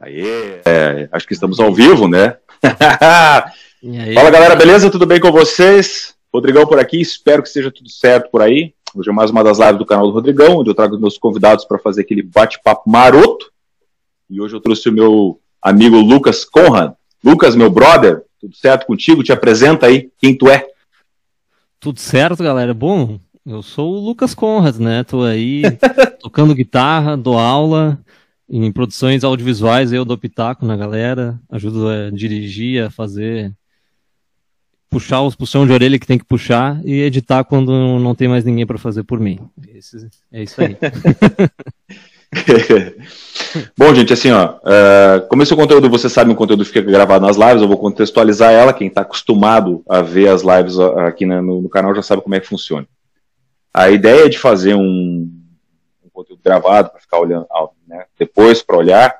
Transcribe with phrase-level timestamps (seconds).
[0.00, 2.36] Aê, é, acho que estamos ao vivo, né?
[4.14, 4.90] Fala galera, beleza?
[4.90, 6.14] Tudo bem com vocês?
[6.32, 8.74] Rodrigão por aqui, espero que esteja tudo certo por aí.
[8.94, 11.64] Hoje é mais uma das lives do canal do Rodrigão, onde eu trago meus convidados
[11.64, 13.52] para fazer aquele bate-papo maroto.
[14.28, 16.92] E hoje eu trouxe o meu amigo Lucas Conrad.
[17.22, 19.22] Lucas, meu brother, tudo certo contigo?
[19.22, 20.66] Te apresenta aí quem tu é.
[21.78, 22.74] Tudo certo, galera.
[22.74, 25.04] Bom, eu sou o Lucas Conrad, né?
[25.04, 25.62] Tô aí
[26.20, 27.98] tocando guitarra, dou aula,
[28.48, 33.52] em produções audiovisuais eu dou pitaco na galera, ajudo a dirigir, a fazer
[34.90, 37.70] puxar os puxão de orelha que tem que puxar e editar quando
[38.00, 39.38] não tem mais ninguém para fazer por mim.
[39.72, 40.76] Esse, é isso aí.
[43.76, 47.36] Bom, gente, assim, ó, uh, como esse conteúdo, você sabe, o conteúdo fica gravado nas
[47.36, 51.68] lives, eu vou contextualizar ela, quem está acostumado a ver as lives aqui no, no,
[51.68, 52.86] canal já sabe como é que funciona.
[53.72, 55.30] A ideia de fazer um,
[56.20, 57.46] conteúdo gravado para ficar olhando
[57.86, 59.18] né, depois para olhar.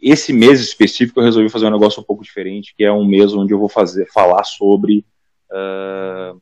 [0.00, 3.34] Esse mês específico eu resolvi fazer um negócio um pouco diferente, que é um mês
[3.34, 5.04] onde eu vou fazer falar sobre
[5.50, 6.40] uh,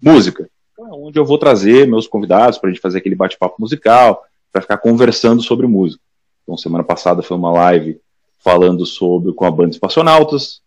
[0.00, 0.48] música.
[0.72, 4.24] Então, é onde eu vou trazer meus convidados para a gente fazer aquele bate-papo musical,
[4.52, 6.02] para ficar conversando sobre música.
[6.44, 8.00] Então, semana passada foi uma live
[8.38, 10.62] falando sobre com a banda Espaçonautas,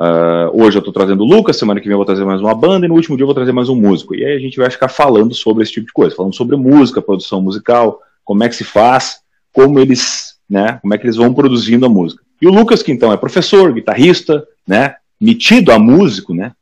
[0.00, 2.54] Uh, hoje eu estou trazendo o Lucas, semana que vem eu vou trazer mais uma
[2.54, 4.14] banda e no último dia eu vou trazer mais um músico.
[4.14, 7.02] E aí a gente vai ficar falando sobre esse tipo de coisa, falando sobre música,
[7.02, 9.20] produção musical, como é que se faz,
[9.52, 12.22] como eles, né, como é que eles vão produzindo a música.
[12.40, 16.52] E o Lucas, que então é professor, guitarrista, né, metido a músico, né,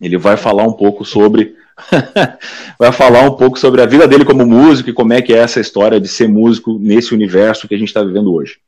[0.00, 1.54] ele vai falar um pouco sobre
[2.78, 5.38] vai falar um pouco sobre a vida dele como músico e como é que é
[5.38, 8.60] essa história de ser músico nesse universo que a gente está vivendo hoje.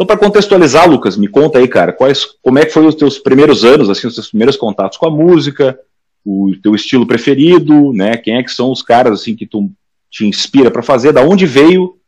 [0.00, 3.18] Então, para contextualizar, Lucas, me conta aí, cara, quais, como é que foi os teus
[3.18, 5.78] primeiros anos, assim, os teus primeiros contatos com a música,
[6.24, 8.16] o teu estilo preferido, né?
[8.16, 9.70] Quem é que são os caras assim que tu
[10.10, 11.12] te inspira para fazer?
[11.12, 11.98] Da onde veio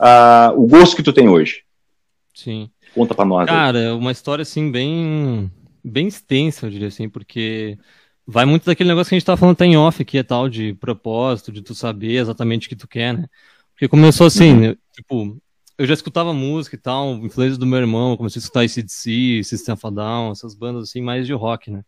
[0.00, 1.64] uh, o gosto que tu tem hoje?
[2.32, 2.70] Sim.
[2.94, 3.48] Conta para nós.
[3.48, 5.50] Cara, é uma história assim bem
[5.82, 7.76] bem extensa, eu diria assim, porque
[8.24, 10.48] vai muito daquele negócio que a gente tava falando até em off, que é tal
[10.48, 13.26] de propósito, de tu saber exatamente o que tu quer, né?
[13.74, 14.60] Porque começou assim, uhum.
[14.60, 14.76] né?
[14.92, 15.42] tipo,
[15.78, 19.74] eu já escutava música e tal, influência do meu irmão, comecei a escutar ACDC, System
[19.74, 21.82] of a Down, essas bandas assim, mais de rock, né?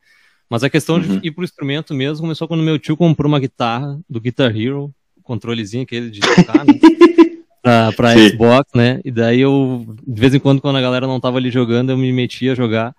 [0.48, 1.18] Mas a questão uhum.
[1.18, 4.94] de ir pro instrumento mesmo começou quando meu tio comprou uma guitarra do Guitar Hero,
[5.22, 6.74] controlezinho aquele de tocar, né?
[7.62, 9.00] pra, pra Xbox, né?
[9.04, 11.98] E daí eu, de vez em quando, quando a galera não tava ali jogando, eu
[11.98, 12.94] me metia a jogar.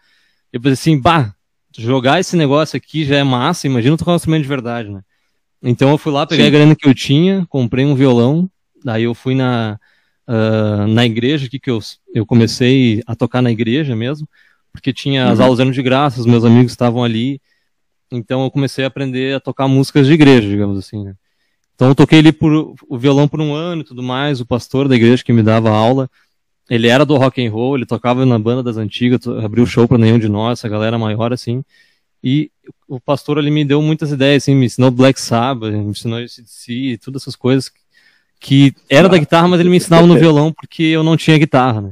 [0.52, 1.34] Eu pensei assim, bah,
[1.78, 5.02] jogar esse negócio aqui já é massa, imagina tocar um instrumento de verdade, né?
[5.62, 6.50] Então eu fui lá, peguei Sim.
[6.50, 8.50] a grana que eu tinha, comprei um violão,
[8.84, 9.80] daí eu fui na
[10.28, 11.80] uh, na igreja aqui que eu,
[12.14, 14.28] eu comecei a tocar na igreja mesmo,
[14.72, 15.46] porque tinha as uhum.
[15.46, 17.42] aulas eram de graça, os meus amigos estavam ali,
[18.12, 21.16] então eu comecei a aprender a tocar músicas de igreja, digamos assim, né?
[21.76, 24.88] Então eu toquei ali por, o violão por um ano e tudo mais, o pastor
[24.88, 26.10] da igreja que me dava aula,
[26.70, 29.98] ele era do rock and roll, ele tocava na banda das antigas, abriu show para
[29.98, 31.64] nenhum de nós, essa galera maior assim,
[32.24, 32.50] e
[32.88, 37.00] o pastor ali me deu muitas ideias, assim, me ensinou Black Sabbath, me ensinou ACDC,
[37.04, 37.72] todas essas coisas
[38.40, 41.82] que era da guitarra, mas ele me ensinava no violão porque eu não tinha guitarra,
[41.82, 41.92] né?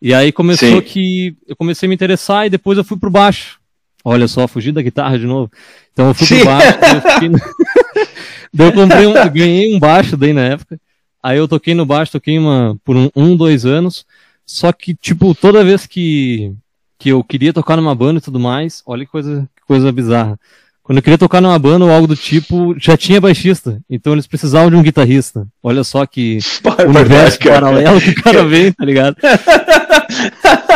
[0.00, 0.80] E aí começou Sim.
[0.82, 3.58] que eu comecei a me interessar e depois eu fui pro baixo.
[4.04, 5.50] Olha só, fugi da guitarra de novo.
[5.92, 6.36] Então eu fui Sim.
[6.40, 6.78] pro baixo.
[7.22, 7.38] eu, no...
[8.54, 10.78] daí eu comprei um, ganhei um baixo daí na época.
[11.22, 14.06] Aí eu toquei no baixo, toquei uma, por um, um, dois anos.
[14.44, 16.52] Só que, tipo, toda vez que,
[16.98, 20.38] que eu queria tocar numa banda e tudo mais, olha que coisa, que coisa bizarra.
[20.86, 23.82] Quando eu queria tocar numa banda ou algo do tipo, já tinha baixista.
[23.90, 25.44] Então eles precisavam de um guitarrista.
[25.60, 27.54] Olha só que Pai, universo cara.
[27.54, 29.16] paralelo que o cara vem, tá ligado?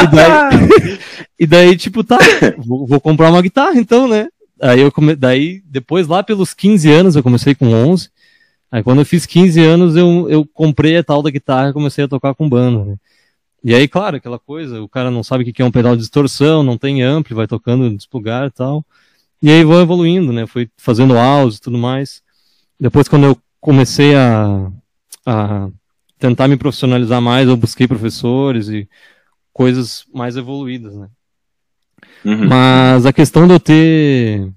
[0.03, 0.99] e, daí,
[1.39, 2.19] e daí, tipo, tá,
[2.59, 4.27] vou, vou, comprar uma guitarra então, né?
[4.61, 5.15] Aí eu come...
[5.15, 8.11] daí, depois lá pelos 15 anos, eu comecei com 11.
[8.73, 12.03] Aí quando eu fiz 15 anos, eu, eu comprei a tal da guitarra e comecei
[12.03, 12.97] a tocar com banda, né?
[13.63, 16.03] E aí, claro, aquela coisa, o cara não sabe o que é um pedal de
[16.03, 18.85] distorção, não tem ampli, vai tocando desplugar e tal.
[19.43, 20.47] E aí vou evoluindo, né?
[20.47, 22.23] Fui fazendo áudios e tudo mais.
[22.79, 24.71] Depois, quando eu comecei a,
[25.25, 25.69] a
[26.19, 28.89] tentar me profissionalizar mais, eu busquei professores e
[29.53, 31.09] coisas mais evoluídas, né?
[32.25, 32.49] Uhum.
[32.49, 34.53] Mas a questão de eu ter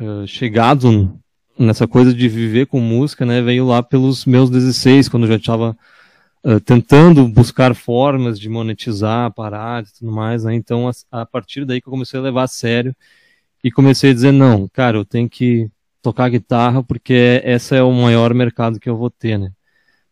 [0.00, 1.18] uh, chegado
[1.58, 5.36] nessa coisa de viver com música, né, veio lá pelos meus 16, quando eu já
[5.36, 5.76] estava
[6.44, 10.54] uh, tentando buscar formas de monetizar a parada e tudo mais, né?
[10.54, 12.94] Então, a, a partir daí que eu comecei a levar a sério
[13.62, 15.68] e comecei a dizer, não, cara, eu tenho que
[16.02, 19.50] tocar guitarra porque esse é o maior mercado que eu vou ter, né?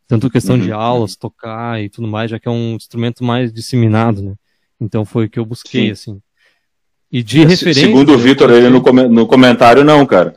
[0.06, 0.62] Tanto questão uhum.
[0.62, 4.34] de aulas, tocar e tudo mais, já que é um instrumento mais disseminado, né?
[4.80, 5.90] Então foi o que eu busquei, Sim.
[5.90, 6.22] assim.
[7.10, 7.82] E de referência...
[7.82, 10.34] Segundo o Vitor, ele no, com no comentário, não, cara.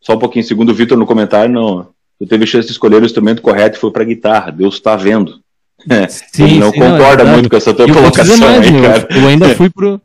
[0.00, 1.88] Só um pouquinho, segundo o Vitor no comentário, não.
[2.18, 4.52] tu teve chance de escolher o instrumento correto e foi pra guitarra.
[4.52, 5.40] Deus está vendo.
[6.08, 7.30] Sim, Ele não sim, não, é concorda verdade.
[7.32, 9.08] muito com essa tua eu colocação mais, aí, cara.
[9.10, 10.00] Eu ainda fui pro.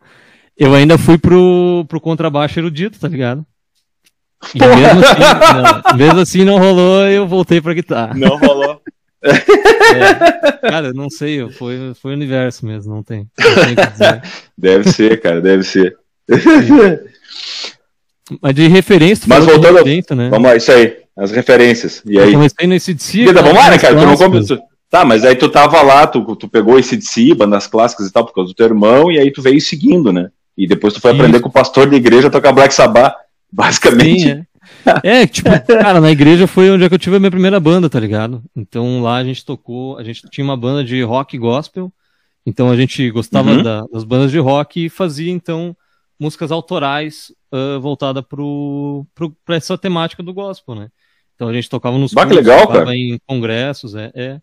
[0.58, 3.46] Eu ainda fui pro, pro contrabaixo erudito, tá ligado?
[4.56, 5.22] E mesmo assim,
[5.54, 8.14] não, mesmo assim não rolou, eu voltei pra guitarra.
[8.16, 8.82] Não rolou.
[9.24, 9.32] É.
[10.70, 13.28] Cara, eu não sei, foi, foi o universo mesmo, não tem.
[13.40, 14.22] Não tem o que dizer.
[14.58, 15.96] Deve ser, cara, deve ser.
[18.42, 20.30] Mas de referência, tu Mas voltando- referência, né?
[20.30, 20.98] Vamos lá, isso aí.
[21.18, 22.02] As referências.
[22.06, 22.32] E Eu aí?
[22.32, 23.26] comecei no ACDC.
[23.26, 23.94] Vida, vamos lá, né, cara?
[23.94, 24.48] Tu não clássicos.
[24.48, 24.60] come...
[24.60, 28.08] tu- Tá, mas aí tu tava lá, tu, tu pegou esse de si, bandas clássicas
[28.08, 30.30] e tal, por causa do teu irmão, e aí tu veio seguindo, né?
[30.64, 31.20] E depois tu foi Isso.
[31.22, 33.16] aprender com o pastor da igreja a tocar Black Sabbath,
[33.52, 34.22] basicamente.
[34.22, 34.46] Sim,
[35.04, 35.22] é.
[35.22, 37.90] É, tipo, cara, na igreja foi onde é que eu tive a minha primeira banda,
[37.90, 38.44] tá ligado?
[38.56, 41.92] Então lá a gente tocou, a gente tinha uma banda de rock gospel,
[42.46, 43.64] então a gente gostava Uhum.
[43.64, 45.76] da- das bandas de rock e fazia, então,
[46.20, 50.90] músicas autorais ah, voltada pro, pro, pra essa temática do gospel, né?
[51.36, 52.96] Então a gente tocava nos Bah, cultos, legal, tocava cara.
[52.96, 54.40] em congressos, é, é.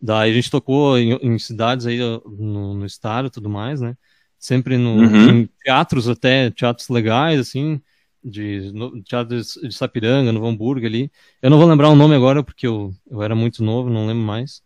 [0.00, 3.94] Daí a gente tocou em, em cidades aí no, no estado e tudo mais, né?
[4.46, 5.28] Sempre no, Uhum.
[5.40, 7.80] em teatros até, teatros legais, assim,
[8.22, 11.10] de no, teatro de, de Sapiranga, no Hamburgo ali.
[11.42, 14.22] Eu não vou lembrar o nome agora porque eu, eu era muito novo, não lembro
[14.22, 14.62] mais.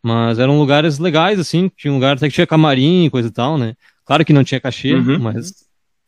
[0.00, 3.32] Mas eram lugares legais, assim, tinha um lugar até que tinha camarim e coisa e
[3.32, 3.74] tal, né?
[4.04, 5.18] Claro que não tinha cachê, Uhum.
[5.18, 5.52] mas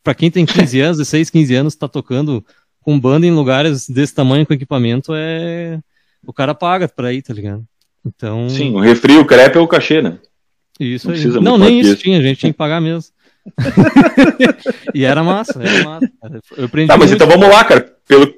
[0.01, 2.45] pra quem tem 15 anos, 16, 15 anos, tá tocando
[2.79, 5.81] com banda em lugares desse tamanho com equipamento, é.
[6.25, 7.67] O cara paga pra ir, tá ligado?
[8.05, 8.47] Então.
[8.47, 10.17] Sim, o refri, o crepe é o cachê, né?
[10.79, 11.25] Isso Não aí.
[11.41, 11.95] Não, nem isso.
[11.97, 13.11] tinha, a gente tinha que pagar mesmo.
[14.93, 16.09] e era massa, era massa.
[16.57, 17.93] Eu Tá, mas então vamos lá, cara.
[18.07, 18.33] Pelo,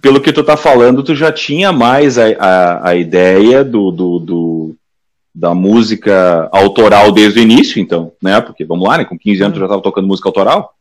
[0.00, 4.18] pelo que tu tá falando, tu já tinha mais a, a, a ideia do, do,
[4.18, 4.76] do-
[5.34, 8.40] da música autoral desde o início, então, né?
[8.40, 9.04] Porque, vamos lá, né?
[9.04, 10.74] Com 15 anos tu já tava tocando música autoral?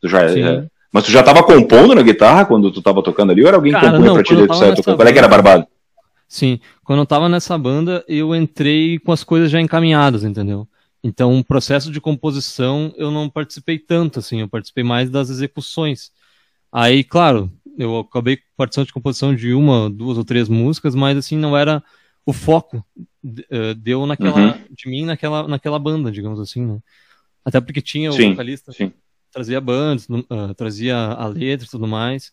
[0.00, 0.42] Tu já, Sim.
[0.42, 3.56] é- mas tu já tava compondo na guitarra quando tu tava tocando ali, ou era
[3.56, 4.96] alguém que Cara, compunha não, pra ti daí tu saia tocando?
[4.96, 5.66] Qual é que era barbado?
[6.28, 10.66] Sim, quando eu tava nessa banda, eu entrei com as coisas já encaminhadas, entendeu?
[11.02, 16.12] Então, o processo de composição eu não participei tanto, assim, eu participei mais das execuções.
[16.70, 21.36] Aí, claro, eu acabei participando de composição de uma, duas ou três músicas, mas assim,
[21.36, 21.82] não era
[22.24, 22.84] o foco
[23.50, 24.64] eh, deu naquela, Uhum.
[24.70, 26.78] de mim naquela, naquela banda, digamos assim, né?
[27.44, 28.92] Até porque tinha o Sim, vocalista sim.
[29.32, 32.32] trazia bandas, ah, trazia a letra e tudo mais.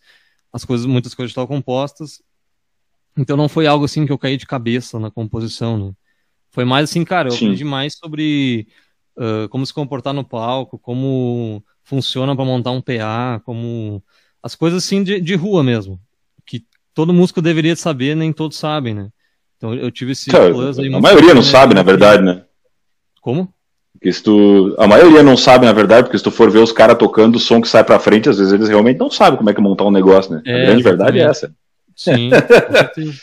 [0.54, 2.22] As coisas, muitas coisas estavam compostas.
[3.18, 5.94] Então não foi algo assim que eu caí de cabeça na composição, né?
[6.52, 7.46] Foi mais assim, cara, eu Sim.
[7.46, 8.68] aprendi mais sobre
[9.20, 14.02] ah, como se comportar no palco, como funciona para montar um PA, como
[14.42, 16.00] as coisas assim de, de rua mesmo,
[16.46, 16.64] que
[16.94, 19.10] todo músico deveria saber, nem todos sabem, né?
[19.58, 21.82] Então eu tive esse plus aí a maioria não sabe, né?
[21.82, 22.44] na verdade, né?
[23.22, 23.54] Como?
[23.92, 26.72] Porque se tu, a maioria não sabe, na verdade, porque se tu for ver os
[26.72, 29.50] caras tocando o som que sai pra frente, às vezes eles realmente não sabem como
[29.50, 30.42] é que montar um negócio, né?
[30.46, 31.46] a É, grande verdade é exatamente.
[31.46, 31.56] essa.
[31.94, 33.14] Sim, com certeza.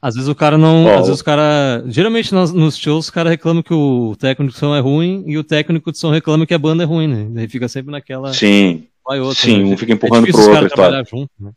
[0.00, 0.88] Às vezes o cara não.
[0.98, 1.82] Às vezes o cara.
[1.86, 5.38] Geralmente nos, nos shows os caras reclamam que o técnico de som é ruim e
[5.38, 7.26] o técnico de som reclama que a banda é ruim, né?
[7.30, 8.32] Daí fica sempre naquela.
[8.32, 9.74] Sim, Vai outra, sim, né?
[9.74, 11.52] um fica empurrando é pro outro trabalhar junto, né?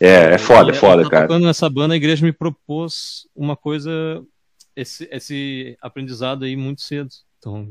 [0.00, 1.26] É, é foda, é E, foda, eu cara.
[1.26, 3.90] tocando nessa banda, a igreja me propôs uma coisa,
[4.74, 7.08] esse, esse aprendizado aí muito cedo.
[7.38, 7.68] Então,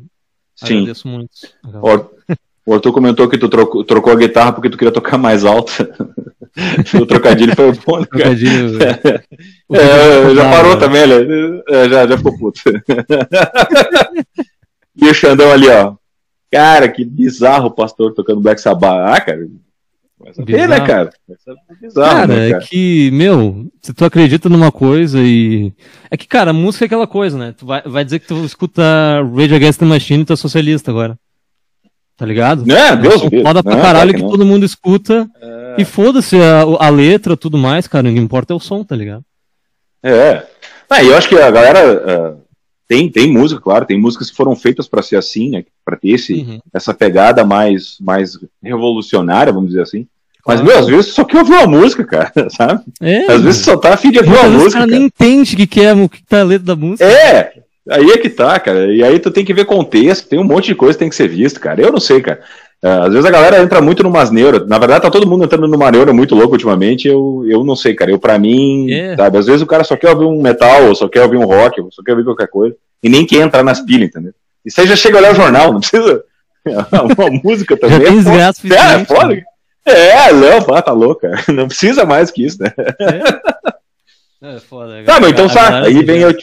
[0.56, 0.78] Sim.
[0.78, 1.32] agradeço muito.
[1.82, 2.06] Ó,
[2.66, 5.72] O Arthur comentou que tu trocou, trocou a guitarra porque tu queria tocar mais alto.
[7.00, 8.24] o trocadilho foi bom, né, cara?
[8.24, 8.80] Trocadilho.
[9.72, 11.16] É, que já eu parou também, né?
[11.68, 12.62] É, já, já ficou puto.
[14.96, 15.96] e o Xandão ali, ó.
[16.52, 19.10] Cara, que bizarro o pastor tocando Black Sabbath.
[19.10, 19.48] Ah, cara.
[20.34, 21.10] Saber, né, cara?
[21.44, 22.64] Saber, bizarro, Cara, né, é cara?
[22.64, 25.74] que, meu, se tu acredita numa coisa e.
[26.10, 27.54] É que, cara, música é aquela coisa, né?
[27.58, 28.84] Tu vai, vai dizer que tu escuta
[29.36, 31.18] Rage Against the Machine e tu é socialista agora.
[32.18, 32.66] Tá ligado?
[32.66, 33.44] Não, Deus livre.
[33.44, 35.28] foda pra Não, caralho que, que todo mundo escuta.
[35.78, 38.10] E foda-se a, a letra tudo mais, cara.
[38.10, 39.24] O que importa é o som, tá ligado?
[40.02, 40.44] É.
[40.90, 42.34] Ah, eu acho que a galera ah,
[42.88, 45.66] tem, tem música, claro, tem músicas que foram feitas para ser assim, né?
[45.84, 46.60] Para ter esse, Uhum.
[46.74, 50.08] essa pegada mais, mais revolucionária, vamos dizer assim.
[50.48, 52.84] Mas, meu, às vezes só quer ouvir uma música, cara, sabe?
[53.02, 54.72] É, Às vezes só tá afim de ouvir uma vezes o música.
[54.74, 54.98] cara cara.
[55.00, 57.04] nem entende o que, que é o que tá a letra da música.
[57.04, 58.94] É, aí é que tá, cara.
[58.94, 61.16] E aí tu tem que ver contexto, tem um monte de coisa que tem que
[61.16, 61.82] ser visto, cara.
[61.82, 62.40] Eu não sei, cara.
[62.84, 64.68] Ah, Às vezes a galera entra muito numas neuras.
[64.68, 67.08] Na verdade, tá todo mundo entrando numa neura muito louca ultimamente.
[67.08, 68.12] Eu, eu não sei, cara.
[68.12, 69.16] Eu, pra mim, É.
[69.16, 69.38] sabe?
[69.38, 71.80] Às vezes o cara só quer ouvir um metal, ou só quer ouvir um rock,
[71.82, 72.76] ou só quer ouvir qualquer coisa.
[73.02, 74.34] E nem quer entrar nas pilhas, entendeu?
[74.66, 76.24] Isso aí já chega a olhar o jornal, não precisa.
[76.66, 78.00] Uma música Já também.
[78.00, 78.52] tem é foda.
[78.54, 79.28] desgraça É, é foda.
[79.36, 79.44] né?
[79.88, 81.40] É, não, pá, tá louco, cara.
[81.54, 82.74] Não precisa mais que isso, né?
[84.42, 85.04] É foda.
[85.06, 86.34] Tá, mas então galera Aí vem eu.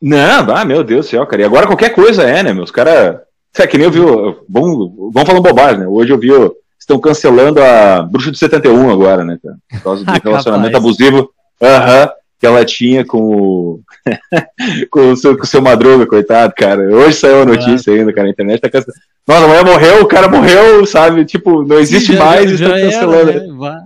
[0.00, 1.42] Não, ah, meu Deus do céu, cara.
[1.42, 3.18] E agora qualquer coisa é, né, meus caras.
[3.58, 4.00] É que nem eu vi.
[4.00, 5.86] o- Vamos, vamos falando bobagem, né?
[5.88, 6.32] Hoje eu vi.
[6.32, 9.56] o- Estão cancelando a Bruxa de 71 agora, né, cara?
[9.70, 10.24] Por causa do Capaz.
[10.24, 11.28] relacionamento abusivo.
[11.60, 13.80] Aham, que ela tinha com o,
[14.90, 16.80] com o, seu, com o seu Madruga, coitado, cara.
[16.82, 19.00] Hoje saiu a notícia ainda, cara, na internet tá cancelando.
[19.26, 21.24] Nossa, amanhã morreu, o cara morreu, sabe?
[21.24, 23.60] Tipo, não existe já- mais já- e já estão era, cancelando.
[23.60, 23.84] né?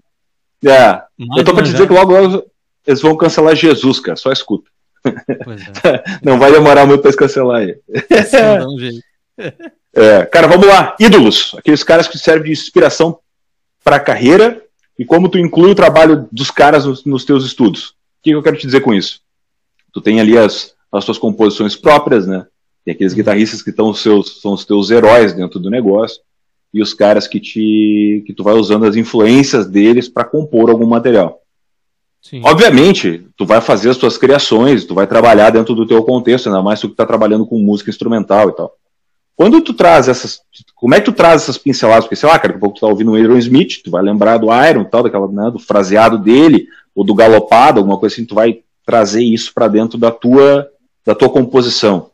[0.64, 0.78] É,
[1.18, 2.44] Mais eu tô pra te dizer que logo, logo
[2.86, 4.70] eles vão cancelar Jesus, cara, só escuta.
[5.04, 6.02] É.
[6.22, 7.80] Não vai demorar muito pra eles cancelar ele.
[8.10, 9.02] Assim, dá um jeito.
[9.94, 10.96] É, cara, vamos lá.
[10.98, 11.54] Ídolos.
[11.58, 13.18] Aqueles caras que servem de inspiração
[13.84, 14.64] para a carreira
[14.98, 17.90] e como tu inclui o trabalho dos caras nos, nos teus estudos.
[17.90, 19.20] O que eu quero te dizer com isso?
[19.92, 22.46] Tu tem ali as, as tuas composições próprias, né?
[22.84, 26.22] Tem aqueles guitarristas que estão os seus, são os teus heróis dentro do negócio
[26.72, 30.86] e os caras que te que tu vai usando as influências deles para compor algum
[30.86, 31.41] material.
[32.22, 32.40] Sim.
[32.44, 36.62] Obviamente, tu vai fazer as tuas criações, tu vai trabalhar dentro do teu contexto, ainda
[36.62, 38.72] mais tu que tá trabalhando com música instrumental e tal.
[39.34, 40.40] Quando tu traz essas.
[40.76, 42.04] Como é que tu traz essas pinceladas?
[42.04, 44.02] Porque, sei lá, cara, daqui a pouco tu tá ouvindo o Aaron Smith, tu vai
[44.02, 48.24] lembrar do Iron, tal, daquela, né, do fraseado dele, ou do galopado, alguma coisa assim,
[48.24, 50.68] tu vai trazer isso para dentro da tua,
[51.04, 52.10] da tua composição.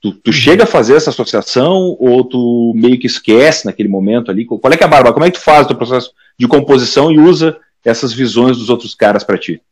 [0.00, 4.44] Tu, tu chega a fazer essa associação ou tu meio que esquece naquele momento ali?
[4.44, 5.12] Qual é que é a barba?
[5.12, 8.68] Como é que tu faz o teu processo de composição e usa essas visões dos
[8.70, 9.62] outros caras para ti?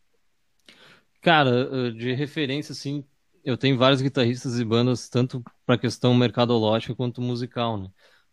[1.20, 3.04] Cara, eh, de referência, assim,
[3.44, 7.90] eu tenho vários guitarristas e bandas, tanto para questão mercadológica quanto musical, né?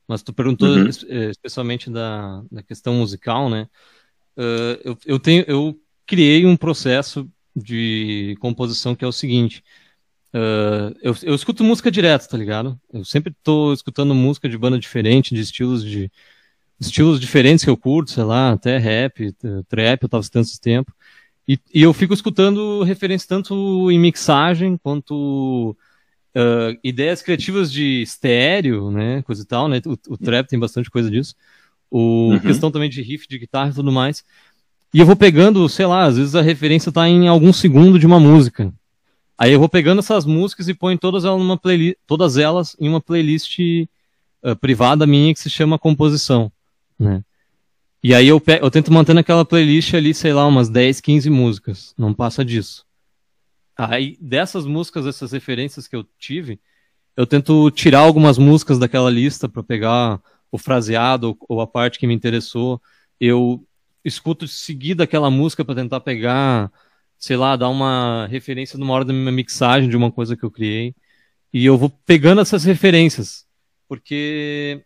[0.08, 0.98] Mas tu perguntou Uhum.
[1.10, 3.68] eh, especialmente da, da questão musical, né?
[4.38, 9.64] Eh, eu, eu tenho, eu criei um processo de composição que é o seguinte.
[10.34, 12.80] eh, eu, eu escuto música direto, tá ligado?
[12.94, 16.12] Eu sempre tô escutando música de banda diferente, de estilos de
[16.80, 19.34] estilos diferentes que eu curto, sei lá, até rap,
[19.68, 20.94] trap, eu tava escutando esses tempos.
[21.48, 25.76] E, e eu fico escutando referências tanto em mixagem quanto
[26.36, 29.82] ah, ideias criativas de estéreo, né, coisa e tal, né?
[29.86, 31.34] O, o trap tem bastante coisa disso.
[31.90, 32.40] O Uhum.
[32.40, 34.24] questão também de riff de guitarra e tudo mais.
[34.94, 38.06] E eu vou pegando, sei lá, às vezes a referência tá em algum segundo de
[38.06, 38.72] uma música.
[39.38, 42.88] Aí eu vou pegando essas músicas e ponho todas elas numa playlist, todas elas em
[42.90, 43.60] uma playlist
[44.44, 46.52] ah, privada minha que se chama composição,
[47.00, 47.24] né?
[48.04, 51.94] E aí eu, eu tento manter naquela playlist ali, sei lá, umas 10, 15 músicas.
[51.98, 52.86] Não passa disso.
[53.78, 56.60] Aí, dessas músicas, essas referências que eu tive,
[57.16, 62.08] eu tento tirar algumas músicas daquela lista para pegar o fraseado ou, a parte que
[62.08, 62.82] me interessou.
[63.20, 63.64] Eu
[64.06, 66.72] escuto seguida aquela música para tentar pegar,
[67.18, 70.52] sei lá, dar uma referência numa hora da minha mixagem de uma coisa que eu
[70.52, 70.96] criei.
[71.54, 73.46] E eu vou pegando essas referências.
[73.88, 74.84] Porque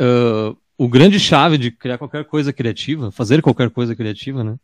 [0.00, 4.54] ah, o grande chave de criar qualquer coisa criativa, fazer qualquer coisa criativa, né?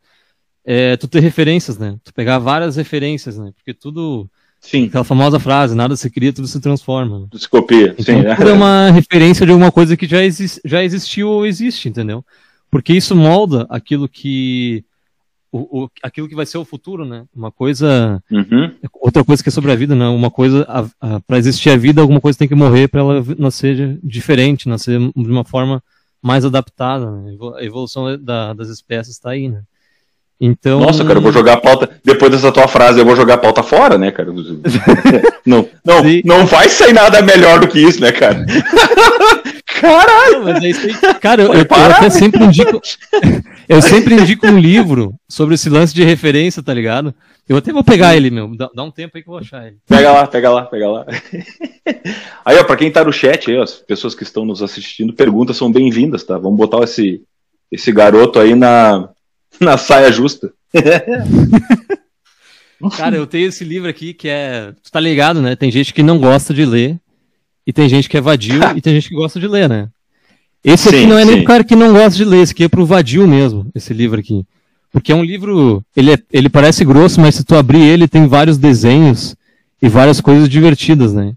[0.65, 1.99] É tu ter referências, né?
[2.03, 3.53] Tu pegar várias referências, né?
[3.55, 4.27] Porque tudo.
[4.59, 7.19] Sim, Aquela famosa frase, nada se cria, tudo se transforma.
[7.21, 7.27] né?
[7.31, 7.95] tu se copia.
[7.99, 8.35] Então, Sim, né?
[8.35, 12.25] tudo é uma referência de alguma coisa que já, exis- já existiu ou existe, entendeu?
[12.71, 14.83] Porque isso molda aquilo que.
[15.53, 17.25] O, o- aquilo que vai ser o futuro, né?
[17.37, 18.23] Uma coisa.
[18.31, 18.73] Uhum.
[19.03, 20.09] Outra coisa que é sobre a vida, né?
[20.09, 20.67] Uma coisa.
[21.27, 25.13] para existir a vida, alguma coisa tem que morrer para ela nascer diferente, nascer de
[25.31, 25.83] uma forma
[26.27, 27.11] mais adaptada.
[27.11, 27.37] Né?
[27.57, 29.63] A evolução da- das espécies está aí, né?
[30.41, 30.81] Então.
[30.81, 31.89] Nossa, cara, eu vou jogar a pauta.
[32.05, 34.31] Depois dessa tua frase, eu vou jogar a pauta fora, né, cara?
[35.47, 36.23] não, não, Sim.
[36.25, 38.45] não vai sair nada melhor do que isso, né, cara?
[39.67, 40.39] Caralho!
[40.39, 41.15] Não, mas é isso aí.
[41.21, 42.11] Cara, eu, eu, eu até né?
[42.11, 42.81] sempre indico.
[43.69, 47.13] Eu sempre indico um livro sobre esse lance de referência, tá ligado?
[47.49, 48.57] Eu até vou pegar ele, meu.
[48.57, 49.79] Dá, dá um tempo aí que eu vou achar ele.
[49.89, 51.07] Pega lá, pega lá, pega lá.
[52.45, 55.13] Aí, ó, pra quem tá no chat aí, ó, as pessoas que estão nos assistindo,
[55.13, 56.39] perguntas são bem-vindas, tá?
[56.39, 57.23] Vamos botar esse,
[57.73, 59.09] esse garoto aí na,
[59.61, 60.53] na saia justa.
[62.97, 64.73] Cara, eu tenho esse livro aqui que é.
[64.83, 65.57] Tu tá ligado, né?
[65.57, 66.97] Tem gente que não gosta de ler,
[67.67, 69.89] e tem gente que é vadio, e tem gente que gosta de ler, né?
[70.63, 71.41] Esse aqui Sim, não é nem sim.
[71.43, 74.19] pro cara que não gosta de ler, esse aqui é pro vadio mesmo, esse livro
[74.21, 74.45] aqui.
[74.93, 75.83] Porque é um livro.
[75.97, 79.37] Ele, é- ele parece grosso, mas se tu abrir ele, tem vários desenhos
[79.81, 81.33] e várias coisas divertidas, né?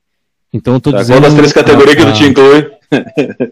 [0.52, 0.98] Então eu tô Tá?
[0.98, 1.18] dizendo.
[1.20, 2.72] Qual das três categorias que a- tu te inclui?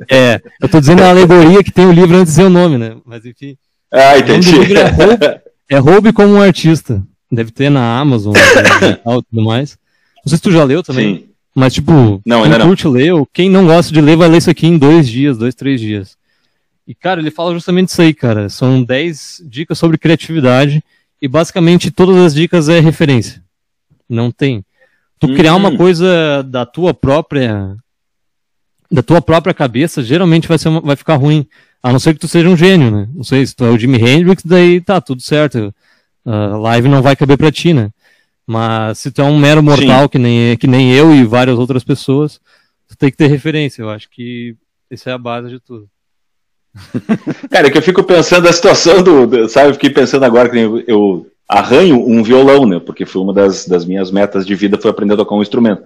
[0.10, 2.78] É, eu tô dizendo a alegoria que tem o livro antes de dizer o nome,
[2.78, 2.96] né?
[3.06, 3.56] Mas enfim.
[3.92, 4.52] Ah, entendi.
[4.76, 5.26] é Roube,
[5.70, 7.02] é Roube como um artista.
[7.32, 8.34] Deve ter na Amazon
[8.90, 9.78] e tal, tudo mais.
[10.26, 11.30] Não sei se tu já leu também, Sim.
[11.56, 12.68] mas tipo, Não, quem ainda não.
[12.68, 15.38] curte ler, ou quem não gosta de ler, vai ler isso aqui em dois dias,
[15.38, 16.18] dois, três dias.
[16.88, 18.48] E, cara, ele fala justamente isso aí, cara.
[18.48, 20.82] São 10 dicas sobre criatividade
[21.22, 23.44] e basicamente todas as dicas é referência.
[24.10, 24.64] Não tem.
[25.20, 25.76] Tu criar uma Uhum.
[25.78, 27.76] coisa da tua própria
[28.90, 31.46] da tua própria cabeça, geralmente vai, ser uma- vai ficar ruim.
[31.88, 33.08] A não ser que tu seja um gênio, né?
[33.14, 35.74] Não sei, se tu é o Jimi Hendrix, daí tá tudo certo.
[36.26, 37.92] A live não vai caber pra ti, né?
[38.46, 41.86] Mas se tu é um mero mortal, que nem, que nem eu e várias outras
[41.86, 42.42] pessoas,
[42.90, 43.82] tu tem que ter referência.
[43.82, 44.54] Eu acho que
[44.92, 45.88] essa é a base de tudo.
[47.50, 50.58] Cara, é que eu fico pensando a situação do, sabe, eu fiquei pensando agora que
[50.58, 52.82] eu, eu arranho um violão, né?
[52.82, 55.84] Porque foi uma das, das minhas metas de vida foi aprender a tocar um instrumento.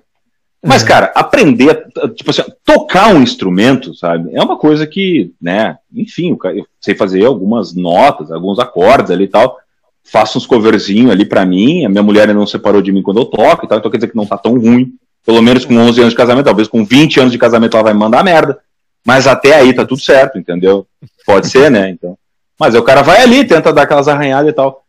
[0.64, 6.38] Mas, cara, aprender, tipo assim, tocar um instrumento, sabe, é uma coisa que, né, enfim,
[6.56, 9.58] eu sei fazer algumas notas, alguns acordes ali e tal,
[10.04, 13.26] faço uns coverzinhos ali para mim, a minha mulher não separou de mim quando eu
[13.26, 14.94] toco e tal, então quer dizer que não tá tão ruim,
[15.26, 17.94] pelo menos com 11 anos de casamento, talvez com 20 anos de casamento ela vai
[17.94, 18.60] me mandar merda,
[19.04, 20.86] mas até aí tá tudo certo, entendeu?
[21.26, 22.16] Pode ser, né, então.
[22.60, 24.86] Mas aí o cara vai ali, tenta dar aquelas arranhadas e tal.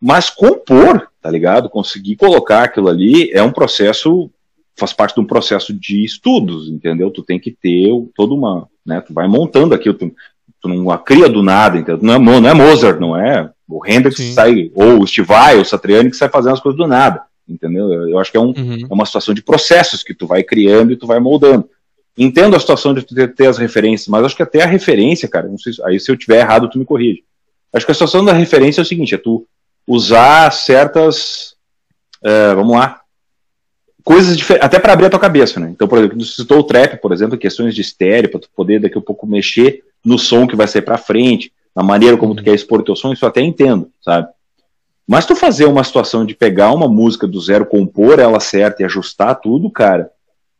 [0.00, 1.68] Mas compor, tá ligado?
[1.68, 4.30] Conseguir colocar aquilo ali é um processo
[4.78, 7.10] faz parte de um processo de estudos, entendeu?
[7.10, 9.00] Tu tem que ter toda uma, né?
[9.00, 10.12] Tu vai montando aquilo, tu,
[10.60, 12.02] tu não cria do nada, entendeu?
[12.02, 14.32] Não é, não é Mozart, não é o Hendrix Sim.
[14.32, 17.22] sai, ou o Steve Vai, ou o Satriani que sai fazendo as coisas do nada,
[17.46, 18.08] entendeu?
[18.08, 18.86] Eu acho que é, um, uhum.
[18.90, 21.68] é uma situação de processos que tu vai criando e tu vai moldando.
[22.16, 25.28] Entendo a situação de tu ter, ter as referências, mas acho que até a referência,
[25.28, 27.22] cara, não sei, aí se eu tiver errado tu me corrige.
[27.72, 29.46] Acho que a situação da referência é o seguinte, é tu
[29.86, 31.54] usar certas,
[32.24, 33.02] é, vamos lá,
[34.08, 35.68] coisas diferentes, até para abrir a tua cabeça, né?
[35.70, 38.80] Então, por exemplo, você citou o trap, por exemplo, questões de estéreo, para tu poder
[38.80, 42.42] daqui a pouco mexer no som que vai sair para frente, na maneira como tu
[42.42, 44.26] quer expor teu som, isso eu até entendo, sabe?
[45.06, 48.86] Mas tu fazer uma situação de pegar uma música do zero, compor ela certa e
[48.86, 50.10] ajustar tudo, cara,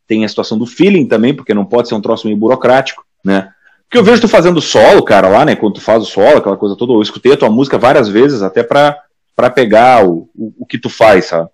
[0.05, 3.49] tem a situação do feeling também, porque não pode ser um troço meio burocrático, né?
[3.85, 5.55] Porque eu vejo tu fazendo solo, cara, lá, né?
[5.55, 8.43] Quando tu faz o solo, aquela coisa toda, eu escutei a tua música várias vezes,
[8.43, 8.95] até pra,
[9.35, 11.49] pra pegar o, o, o que tu faz, sabe?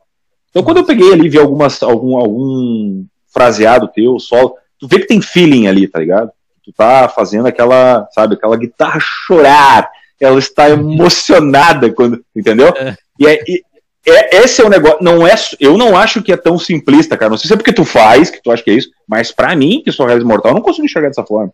[0.55, 4.99] Então, quando eu peguei ali e vi algumas, algum, algum fraseado teu, solo, tu vê
[4.99, 6.31] que tem feeling ali, tá ligado?
[6.63, 12.69] Tu tá fazendo aquela, sabe, aquela guitarra chorar, ela está emocionada quando, entendeu?
[12.69, 12.95] É.
[13.19, 13.63] E, é, e
[14.07, 17.31] é, esse é o negócio, não é, eu não acho que é tão simplista, cara,
[17.31, 19.53] não sei se é porque tu faz, que tu acha que é isso, mas para
[19.57, 21.51] mim, que sou reais mortal, eu não consigo enxergar dessa forma.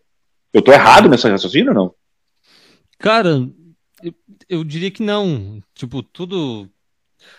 [0.54, 1.94] Eu tô errado nessa raciocínio ou não?
[3.00, 3.50] Cara,
[4.04, 4.14] eu,
[4.48, 5.60] eu diria que não.
[5.74, 6.70] Tipo, tudo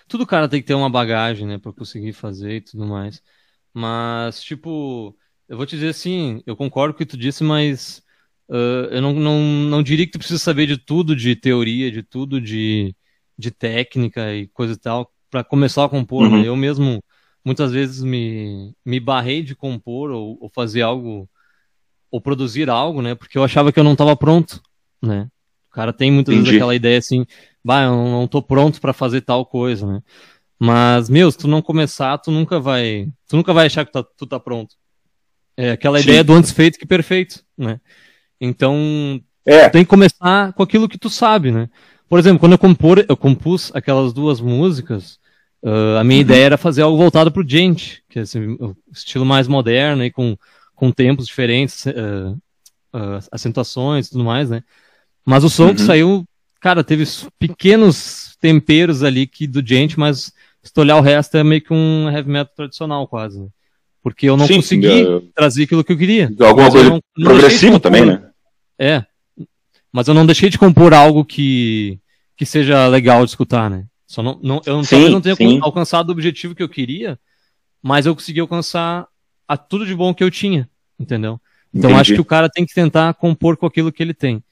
[0.09, 3.23] tudo cara tem que ter uma bagagem, né, para conseguir fazer e tudo mais.
[3.73, 5.17] Mas, tipo,
[5.49, 8.03] eu vou te dizer assim, eu concordo com o que tu disse, mas
[8.49, 12.03] uh, eu não, não, não diria que tu precisa saber de tudo de teoria, de
[12.03, 12.95] tudo de,
[13.39, 16.29] de técnica e coisa e tal, para começar a compor.
[16.29, 16.37] Né?
[16.37, 16.43] Uhum.
[16.43, 16.49] Né?
[16.49, 17.03] Eu mesmo,
[17.45, 21.29] muitas vezes, me, me barrei de compor ou, ou fazer algo,
[22.11, 24.63] ou produzir algo, né, porque eu achava que eu não estava pronto,
[25.01, 25.29] né.
[25.71, 26.51] O cara tem muitas Entendi.
[26.51, 27.25] vezes aquela ideia assim,
[27.65, 30.03] bah, eu não tô pronto para fazer tal coisa, né?
[30.59, 33.09] Mas, meu, se tu não começar, tu nunca vai.
[33.29, 34.77] Tu nunca vai achar que tá, tu tá pronto.
[35.57, 36.05] É aquela Sim.
[36.05, 37.81] ideia do antes feito que perfeito, né?
[38.41, 39.69] Então, é.
[39.69, 41.69] tu tem que começar com aquilo que tu sabe, né?
[42.09, 45.19] Por exemplo, quando eu, compor, eu compus aquelas duas músicas,
[45.63, 46.27] uh, a minha uhum.
[46.27, 50.11] ideia era fazer algo voltado pro gente, que é assim, o estilo mais moderno e
[50.11, 50.37] com,
[50.75, 52.39] com tempos diferentes, uh,
[52.95, 54.63] uh, acentuações e tudo mais, né?
[55.25, 55.75] Mas o som uhum.
[55.75, 56.25] que saiu
[56.63, 57.05] cara, teve
[57.41, 61.73] pequenos temperos ali que do gente, mas se tu olhar o resto é meio que
[61.73, 63.41] um heavy metal tradicional quase.
[63.41, 63.49] Né?
[64.01, 65.23] Porque eu não sim, consegui é.
[65.35, 66.33] trazer aquilo que eu queria.
[66.41, 68.31] Alguma coisa não, não progressivo também, né?
[68.79, 69.05] É.
[69.93, 71.99] Mas eu não deixei de compor algo que,
[72.37, 73.85] que seja legal de escutar, né?
[74.07, 75.59] Só não, não, eu não, sim, não tenha sim.
[75.61, 77.19] alcançado o objetivo que eu queria,
[77.83, 79.09] mas eu consegui alcançar
[79.49, 81.41] a tudo de bom que eu tinha, entendeu?
[81.75, 82.01] Então Entendi.
[82.01, 84.43] acho que o cara tem que tentar compor com aquilo que ele tem.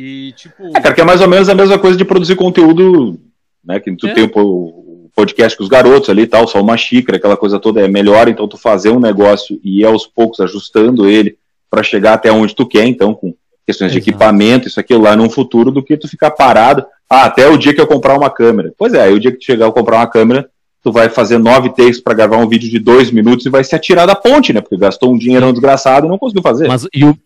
[0.00, 0.68] E, tipo.
[0.74, 3.20] É, cara, que é mais ou menos a mesma coisa de produzir conteúdo,
[3.62, 3.78] né?
[3.78, 4.14] Que tu é.
[4.14, 7.82] tem o podcast com os garotos ali e tal, só uma xícara, aquela coisa toda
[7.82, 11.36] é melhor, então tu fazer um negócio e ir aos poucos ajustando ele
[11.68, 13.34] para chegar até onde tu quer, então, com
[13.66, 14.04] questões Exato.
[14.04, 16.86] de equipamento, isso aqui lá no futuro, do que tu ficar parado.
[17.08, 18.72] Ah, até o dia que eu comprar uma câmera.
[18.78, 20.48] Pois é, aí o dia que tu chegar a comprar uma câmera,
[20.82, 23.74] tu vai fazer nove takes para gravar um vídeo de dois minutos e vai se
[23.74, 24.60] atirar da ponte, né?
[24.60, 26.68] Porque gastou um dinheirão desgraçado e não conseguiu fazer.
[26.68, 27.16] Mas e o,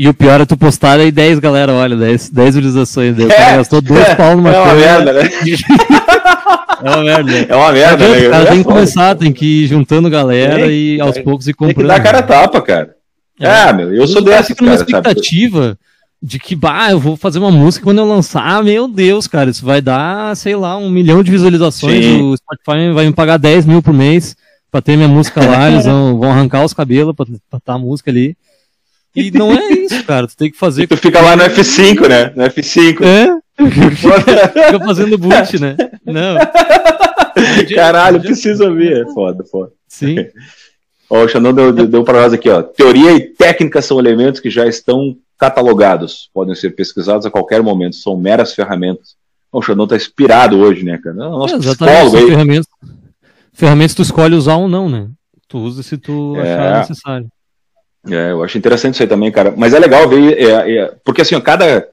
[0.00, 3.16] e o pior é tu postar aí 10, galera, olha, 10, 10 visualizações.
[3.16, 5.22] Cara é, gastou dois é, pau numa É uma merda, né?
[6.84, 7.32] é uma merda.
[7.48, 8.28] É uma merda, né?
[8.28, 11.54] O cara tem que começar, tem que ir juntando galera tem, e aos poucos ir
[11.54, 11.74] comprando.
[11.74, 12.94] Tem que dar cara tapa, cara.
[13.40, 15.78] É, ah, meu, eu sou dessa, cara, uma expectativa sabe?
[16.22, 19.66] de que, bah, eu vou fazer uma música quando eu lançar, meu Deus, cara, isso
[19.66, 22.22] vai dar, sei lá, um milhão de visualizações, Sim.
[22.22, 24.36] o Spotify vai me pagar 10 mil por mês
[24.70, 27.78] pra ter minha música lá, eles vão, vão arrancar os cabelos pra, pra estar a
[27.78, 28.36] música ali.
[29.14, 30.26] E não é isso, cara.
[30.26, 30.82] Tu tem que fazer.
[30.82, 32.32] E tu fica lá no F5, né?
[32.36, 33.02] No F5.
[33.02, 33.38] É.
[33.58, 35.76] Fica, fazendo boot, né?
[36.06, 36.36] Não.
[37.74, 38.98] Caralho, preciso ouvir.
[38.98, 39.72] É foda, foda.
[39.88, 40.16] Sim.
[41.10, 42.62] Ó, o Xandão deu, deu para nós aqui, ó.
[42.62, 47.96] Teoria e técnica são elementos que já estão catalogados, podem ser pesquisados a qualquer momento,
[47.96, 49.16] são meras ferramentas.
[49.50, 51.16] o Xandão tá inspirado hoje, né, cara?
[51.16, 52.26] Nosso é, psicólogo aí.
[52.26, 52.66] Ferramentas,
[53.54, 55.08] ferramentas tu escolhe usar ou não, né?
[55.48, 56.52] Tu usa se tu é.
[56.52, 57.28] achar necessário.
[58.10, 59.54] É, eu acho interessante isso aí também, cara.
[59.56, 61.88] Mas é legal ver, é, é, porque assim, ó, cada,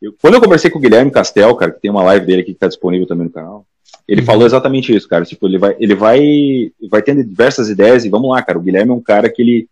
[0.00, 2.52] Eu, quando eu conversei com o Guilherme Castel, cara, que tem uma live dele aqui
[2.52, 3.66] que tá disponível também no canal,
[4.06, 4.26] ele uhum.
[4.26, 5.24] falou exatamente isso, cara.
[5.24, 8.58] Tipo, ele vai, ele vai, vai tendo diversas ideias e vamos lá, cara.
[8.58, 9.68] O Guilherme é um cara que ele,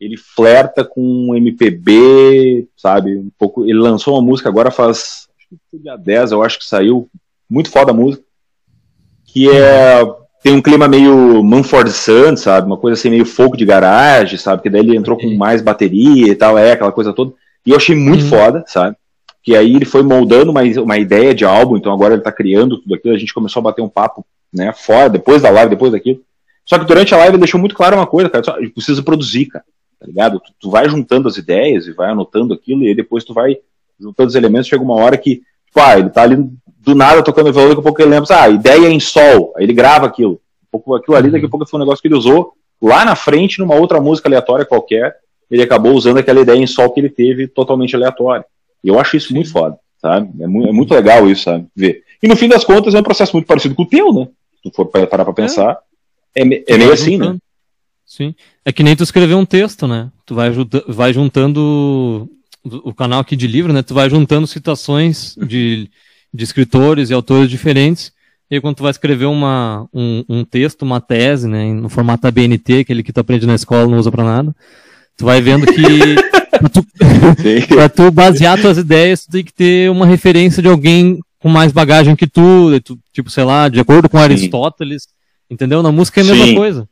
[0.00, 3.16] ele flerta com MPB, sabe?
[3.16, 3.64] Um pouco.
[3.64, 7.08] Ele lançou uma música agora faz acho que dia 10, eu acho que saiu.
[7.48, 8.22] Muito foda a música.
[9.24, 10.02] Que é.
[10.42, 12.66] Tem um clima meio Manford Sons, sabe?
[12.66, 14.62] Uma coisa assim, meio folk de garagem, sabe?
[14.62, 17.32] Que daí ele entrou com mais bateria e tal, é, aquela coisa toda.
[17.66, 18.28] E eu achei muito uhum.
[18.28, 18.96] foda, sabe?
[19.48, 22.78] que aí ele foi moldando uma, uma ideia de álbum, então agora ele está criando
[22.82, 24.22] tudo aquilo, a gente começou a bater um papo,
[24.52, 26.20] né, fora, depois da live, depois daquilo.
[26.66, 29.46] Só que durante a live ele deixou muito claro uma coisa, cara, só, precisa produzir,
[29.46, 29.64] cara,
[29.98, 30.38] tá ligado?
[30.38, 33.56] Tu, tu, vai juntando as ideias e vai anotando aquilo, e aí depois tu vai
[33.98, 36.36] juntando os elementos, chega uma hora que, tipo, ah, ele tá ali
[36.88, 39.64] do nada tocando violão, daqui a pouco ele lembra, ah, ideia é em sol, aí
[39.64, 40.40] ele grava aquilo.
[40.64, 43.16] Um pouco aquilo ali, daqui a pouco foi um negócio que ele usou lá na
[43.16, 45.16] frente, numa outra música aleatória qualquer,
[45.50, 48.44] ele acabou usando aquela ideia em sol que ele teve totalmente aleatória.
[48.82, 50.30] E eu acho isso muito foda, sabe?
[50.42, 51.66] É muito, é muito legal isso, sabe?
[51.74, 52.02] Ver.
[52.22, 54.28] E no fim das contas é um processo muito parecido com o teu, né?
[54.62, 55.78] Se tu for parar pra pensar,
[56.34, 57.36] é, é, é meio assim, né?
[58.04, 58.34] Sim.
[58.64, 60.10] É que nem tu escrever um texto, né?
[60.24, 60.50] Tu vai,
[60.88, 62.28] vai juntando
[62.64, 63.82] o canal aqui de livro, né?
[63.82, 65.90] Tu vai juntando citações de,
[66.32, 68.12] de escritores e autores diferentes.
[68.50, 71.72] E aí, quando tu vai escrever uma, um, um texto, uma tese, né?
[71.72, 74.54] No formato ABNT, aquele que tu aprende na escola não usa pra nada.
[75.16, 76.14] Tu vai vendo que
[76.58, 76.86] pra, tu,
[77.68, 81.72] pra tu basear tuas ideias, tu tem que ter uma referência de alguém com mais
[81.72, 85.08] bagagem que tu, tu tipo, sei lá, de acordo com Aristóteles, Sim.
[85.50, 85.82] entendeu?
[85.82, 86.54] Na música é a mesma Sim.
[86.54, 86.88] coisa.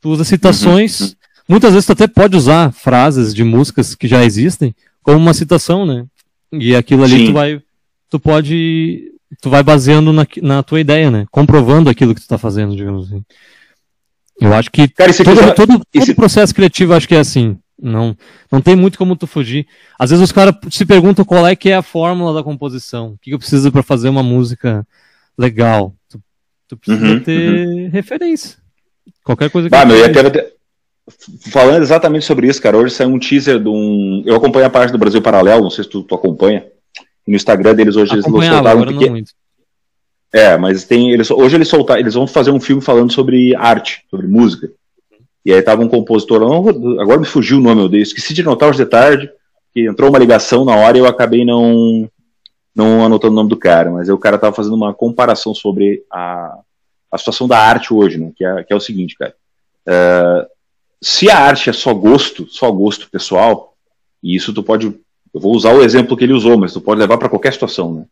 [0.00, 1.08] Tu usa citações, uhum.
[1.48, 5.84] muitas vezes tu até pode usar frases de músicas que já existem como uma citação,
[5.84, 6.04] né?
[6.52, 7.26] E aquilo ali Sim.
[7.26, 7.60] tu vai,
[8.08, 11.26] tu pode, tu vai baseando na, na tua ideia, né?
[11.30, 13.22] Comprovando aquilo que tu tá fazendo, digamos assim.
[14.40, 15.54] Eu acho que Cara, todo, quiser...
[15.54, 17.58] todo, todo processo criativo acho que é assim.
[17.80, 18.16] Não,
[18.50, 19.66] não tem muito como tu fugir.
[19.98, 23.10] Às vezes os caras se perguntam qual é que é a fórmula da composição.
[23.10, 24.86] O que, que eu preciso para fazer uma música
[25.36, 25.94] legal?
[26.08, 26.20] Tu,
[26.68, 27.90] tu precisa uhum, ter uhum.
[27.90, 28.58] referência.
[29.24, 29.74] Qualquer coisa que.
[29.76, 30.54] Ah, meu, eu quero ter...
[31.50, 34.22] Falando exatamente sobre isso, cara, hoje saiu um teaser de um.
[34.26, 36.66] Eu acompanho a parte do Brasil Paralelo, não sei se tu, tu acompanha.
[37.28, 39.22] No Instagram deles hoje eles soltaram um pequeno.
[40.32, 41.10] É, mas tem.
[41.10, 42.00] Eles, hoje eles soltaram.
[42.00, 44.70] Eles vão fazer um filme falando sobre arte, sobre música.
[45.44, 46.42] E aí tava um compositor,
[47.00, 49.30] agora me fugiu o nome, eu dei, esqueci de anotar hoje de tarde,
[49.72, 52.06] que entrou uma ligação na hora e eu acabei não,
[52.74, 56.04] não anotando o nome do cara, mas aí o cara tava fazendo uma comparação sobre
[56.12, 56.58] a,
[57.10, 59.34] a situação da arte hoje, né, que é, que é o seguinte, cara.
[59.86, 60.46] Uh,
[61.00, 63.74] se a arte é só gosto, só gosto pessoal,
[64.22, 65.00] e isso tu pode,
[65.32, 67.94] eu vou usar o exemplo que ele usou, mas tu pode levar para qualquer situação,
[67.94, 68.04] né?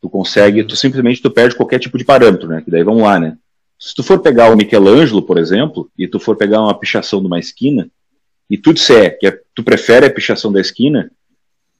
[0.00, 2.62] Tu consegue, tu simplesmente tu perde qualquer tipo de parâmetro, né?
[2.62, 3.36] Que daí vamos lá, né?
[3.78, 7.26] Se tu for pegar o Michelangelo, por exemplo, e tu for pegar uma pichação de
[7.26, 7.90] uma esquina,
[8.48, 11.10] e tu disser que é, tu prefere a pichação da esquina,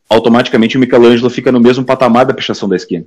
[0.09, 3.05] automaticamente o Michelangelo fica no mesmo patamar da pichação da esquina.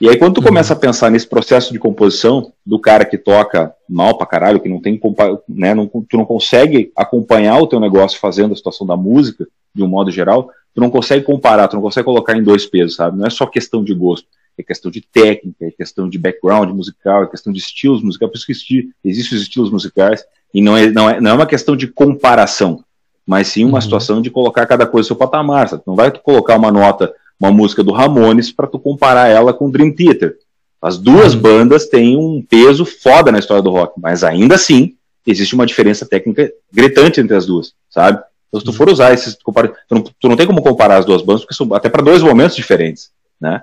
[0.00, 0.46] E aí quando tu uhum.
[0.46, 4.68] começa a pensar nesse processo de composição do cara que toca mal pra caralho, que
[4.68, 4.98] não tem,
[5.46, 9.82] né, não, tu não consegue acompanhar o teu negócio fazendo a situação da música, de
[9.82, 13.18] um modo geral, tu não consegue comparar, tu não consegue colocar em dois pesos, sabe?
[13.18, 14.26] Não é só questão de gosto
[14.58, 18.36] é questão de técnica, é questão de background musical, é questão de estilos musicais, por
[18.36, 21.74] isso que existem os estilos musicais, e não é, não, é, não é uma questão
[21.74, 22.84] de comparação,
[23.26, 23.80] mas sim uma uhum.
[23.80, 25.82] situação de colocar cada coisa no seu patamar, sabe?
[25.86, 29.92] Não vai colocar uma nota, uma música do Ramones para tu comparar ela com Dream
[29.92, 30.36] Theater.
[30.82, 31.40] As duas uhum.
[31.40, 34.94] bandas têm um peso foda na história do rock, mas ainda assim
[35.26, 38.22] existe uma diferença técnica gritante entre as duas, sabe?
[38.50, 39.52] Então, se tu for usar esses, tu
[39.90, 42.56] não, tu não tem como comparar as duas bandas, porque são até para dois momentos
[42.56, 43.62] diferentes, né?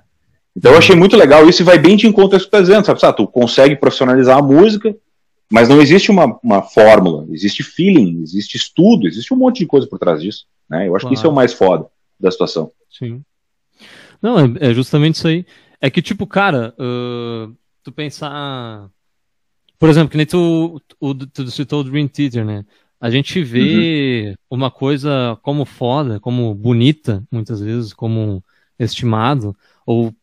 [0.56, 2.58] Então eu achei muito legal isso e vai bem de encontro a isso que tu
[2.58, 3.16] tá dizendo, sabe?
[3.16, 4.96] tu consegue profissionalizar a música,
[5.52, 9.86] mas não existe uma, uma fórmula, existe feeling, existe estudo, existe um monte de coisa
[9.86, 10.88] por trás disso, né?
[10.88, 11.08] Eu acho claro.
[11.10, 11.86] que isso é o mais foda
[12.20, 12.72] da situação.
[12.90, 13.24] Sim.
[14.20, 15.46] Não, é, é justamente isso aí.
[15.80, 18.90] É que, tipo, cara, uh, tu pensar...
[19.78, 22.66] Por exemplo, que nem tu, tu, tu citou o Dream Theater, né?
[23.00, 24.58] A gente vê uhum.
[24.58, 28.44] uma coisa como foda, como bonita, muitas vezes, como
[28.80, 29.56] estimado,
[29.86, 30.14] ou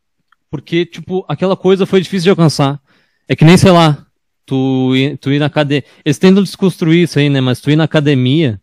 [0.51, 2.81] porque, tipo, aquela coisa foi difícil de alcançar.
[3.29, 4.07] É que nem, sei lá,
[4.47, 5.85] tu, ir, tu ir na academia.
[6.05, 7.41] Eles tentam desconstruir isso aí, né?
[7.41, 8.61] Mas tu ir na academia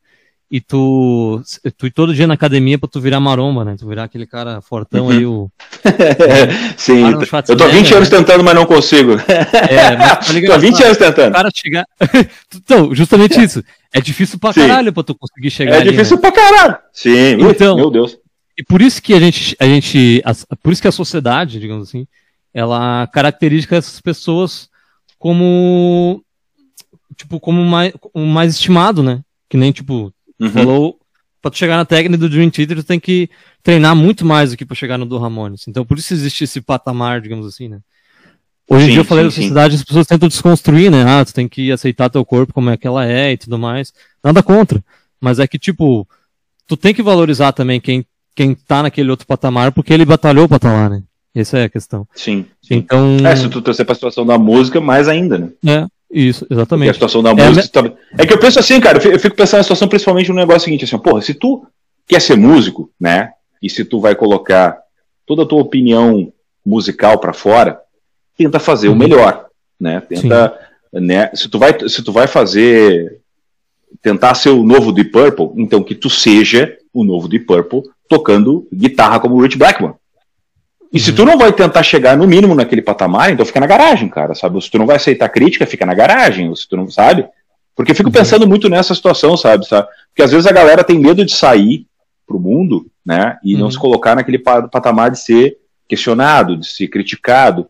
[0.51, 1.41] e tu,
[1.77, 3.77] tu ir todo dia na academia pra tu virar maromba, né?
[3.79, 5.11] Tu virar aquele cara fortão uhum.
[5.11, 5.49] aí, o.
[6.75, 7.05] Sim,
[7.47, 8.17] eu tô 20 anos né?
[8.17, 9.13] tentando, mas não consigo.
[9.71, 11.29] É, mas tá ligado, tô 20 anos tentando.
[11.29, 11.85] O cara chegar.
[12.53, 13.63] então, justamente isso.
[13.93, 14.61] É difícil pra Sim.
[14.61, 15.75] caralho pra tu conseguir chegar.
[15.75, 16.21] É ali, difícil né?
[16.21, 16.77] pra caralho.
[16.91, 18.17] Sim, então, meu Deus.
[18.57, 21.87] E por isso que a gente, a gente, a, por isso que a sociedade, digamos
[21.87, 22.05] assim,
[22.53, 24.67] ela caracteriza essas pessoas
[25.17, 26.21] como,
[27.15, 29.21] tipo, como mais, mais estimado, né?
[29.49, 30.13] Que nem, tipo,
[30.45, 30.49] uhum.
[30.49, 30.99] falou,
[31.41, 33.29] tu chegar na técnica do Dream Theater, tu tem que
[33.63, 35.67] treinar muito mais do que pra chegar no do Ramones.
[35.67, 37.79] Então, por isso existe esse patamar, digamos assim, né?
[38.69, 41.03] Hoje em dia eu falei da sociedade, as pessoas tentam desconstruir, né?
[41.05, 43.91] Ah, tu tem que aceitar teu corpo como é que ela é e tudo mais.
[44.23, 44.81] Nada contra.
[45.19, 46.07] Mas é que, tipo,
[46.65, 50.55] tu tem que valorizar também quem, quem tá naquele outro patamar, porque ele batalhou pra
[50.55, 51.03] estar lá, né?
[51.35, 52.07] Essa é a questão.
[52.15, 52.45] Sim.
[52.61, 52.75] sim.
[52.75, 53.17] Então.
[53.25, 55.49] É, se tu torcer pra situação da música, mais ainda, né?
[55.65, 56.91] É, isso, exatamente.
[56.91, 57.81] A situação da é música.
[57.81, 57.93] Me...
[58.17, 60.85] É que eu penso assim, cara, eu fico pensando na situação principalmente no negócio seguinte,
[60.85, 61.65] assim, porra, se tu
[62.07, 63.31] quer ser músico, né?
[63.61, 64.77] E se tu vai colocar
[65.25, 66.31] toda a tua opinião
[66.65, 67.79] musical para fora,
[68.37, 68.97] tenta fazer o uhum.
[68.97, 69.45] melhor,
[69.79, 70.01] né?
[70.01, 70.59] Tenta,
[70.91, 71.31] né?
[71.33, 73.21] Se tu vai, se tu vai fazer,
[74.01, 78.67] tentar ser o novo Deep Purple, então que tu seja o novo Deep Purple tocando
[78.73, 79.95] guitarra como o Rich Blackmore.
[80.91, 84.09] E se tu não vai tentar chegar no mínimo naquele patamar, então fica na garagem,
[84.09, 84.61] cara, sabe?
[84.61, 87.25] Se tu não vai aceitar crítica, fica na garagem, ou se tu não sabe.
[87.75, 88.13] Porque eu fico uhum.
[88.13, 89.65] pensando muito nessa situação, sabe?
[89.65, 89.87] sabe?
[90.09, 91.85] Porque às vezes a galera tem medo de sair
[92.27, 93.37] pro mundo, né?
[93.43, 93.61] E uhum.
[93.61, 97.67] não se colocar naquele patamar de ser questionado, de ser criticado.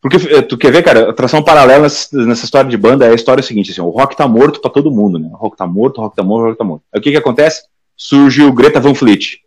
[0.00, 3.14] Porque eh, tu quer ver, cara, a tração paralela nessa, história de banda é a
[3.14, 5.28] história seguinte, assim, o rock tá morto pra todo mundo, né?
[5.32, 6.82] O rock tá morto, o rock tá morto, o rock tá morto.
[6.92, 7.62] Aí o que que acontece?
[7.96, 9.40] Surge o Greta Van Fleet.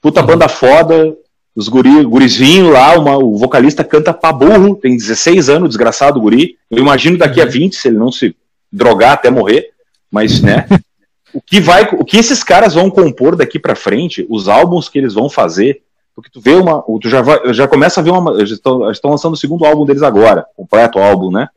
[0.00, 0.26] Puta uhum.
[0.26, 1.16] banda foda,
[1.54, 6.22] os guri, gurizinho lá, uma, o vocalista canta pra burro, tem 16 anos, desgraçado o
[6.22, 6.56] guri.
[6.70, 8.34] Eu imagino daqui a 20, se ele não se
[8.70, 9.70] drogar até morrer,
[10.10, 10.66] mas, né?
[11.32, 14.98] o que vai, o que esses caras vão compor daqui para frente, os álbuns que
[14.98, 15.82] eles vão fazer,
[16.14, 16.82] porque tu vê uma.
[17.00, 18.32] Tu já, vai, já começa a ver uma.
[18.32, 21.48] Eles estão, estão lançando o segundo álbum deles agora, completo álbum, né?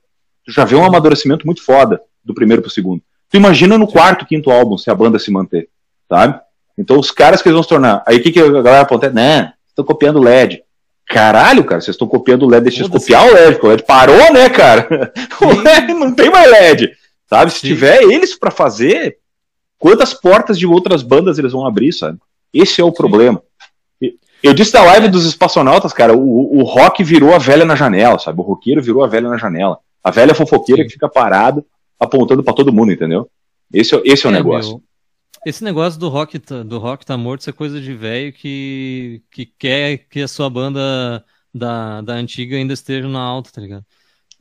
[0.46, 3.02] Tu já vê um amadurecimento muito foda do primeiro pro segundo.
[3.30, 5.68] Tu imagina no quarto, quinto álbum, se a banda se manter,
[6.08, 6.40] sabe?
[6.78, 8.04] Então os caras que eles vão se tornar.
[8.06, 9.10] Aí o que, que a galera aponta?
[9.10, 9.54] Né?
[9.76, 10.64] Estão copiando o LED.
[11.06, 13.84] Caralho, cara, vocês estão copiando o LED, deixa eles copiar o LED, porque o LED
[13.84, 15.12] parou, né, cara?
[15.42, 16.94] O LED não tem mais LED.
[17.30, 17.52] Sabe?
[17.52, 17.68] Se Sim.
[17.68, 19.18] tiver eles para fazer,
[19.78, 22.18] quantas portas de outras bandas eles vão abrir, sabe?
[22.54, 22.96] Esse é o Sim.
[22.96, 23.44] problema.
[24.42, 28.18] Eu disse da live dos espaçonautas, cara, o, o rock virou a velha na janela,
[28.18, 28.40] sabe?
[28.40, 29.80] O roqueiro virou a velha na janela.
[30.04, 30.88] A velha fofoqueira Sim.
[30.88, 31.66] que fica parada
[32.00, 33.28] apontando para todo mundo, entendeu?
[33.74, 34.74] Esse, esse é o é, negócio.
[34.74, 34.84] Meu,
[35.46, 39.22] esse negócio do rock, tá, do rock tá morto, isso é coisa de velho que,
[39.30, 43.86] que quer que a sua banda da, da antiga ainda esteja na alta, tá ligado?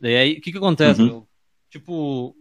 [0.02, 1.06] E aí, o que que acontece, uhum.
[1.06, 1.28] meu?
[1.70, 2.34] Tipo,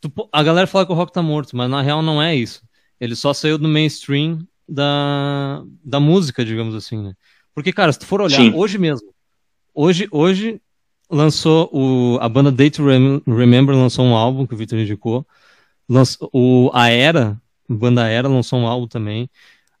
[0.00, 2.62] tu, a galera fala que o rock tá morto, mas na real não é isso.
[2.98, 7.14] Ele só saiu do mainstream da, da música, digamos assim, né?
[7.54, 8.52] Porque, cara, se tu for olhar, Sim.
[8.54, 9.12] hoje mesmo,
[9.74, 10.60] hoje, hoje
[11.10, 15.26] lançou o, a banda Date Remember lançou um álbum que o Victor indicou,
[15.88, 19.28] lançou, o, a Era, banda Era lançou um álbum também,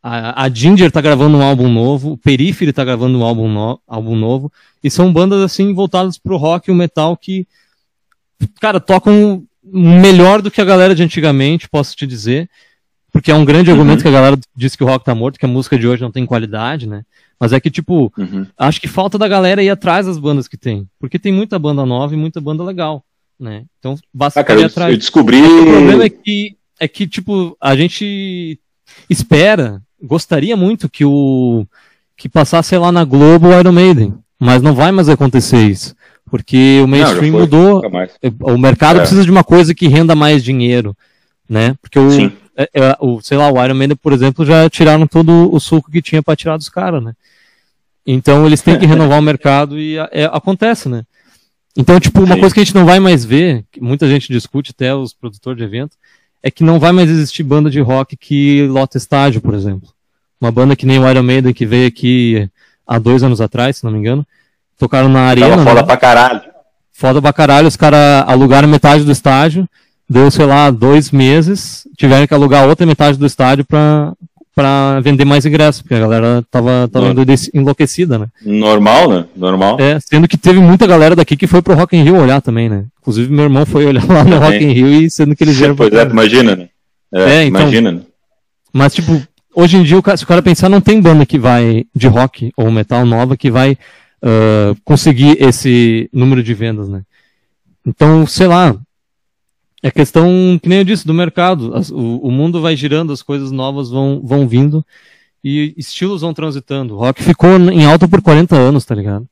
[0.02, 3.80] a, a Ginger tá gravando um álbum novo, o Periphery tá gravando um álbum, no,
[3.86, 7.46] álbum novo, e são bandas, assim, voltadas pro rock e o metal que,
[8.60, 12.48] cara, tocam melhor do que a galera de antigamente, posso te dizer,
[13.12, 13.76] porque é um grande uhum.
[13.76, 16.02] argumento que a galera diz que o rock tá morto, que a música de hoje
[16.02, 17.02] não tem qualidade, né?
[17.40, 18.46] Mas é que, tipo, uhum.
[18.56, 20.88] acho que falta da galera ir atrás das bandas que tem.
[20.98, 23.04] Porque tem muita banda nova e muita banda legal,
[23.38, 23.64] né?
[23.78, 24.92] Então, basta ah, cara, atrás.
[24.92, 25.40] Eu descobri...
[25.40, 28.58] O problema é que, é que, tipo, a gente
[29.08, 31.66] espera, gostaria muito que o...
[32.16, 34.14] que passasse, lá, na Globo o Iron Maiden.
[34.38, 35.96] Mas não vai mais acontecer isso.
[36.30, 37.82] Porque o mainstream não, mudou.
[38.42, 39.00] O mercado é.
[39.00, 40.96] precisa de uma coisa que renda mais dinheiro,
[41.48, 41.74] né?
[41.80, 42.32] Porque o...
[42.60, 45.92] É, é, o, sei lá, o Iron Man, por exemplo, já tiraram todo o suco
[45.92, 47.14] que tinha para tirar dos caras, né?
[48.04, 51.04] Então eles têm que renovar o mercado e é, acontece, né?
[51.76, 52.40] Então, tipo, uma Sim.
[52.40, 55.56] coisa que a gente não vai mais ver, que muita gente discute, até os produtores
[55.56, 55.96] de evento,
[56.42, 59.88] é que não vai mais existir banda de rock que lota estádio, por exemplo.
[60.40, 62.48] Uma banda que nem o Iron Maiden, que veio aqui
[62.86, 64.26] há dois anos atrás, se não me engano,
[64.78, 65.50] tocaram na arena.
[65.50, 65.86] Tava foda né?
[65.86, 66.40] pra caralho.
[66.92, 69.68] Foda pra caralho, os caras alugaram metade do estádio,
[70.08, 74.12] deu, sei lá, dois meses, tiveram que alugar outra metade do estádio para
[74.58, 77.14] para vender mais ingressos, porque a galera tava, tava
[77.54, 78.26] enlouquecida, né?
[78.44, 79.24] Normal, né?
[79.36, 79.76] Normal.
[79.78, 82.68] É, sendo que teve muita galera daqui que foi pro Rock in Rio olhar também,
[82.68, 82.86] né?
[83.00, 84.36] Inclusive meu irmão foi olhar lá no.
[84.36, 85.76] Rock in Rio e sendo que eles vieram...
[85.76, 86.68] Pois é, imagina, né?
[87.14, 88.00] É, é então, imagina, né?
[88.72, 89.22] Mas, tipo,
[89.54, 92.68] hoje em dia, se o cara pensar, não tem banda que vai, de rock ou
[92.68, 93.78] metal nova, que vai
[94.24, 97.02] uh, conseguir esse número de vendas, né?
[97.86, 98.76] Então, sei lá,
[99.82, 101.74] é questão, que nem eu disse, do mercado.
[101.74, 104.84] As, o, o, mundo vai girando, as coisas novas vão, vão vindo
[105.42, 106.94] e estilos vão transitando.
[106.94, 109.26] O rock ficou em alta por 40 anos, tá ligado?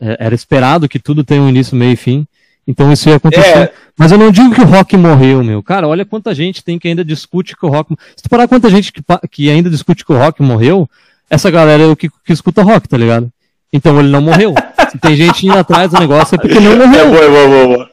[0.00, 2.26] É, era esperado que tudo tenha um início, meio e fim.
[2.66, 3.58] Então isso ia acontecer.
[3.58, 3.72] É...
[3.98, 5.62] Mas eu não digo que o rock morreu, meu.
[5.62, 7.94] Cara, olha quanta gente tem que ainda discute que o rock.
[8.16, 10.88] Se tu parar quanta gente que, que ainda discute que o rock morreu,
[11.28, 13.30] essa galera é o que, que escuta rock, tá ligado?
[13.72, 14.54] Então ele não morreu.
[14.90, 17.06] Se tem gente indo atrás do negócio é porque não morreu.
[17.06, 17.91] É boa, boa, boa.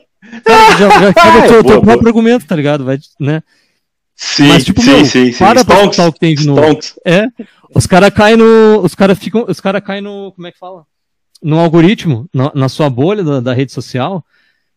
[0.78, 2.86] Já, já quebra o teu, teu próprio argumento, tá ligado?
[2.86, 3.42] Vai, né?
[4.16, 5.40] Sim, Mas, tipo, sim, meu, sim, sim.
[5.40, 6.62] para Stonks, pra o que tem de novo.
[6.62, 7.00] Stonks.
[7.06, 7.28] É.
[7.74, 8.82] Os caras caem no.
[8.84, 9.46] Os caras ficam.
[9.48, 10.34] Os caras caem no.
[10.34, 10.84] Como é que fala?
[11.42, 14.24] No algoritmo, na, na sua bolha da, da, rede social.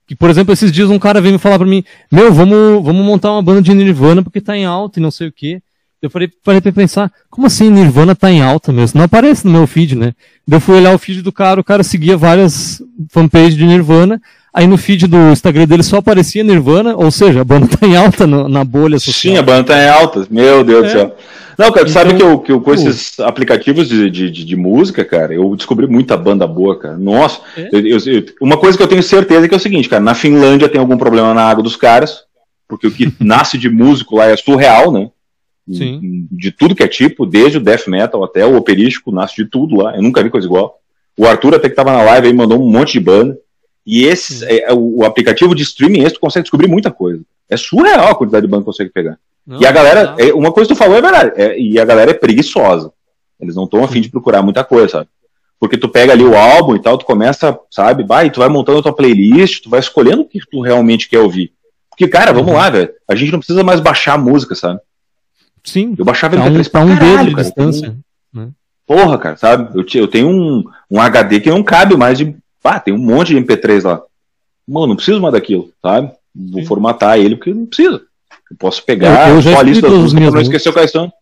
[0.07, 3.05] Que, por exemplo, esses dias um cara veio me falar pra mim: Meu, vamos, vamos
[3.05, 5.61] montar uma banda de Nirvana porque tá em alta e não sei o quê.
[6.01, 8.99] Eu parei, parei pra pensar, como assim Nirvana tá em alta mesmo?
[8.99, 10.15] Não aparece no meu feed, né?
[10.49, 14.21] Eu fui olhar o feed do cara, o cara seguia várias fanpages de Nirvana,
[14.53, 17.97] aí no feed do Instagram dele só aparecia Nirvana, ou seja, a banda tá em
[17.97, 19.35] alta no, na bolha social.
[19.35, 20.87] Sim, a banda tá em alta, meu Deus é.
[20.87, 21.17] do céu.
[21.59, 25.05] Não, cara, então, sabe que eu, que eu com esses aplicativos de, de, de, música,
[25.05, 26.97] cara, eu descobri muita banda boa, cara.
[26.97, 27.69] Nossa, é?
[27.73, 30.15] eu, eu, uma coisa que eu tenho certeza é que é o seguinte, cara, na
[30.15, 32.25] Finlândia tem algum problema na água dos caras,
[32.67, 35.11] porque o que nasce de músico lá é surreal, né?
[35.71, 36.27] Sim.
[36.31, 39.77] de tudo que é tipo, desde o death metal até o operístico, nasce de tudo
[39.77, 39.95] lá.
[39.95, 40.81] Eu nunca vi coisa igual.
[41.17, 43.38] O Arthur até que tava na live aí mandou um monte de banda.
[43.87, 47.23] E esse, é, é, o, o, aplicativo de streaming, esse tu consegue descobrir muita coisa.
[47.49, 49.18] É surreal a quantidade de banda que consegue pegar.
[49.47, 51.85] Não, e a galera, é, uma coisa que tu falou é verdade, é, e a
[51.85, 52.92] galera é preguiçosa.
[53.40, 55.09] Eles não estão afim de procurar muita coisa, sabe?
[55.59, 58.79] Porque tu pega ali o álbum e tal, tu começa, sabe, vai, tu vai montando
[58.79, 61.53] a tua playlist, tu vai escolhendo o que tu realmente quer ouvir.
[61.90, 62.57] Porque, cara, vamos uhum.
[62.57, 64.81] lá, velho, a gente não precisa mais baixar a música, sabe?
[65.62, 65.95] Sim.
[65.99, 67.97] Eu baixava MP3 um, pra um caralho, de distância.
[68.33, 68.49] Né?
[68.87, 69.79] Porra, cara, sabe?
[69.79, 72.37] Eu, eu tenho um, um HD que não cabe mais de.
[72.64, 74.03] Ah, tem um monte de MP3 lá.
[74.66, 76.12] Mano, não preciso mais daquilo, sabe?
[76.35, 76.66] Vou Sim.
[76.66, 78.01] formatar ele porque não precisa.
[78.51, 81.12] Eu posso pegar eu, eu só a lista das músicas pra não esquecer quais são.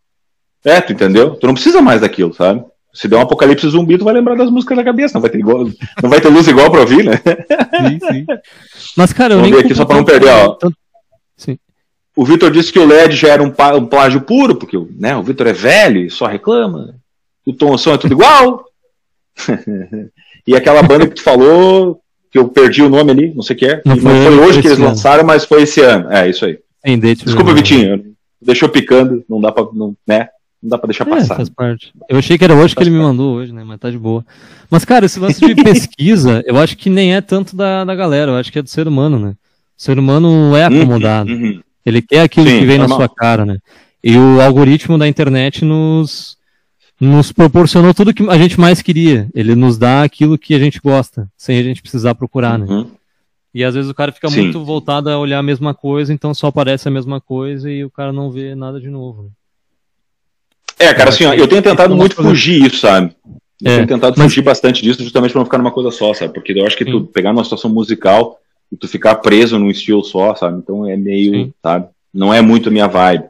[0.64, 1.36] É, tu entendeu?
[1.36, 2.64] Tu não precisa mais daquilo, sabe?
[2.92, 5.38] Se der um apocalipse zumbi, tu vai lembrar das músicas na cabeça, não vai ter
[5.38, 5.64] igual,
[6.02, 7.12] não vai ter luz igual pra ouvir, né?
[7.16, 8.26] Sim, sim.
[8.96, 10.58] Mas, cara, eu Vamos ver aqui só pra não perder, ó.
[11.36, 11.56] Sim.
[12.16, 15.22] O Vitor disse que o LED já era um, um plágio puro, porque né, o
[15.22, 16.96] Vitor é velho e só reclama.
[17.46, 18.64] O tom o som é tudo igual.
[20.50, 23.58] e aquela banda que tu falou, que eu perdi o nome ali, não sei o
[23.60, 23.80] que é.
[23.86, 24.88] Não, não foi, hoje que eles ano.
[24.88, 26.10] lançaram, mas foi esse ano.
[26.10, 26.58] É, isso aí.
[26.98, 28.16] Desculpa, Vitinho.
[28.42, 29.64] Deixou picando, não dá pra.
[29.72, 30.28] Não, né?
[30.60, 31.36] Não dá pra deixar é, passar.
[31.36, 31.92] Faz parte.
[32.08, 33.00] Eu achei que era hoje faz que ele parte.
[33.00, 33.62] me mandou hoje, né?
[33.62, 34.26] Mas tá de boa.
[34.68, 38.32] Mas, cara, esse lance de pesquisa, eu acho que nem é tanto da, da galera,
[38.32, 39.30] eu acho que é do ser humano, né?
[39.78, 41.30] O ser humano é uhum, acomodado.
[41.30, 41.60] Uhum, uhum.
[41.86, 42.98] Ele quer aquilo Sim, que vem normal.
[42.98, 43.58] na sua cara, né?
[44.02, 46.36] E o algoritmo da internet nos,
[47.00, 49.28] nos proporcionou tudo que a gente mais queria.
[49.34, 52.66] Ele nos dá aquilo que a gente gosta, sem a gente precisar procurar, né?
[52.68, 52.90] uhum.
[53.52, 54.42] E às vezes o cara fica Sim.
[54.42, 57.90] muito voltado a olhar a mesma coisa, então só aparece a mesma coisa e o
[57.90, 59.24] cara não vê nada de novo.
[59.24, 59.28] Né?
[60.78, 63.12] É, cara, assim, ó, eu tenho tentado muito fugir isso, sabe?
[63.60, 64.26] Eu é, tenho tentado mas...
[64.26, 66.32] fugir bastante disso justamente para não ficar numa coisa só, sabe?
[66.32, 66.92] Porque eu acho que Sim.
[66.92, 68.38] tu pegar uma situação musical
[68.70, 70.58] e tu ficar preso num estilo só, sabe?
[70.58, 71.52] Então é meio, Sim.
[71.60, 71.88] sabe?
[72.14, 73.24] Não é muito a minha vibe.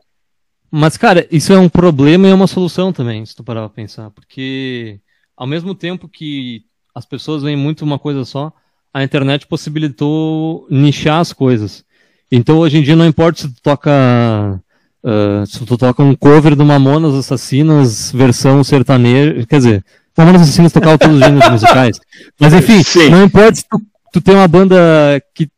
[0.71, 3.69] Mas, cara, isso é um problema e é uma solução também, se tu parar pra
[3.69, 4.11] pensar.
[4.11, 5.01] Porque,
[5.37, 6.63] ao mesmo tempo que
[6.95, 8.53] as pessoas veem muito uma coisa só,
[8.93, 11.85] a internet possibilitou nichar as coisas.
[12.31, 14.61] Então, hoje em dia, não importa se tu toca.
[15.03, 19.47] Uh, se tu toca um cover do Mamonas Assassinas, versão sertaneja.
[19.47, 19.85] Quer dizer,
[20.17, 22.01] Mamonas Assassinas tocava todos os gêneros musicais.
[22.39, 23.09] Mas, enfim, Sim.
[23.09, 23.81] não importa se tu
[24.13, 25.49] tu tem uma banda que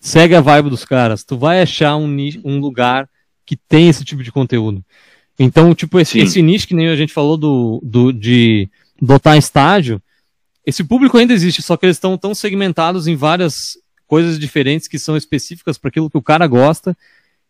[0.00, 3.08] segue a vibe dos caras, tu vai achar um, um lugar
[3.48, 4.84] que tem esse tipo de conteúdo.
[5.38, 8.68] Então, tipo, esse, esse nicho que nem a gente falou do, do, de
[9.00, 10.02] dotar estádio,
[10.66, 14.98] esse público ainda existe, só que eles estão tão segmentados em várias coisas diferentes que
[14.98, 16.94] são específicas para aquilo que o cara gosta,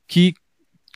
[0.06, 0.34] que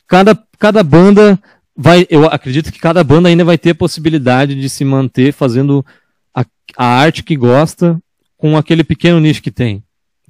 [0.07, 1.37] cada, cada banda
[1.75, 5.85] vai, eu acredito que cada banda ainda vai ter a possibilidade de se manter fazendo
[6.33, 6.45] a,
[6.77, 8.01] a arte que gosta
[8.37, 9.83] com aquele pequeno nicho que tem.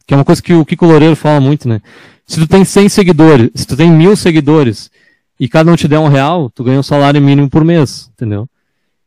[0.08, 1.80] Que é uma coisa que o Kiko Loureiro fala muito, né?
[2.26, 4.90] Se tu tem 100 seguidores, se tu tem mil seguidores
[5.40, 8.48] e cada um te der um real, tu ganha um salário mínimo por mês, entendeu?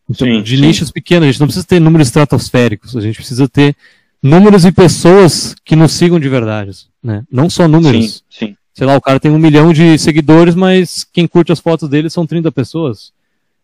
[0.08, 0.62] Então, sim, de sim.
[0.62, 3.74] nichos pequenos, a gente não precisa ter números estratosféricos, a gente precisa ter
[4.22, 7.24] números e pessoas que nos sigam de verdade, né?
[7.30, 8.24] Não só números.
[8.30, 8.56] Sim, sim.
[8.72, 12.10] Sei lá, o cara tem um milhão de seguidores, mas quem curte as fotos dele
[12.10, 13.12] são 30 pessoas.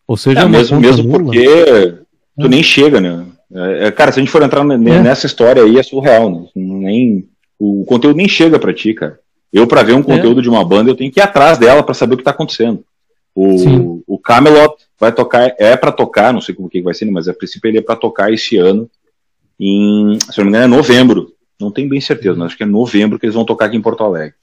[0.06, 1.98] Ou seja, é, mesmo, mesmo porque
[2.40, 3.26] tu nem chega, né?
[3.54, 4.76] É, é, cara, se a gente for entrar é.
[4.76, 6.46] nessa história aí, é surreal, né?
[6.56, 9.18] Nem, o conteúdo nem chega para ti, cara.
[9.52, 10.02] Eu, para ver um é.
[10.02, 10.42] conteúdo é.
[10.42, 12.84] de uma banda, eu tenho que ir atrás dela para saber o que tá acontecendo.
[13.34, 17.28] O, o Camelot vai tocar, é para tocar, não sei como que vai ser, mas
[17.28, 18.88] a princípio ele é para tocar esse ano,
[19.58, 21.32] em, se não me engano, é novembro.
[21.60, 23.82] Não tenho bem certeza, mas acho que é novembro que eles vão tocar aqui em
[23.82, 24.34] Porto Alegre.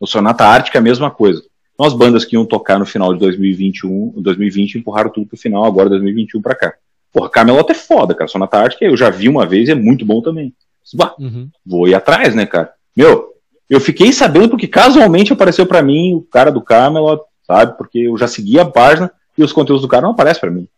[0.00, 1.42] O Sonata Ártica é a mesma coisa.
[1.74, 5.64] Então, as bandas que iam tocar no final de 2021, 2020 empurraram tudo pro final,
[5.64, 6.74] agora 2021 para cá.
[7.12, 8.28] Porra, Camelot é foda, cara.
[8.28, 10.52] Sonata Ártica eu já vi uma vez e é muito bom também.
[10.94, 11.48] Bah, uhum.
[11.64, 12.72] Vou ir atrás, né, cara?
[12.96, 13.31] Meu,
[13.68, 17.76] eu fiquei sabendo porque casualmente apareceu para mim o cara do Camelot, sabe?
[17.76, 20.68] Porque eu já seguia a página e os conteúdos do cara não aparecem para mim.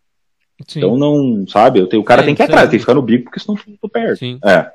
[0.66, 0.78] Sim.
[0.78, 1.80] Então não, sabe?
[1.80, 3.40] Eu tenho, o cara é, tem que ir atrás, tem que ficar no bico porque
[3.40, 4.18] senão eu tô perto.
[4.18, 4.38] Sim.
[4.44, 4.70] É.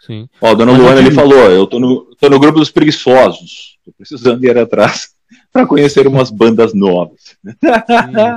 [0.00, 0.28] Sim.
[0.40, 3.78] Ó, o Dona Luana ele falou, eu tô no, tô no grupo dos preguiçosos.
[3.84, 5.10] Tô precisando ir atrás
[5.52, 7.36] para conhecer umas bandas novas.
[7.44, 7.52] Sim,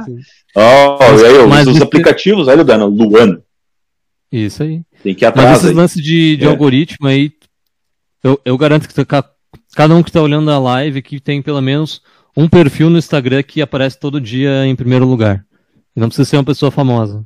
[0.05, 0.19] sim.
[0.55, 3.41] oh, e aí, Mas os aplicativos, olha o Dano, Luana.
[4.31, 4.81] Isso aí.
[5.01, 5.49] Tem que ir atrás.
[5.49, 6.47] Mas esses lances de, de é.
[6.47, 7.31] algoritmo aí,
[8.23, 9.05] eu, eu garanto que
[9.75, 12.01] cada um que está olhando a live que tem pelo menos
[12.35, 15.45] um perfil no Instagram que aparece todo dia em primeiro lugar.
[15.95, 17.23] E não precisa ser uma pessoa famosa.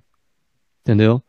[0.82, 1.22] Entendeu?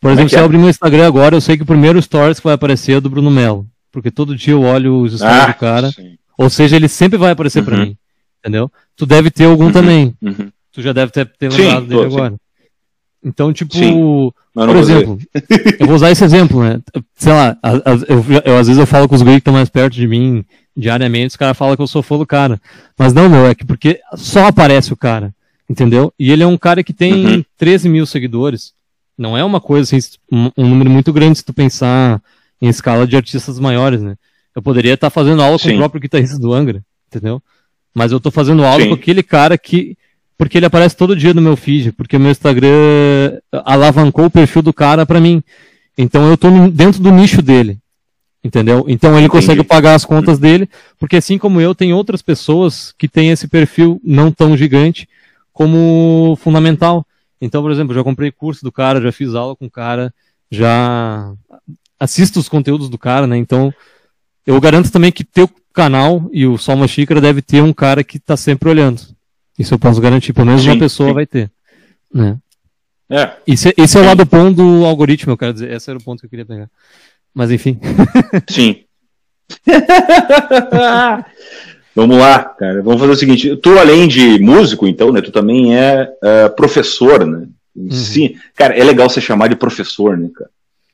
[0.00, 2.00] Por é exemplo, é se eu abrir meu Instagram agora, eu sei que o primeiro
[2.00, 3.66] stories que vai aparecer é do Bruno Melo.
[3.92, 5.92] Porque todo dia eu olho os stories ah, do cara.
[5.92, 6.18] Sim.
[6.36, 7.64] Ou seja, ele sempre vai aparecer uhum.
[7.64, 7.96] para mim.
[8.40, 8.70] Entendeu?
[8.94, 9.72] Tu deve ter algum uhum.
[9.72, 10.14] também.
[10.20, 10.50] Uhum.
[10.72, 12.30] Tu já deve ter, ter lembrado sim, dele tô, agora.
[12.30, 12.38] Sim.
[13.26, 15.18] Então, tipo, sim, por exemplo,
[15.80, 16.80] eu vou usar esse exemplo, né?
[17.16, 17.58] Sei lá,
[18.08, 20.44] eu, eu, às vezes eu falo com os guris que estão mais perto de mim
[20.76, 22.60] diariamente, os caras falam que eu sou fã do cara.
[22.96, 25.34] Mas não, meu, é que porque só aparece o cara,
[25.68, 26.14] entendeu?
[26.16, 27.44] E ele é um cara que tem uhum.
[27.58, 28.72] 13 mil seguidores.
[29.18, 32.22] Não é uma coisa assim, um, número muito grande se tu pensar
[32.62, 34.14] em escala de artistas maiores, né?
[34.54, 35.70] Eu poderia estar fazendo aula Sim.
[35.70, 37.42] com o próprio guitarrista do Angra, entendeu?
[37.92, 38.88] Mas eu estou fazendo aula Sim.
[38.90, 39.98] com aquele cara que.
[40.38, 44.62] Porque ele aparece todo dia no meu feed, porque o meu Instagram alavancou o perfil
[44.62, 45.42] do cara para mim.
[45.96, 47.78] Então eu estou dentro do nicho dele.
[48.44, 48.84] Entendeu?
[48.86, 49.30] Então ele Entendi.
[49.30, 50.68] consegue pagar as contas dele,
[50.98, 55.08] porque assim como eu, tem outras pessoas que têm esse perfil não tão gigante
[55.52, 57.04] como fundamental.
[57.40, 60.14] Então, por exemplo, já comprei curso do cara, já fiz aula com o cara,
[60.50, 61.32] já
[61.98, 63.36] assisto os conteúdos do cara, né?
[63.36, 63.74] Então,
[64.46, 68.04] eu garanto também que teu canal e o Só Uma Xícara deve ter um cara
[68.04, 69.02] que está sempre olhando.
[69.58, 71.14] Isso eu posso garantir, pelo menos sim, uma pessoa sim.
[71.14, 71.50] vai ter.
[72.12, 72.36] Né?
[73.08, 73.30] É.
[73.46, 75.70] Esse, esse é o lado bom do algoritmo, eu quero dizer.
[75.72, 76.68] Esse era o ponto que eu queria pegar.
[77.34, 77.78] Mas enfim.
[78.48, 78.84] Sim.
[81.94, 82.82] Vamos lá, cara.
[82.82, 83.56] Vamos fazer o seguinte.
[83.56, 85.20] Tu, além de músico, então, né?
[85.20, 87.46] Tu também é uh, professor, né?
[87.74, 87.90] Uhum.
[87.90, 88.36] Sim.
[88.54, 90.50] Cara, é legal você chamar de professor, né, cara?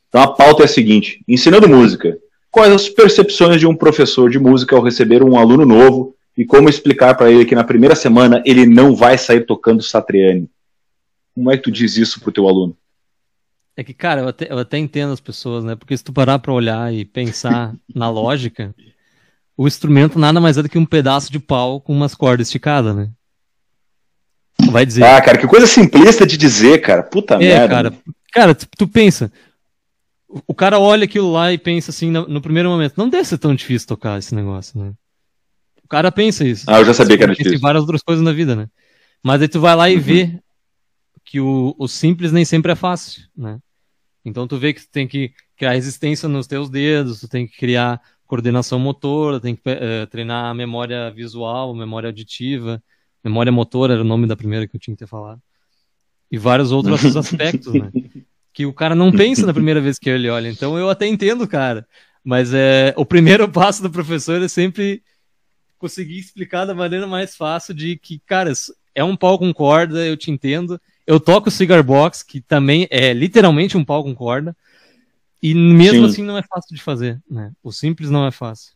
[0.08, 2.18] Então a pauta é a seguinte: ensinando música.
[2.50, 6.68] Quais as percepções de um professor de música ao receber um aluno novo e como
[6.68, 10.48] explicar para ele que na primeira semana ele não vai sair tocando Satriani?
[11.34, 12.76] Como é que tu diz isso pro teu aluno?
[13.76, 15.74] É que, cara, eu até, eu até entendo as pessoas, né?
[15.74, 18.74] Porque se tu parar pra olhar e pensar na lógica,
[19.56, 22.94] o instrumento nada mais é do que um pedaço de pau com umas cordas esticadas,
[22.94, 23.10] né?
[24.70, 25.04] Vai dizer.
[25.04, 27.02] Ah, cara, que coisa simplista de dizer, cara.
[27.02, 27.68] Puta é, merda.
[27.68, 27.94] Cara,
[28.32, 29.32] cara, tu, tu, pensa.
[30.46, 33.38] O cara olha aquilo lá e pensa assim no, no, primeiro momento, não deve ser
[33.38, 34.92] tão difícil tocar esse negócio, né?
[35.92, 36.64] O cara pensa isso.
[36.66, 37.52] Ah, eu já sabia que era difícil.
[37.52, 38.66] Tem várias outras coisas na vida, né?
[39.22, 40.00] Mas aí tu vai lá e uhum.
[40.00, 40.40] vê
[41.22, 43.58] que o, o simples nem sempre é fácil, né?
[44.24, 47.58] Então tu vê que tu tem que criar resistência nos teus dedos, tu tem que
[47.58, 52.82] criar coordenação motora, tem que uh, treinar a memória visual, memória auditiva,
[53.22, 55.42] memória motora era o nome da primeira que eu tinha que ter falado.
[56.30, 57.92] E vários outros aspectos, né?
[58.50, 60.48] Que o cara não pensa na primeira vez que ele olha.
[60.48, 61.86] Então eu até entendo, cara.
[62.24, 65.02] Mas é, o primeiro passo do professor é sempre
[65.82, 68.52] conseguir explicar da maneira mais fácil de que, cara,
[68.94, 72.86] é um pau com corda, eu te entendo, eu toco o Cigar Box, que também
[72.88, 74.56] é literalmente um pau com corda.
[75.42, 76.04] E mesmo Sim.
[76.04, 77.50] assim não é fácil de fazer, né?
[77.64, 78.74] O simples não é fácil.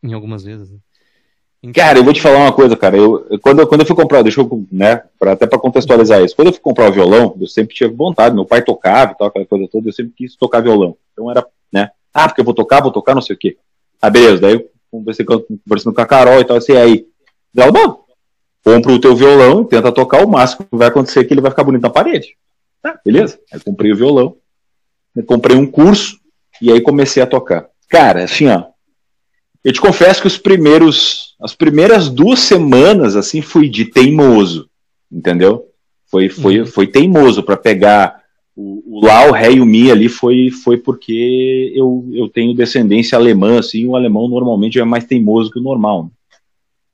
[0.00, 0.70] Em algumas vezes.
[0.70, 0.78] Né?
[1.60, 1.82] Então...
[1.82, 2.96] Cara, eu vou te falar uma coisa, cara.
[2.96, 6.36] Eu, quando, quando eu fui comprar, deixa eu, né, pra, até para contextualizar isso.
[6.36, 8.36] Quando eu fui comprar o violão, eu sempre tive vontade.
[8.36, 9.88] Meu pai tocava e tal, aquela coisa toda.
[9.88, 10.96] Eu sempre quis tocar violão.
[11.12, 11.90] Então era, né?
[12.14, 13.56] Ah, porque eu vou tocar, vou tocar, não sei o quê.
[14.00, 14.40] Ah, beleza.
[14.40, 17.06] Daí eu conversei, conversando com a Carol e tal, assim, aí.
[17.54, 17.72] Não,
[18.64, 21.64] compra o teu violão, tenta tocar, o máximo que vai acontecer que ele vai ficar
[21.64, 22.36] bonito na parede.
[22.82, 23.38] Tá, beleza.
[23.52, 24.36] Aí comprei o violão,
[25.26, 26.18] comprei um curso
[26.60, 27.68] e aí comecei a tocar.
[27.88, 28.64] Cara, assim, ó,
[29.64, 34.68] eu te confesso que os primeiros, as primeiras duas semanas, assim, fui de teimoso,
[35.10, 35.66] entendeu?
[36.06, 36.66] Foi, foi, uhum.
[36.66, 38.17] foi teimoso para pegar
[38.58, 42.52] o, o Lá, o Ré e o Mi ali foi, foi porque eu, eu tenho
[42.52, 46.04] descendência alemã, assim, o alemão normalmente é mais teimoso que o normal.
[46.04, 46.10] Né?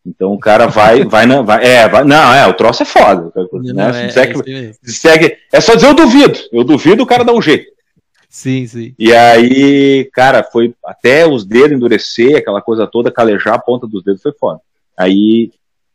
[0.07, 3.33] Então o cara vai, vai, na, vai, é, vai, não, é, o troço é foda.
[3.35, 3.73] Né?
[3.73, 7.33] Não, é, segue, é, segue, é só dizer eu duvido, eu duvido, o cara dá
[7.33, 7.73] um jeito.
[8.29, 8.95] Sim, sim.
[8.99, 14.05] E aí, cara, foi até os dedos endurecer, aquela coisa toda, calejar a ponta dos
[14.05, 14.61] dedos, foi foda.
[14.99, 15.51] Aí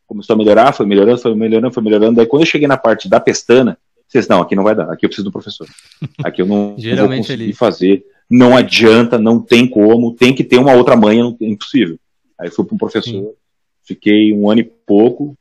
[0.07, 2.15] começou a melhorar, foi melhorando, foi melhorando, foi melhorando.
[2.15, 3.78] Daí quando eu cheguei na parte da pestana,
[4.10, 5.68] vocês, não, aqui não vai dar, aqui eu preciso do professor.
[6.24, 7.53] Aqui eu não, não vou conseguir ali.
[7.53, 11.97] fazer, não adianta, não tem como, tem que ter uma outra manha, é impossível.
[12.39, 13.28] Aí fui para um professor, sim
[13.89, 15.36] Fiquei um ano e pouco.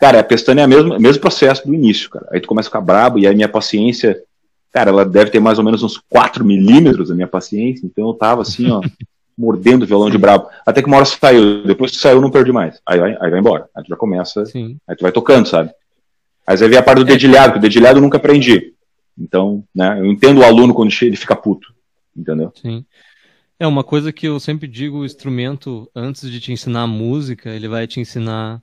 [0.00, 2.26] Cara, a pestana é o mesmo, mesmo processo do início, cara.
[2.30, 4.18] Aí tu começa a ficar brabo e aí minha paciência,
[4.72, 7.84] cara, ela deve ter mais ou menos uns 4 milímetros a minha paciência.
[7.84, 8.80] Então eu tava assim, ó,
[9.36, 10.48] mordendo o violão de brabo.
[10.64, 11.64] Até que uma hora saiu.
[11.66, 12.80] Depois que saiu, não perdi mais.
[12.86, 13.68] Aí vai, aí vai embora.
[13.76, 14.46] Aí tu já começa.
[14.46, 14.78] Sim.
[14.88, 15.70] Aí tu vai tocando, sabe?
[16.52, 18.74] Aí você vê a parte do dedilhado, que o dedilhado eu nunca aprendi.
[19.16, 21.74] Então, né, eu entendo o aluno quando ele fica puto.
[22.14, 22.52] Entendeu?
[22.60, 22.84] Sim.
[23.58, 27.68] É uma coisa que eu sempre digo, o instrumento, antes de te ensinar música, ele
[27.68, 28.62] vai te ensinar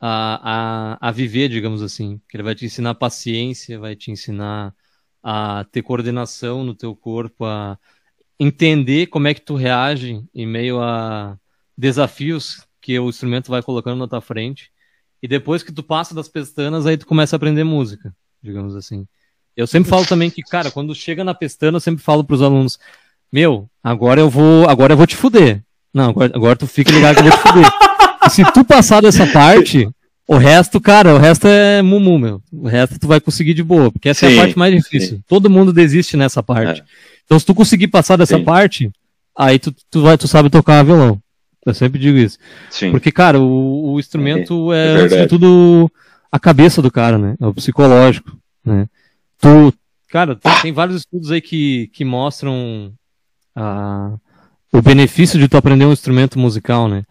[0.00, 2.20] a, a, a viver, digamos assim.
[2.32, 4.74] Ele vai te ensinar paciência, vai te ensinar
[5.22, 7.78] a ter coordenação no teu corpo, a
[8.40, 11.38] entender como é que tu reage em meio a
[11.78, 14.72] desafios que o instrumento vai colocando na tua frente.
[15.24, 19.06] E depois que tu passa das pestanas, aí tu começa a aprender música, digamos assim.
[19.56, 22.42] Eu sempre falo também que, cara, quando chega na pestana, eu sempre falo para os
[22.42, 22.78] alunos:
[23.32, 25.62] Meu, agora eu vou, agora eu vou te fuder.
[25.94, 27.72] Não, agora, agora tu fica ligado que eu vou te fuder.
[28.26, 29.88] E se tu passar dessa parte,
[30.28, 32.42] o resto, cara, o resto é mumu, meu.
[32.52, 35.16] O resto tu vai conseguir de boa, porque essa sim, é a parte mais difícil.
[35.16, 35.24] Sim.
[35.26, 36.82] Todo mundo desiste nessa parte.
[36.82, 36.84] É.
[37.24, 38.44] Então, se tu conseguir passar dessa sim.
[38.44, 38.90] parte,
[39.34, 41.18] aí tu, tu, vai, tu sabe tocar violão.
[41.64, 42.38] Eu sempre digo isso.
[42.70, 42.90] Sim.
[42.90, 45.90] Porque, cara, o, o instrumento é, é, antes de tudo,
[46.30, 47.34] a cabeça do cara, né?
[47.40, 48.86] É o psicológico, né?
[49.40, 49.72] Tu,
[50.08, 50.60] cara, ah!
[50.60, 52.92] tem vários estudos aí que, que mostram
[53.54, 54.14] a,
[54.72, 57.04] o benefício de tu aprender um instrumento musical, né?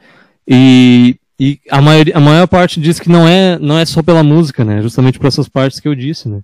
[0.48, 4.24] E, e a, maior, a maior parte diz que não é, não é só pela
[4.24, 4.82] música, né?
[4.82, 6.42] Justamente por essas partes que eu disse, né?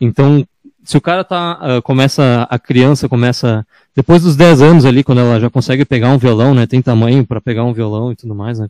[0.00, 0.46] Então,
[0.88, 5.20] se o cara tá, uh, começa, a criança começa, depois dos 10 anos ali, quando
[5.20, 8.34] ela já consegue pegar um violão, né, tem tamanho para pegar um violão e tudo
[8.34, 8.68] mais, né,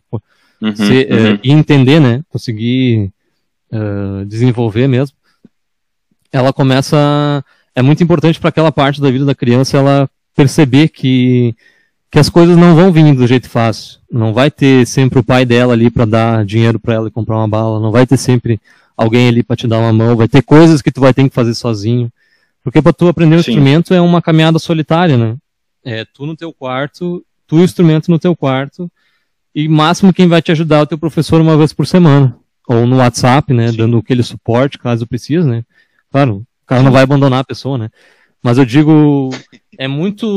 [0.61, 1.35] uhum, se, eh, uhum.
[1.35, 3.09] Uh, e entender, né, conseguir
[3.71, 5.15] uh, desenvolver mesmo,
[6.29, 7.41] ela começa,
[7.73, 11.55] é muito importante para aquela parte da vida da criança ela perceber que
[12.11, 13.99] que as coisas não vão vir do jeito fácil.
[14.11, 17.37] Não vai ter sempre o pai dela ali para dar dinheiro para ela e comprar
[17.37, 17.79] uma bala.
[17.79, 18.59] Não vai ter sempre
[18.99, 21.33] alguém ali para te dar uma mão, vai ter coisas que tu vai ter que
[21.33, 22.11] fazer sozinho.
[22.61, 23.51] Porque para tu aprender um Sim.
[23.51, 25.37] instrumento é uma caminhada solitária, né?
[25.83, 28.91] É tu no teu quarto, tu o instrumento no teu quarto,
[29.55, 32.37] e máximo quem vai te ajudar é o teu professor uma vez por semana.
[32.67, 33.71] Ou no WhatsApp, né?
[33.71, 33.77] Sim.
[33.77, 35.63] Dando aquele suporte caso precise, né?
[36.11, 37.89] Claro, o cara não vai abandonar a pessoa, né?
[38.43, 39.29] Mas eu digo,
[39.77, 40.27] é muito.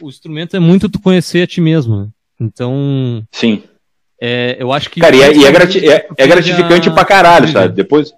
[0.00, 1.96] O instrumento é muito tu conhecer a ti mesmo.
[1.96, 2.08] Né?
[2.40, 3.26] Então.
[3.32, 3.62] Sim.
[4.24, 5.00] É, eu acho que.
[5.00, 6.92] Cara, e é, e é, grati é, é gratificante a...
[6.92, 7.74] pra caralho, sabe?
[7.74, 8.12] Depois.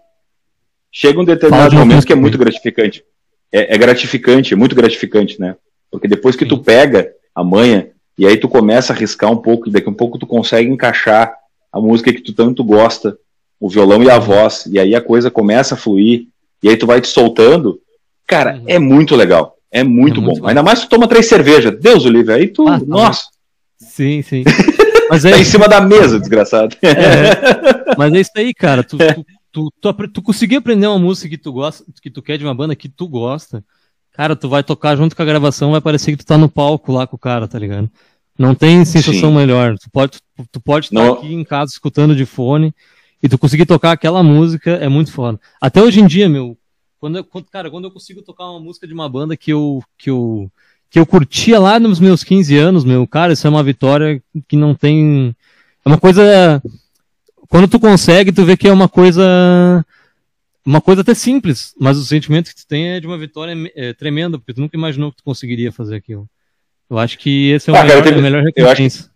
[0.92, 3.02] Chega um determinado momento que é muito gratificante.
[3.50, 5.56] É, é, gratificante, é muito gratificante, né?
[5.90, 6.50] Porque depois que Sim.
[6.50, 7.88] tu pega a manha
[8.18, 10.70] e aí tu começa a riscar um pouco, e daqui a um pouco tu consegue
[10.70, 11.34] encaixar
[11.72, 13.16] a música que tu tanto gosta,
[13.58, 16.26] o violão e a voz, e aí a coisa começa a fluir,
[16.62, 17.80] e aí tu vai te soltando.
[18.26, 18.64] Cara, uhum.
[18.68, 19.56] é muito legal.
[19.72, 20.42] É muito, é muito bom.
[20.42, 20.48] bom.
[20.48, 21.76] Ainda mais se tu toma três cervejas.
[21.80, 22.34] Deus o livre.
[22.34, 22.68] Aí tu.
[22.68, 23.22] Ah, tá nossa.
[23.78, 24.44] Sim, sim.
[25.14, 25.30] Mas é...
[25.30, 26.76] tá em cima da mesa, desgraçado.
[26.82, 28.82] É, mas é isso aí, cara.
[28.82, 32.36] Tu, tu, tu, tu, tu conseguir aprender uma música que tu gosta, que tu quer
[32.36, 33.64] de uma banda que tu gosta,
[34.12, 36.92] cara, tu vai tocar junto com a gravação, vai parecer que tu tá no palco
[36.92, 37.88] lá com o cara, tá ligado?
[38.36, 39.36] Não tem sensação Sim.
[39.36, 39.78] melhor.
[39.78, 42.74] Tu pode, tu, tu pode estar aqui em casa escutando de fone
[43.22, 45.40] e tu conseguir tocar aquela música é muito foda.
[45.60, 46.58] Até hoje em dia, meu,
[46.98, 50.10] quando eu, cara, quando eu consigo tocar uma música de uma banda que eu, que
[50.10, 50.50] eu
[50.94, 54.56] que eu curtia lá nos meus 15 anos, meu, cara, isso é uma vitória que
[54.56, 55.34] não tem.
[55.84, 56.62] É uma coisa.
[57.48, 59.84] Quando tu consegue, tu vê que é uma coisa.
[60.64, 63.92] Uma coisa até simples, mas o sentimento que tu tem é de uma vitória é,
[63.92, 66.28] tremenda, porque tu nunca imaginou que tu conseguiria fazer aquilo.
[66.88, 69.10] Eu acho que esse é o ah, melhor, cara, teve, melhor recompensa.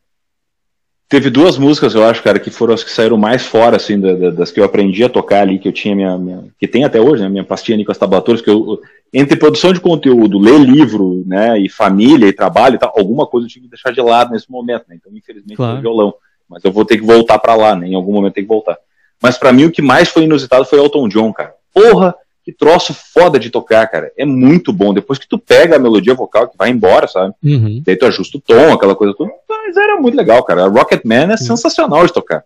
[1.09, 4.53] Teve duas músicas, eu acho, cara, que foram as que saíram mais fora, assim, das
[4.53, 6.19] que eu aprendi a tocar ali, que eu tinha minha.
[6.19, 7.31] minha que tem até hoje, né?
[7.31, 8.79] Minha pastinha ali com as tabaturas, que eu.
[9.11, 11.59] Entre produção de conteúdo, ler livro, né?
[11.59, 14.51] E família e trabalho e tal, alguma coisa eu tive que deixar de lado nesse
[14.51, 14.97] momento, né?
[14.97, 15.81] Então, infelizmente, claro.
[15.81, 16.13] violão.
[16.47, 17.89] Mas eu vou ter que voltar para lá, né?
[17.89, 18.77] Em algum momento tem que voltar.
[19.23, 21.55] Mas para mim, o que mais foi inusitado foi Elton John, cara.
[21.73, 22.15] Porra!
[22.49, 24.11] Que troço foda de tocar, cara.
[24.16, 24.94] É muito bom.
[24.94, 27.34] Depois que tu pega a melodia vocal que vai embora, sabe?
[27.44, 27.82] Uhum.
[27.84, 29.30] Daí tu ajusta o tom, aquela coisa toda.
[29.46, 30.64] Mas era muito legal, cara.
[30.64, 32.42] A Rocket Man é sensacional de tocar.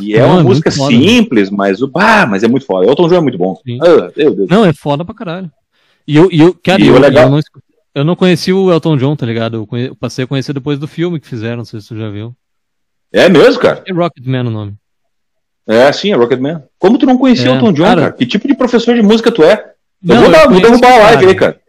[0.00, 2.86] E é Não, uma é música simples, mas o ah, mas é muito foda.
[2.86, 3.60] Elton John é muito bom.
[3.82, 4.12] Ah,
[4.48, 5.50] Não, é foda pra caralho.
[6.06, 7.40] E eu, e eu, cara, e eu, eu, eu, não,
[7.92, 9.56] eu não conheci o Elton John, tá ligado?
[9.56, 11.98] Eu, conhe, eu passei a conhecer depois do filme que fizeram, não sei se tu
[11.98, 12.32] já viu.
[13.12, 13.82] É mesmo, cara?
[13.84, 14.74] É Rocket Man o nome.
[15.66, 16.62] É, sim, é Rocketman.
[16.78, 19.02] Como tu não conhecia é, o Elton John, cara, cara, Que tipo de professor de
[19.02, 19.72] música tu é?
[20.06, 21.60] Eu não, vou, dar, vou derrubar a live aí, cara.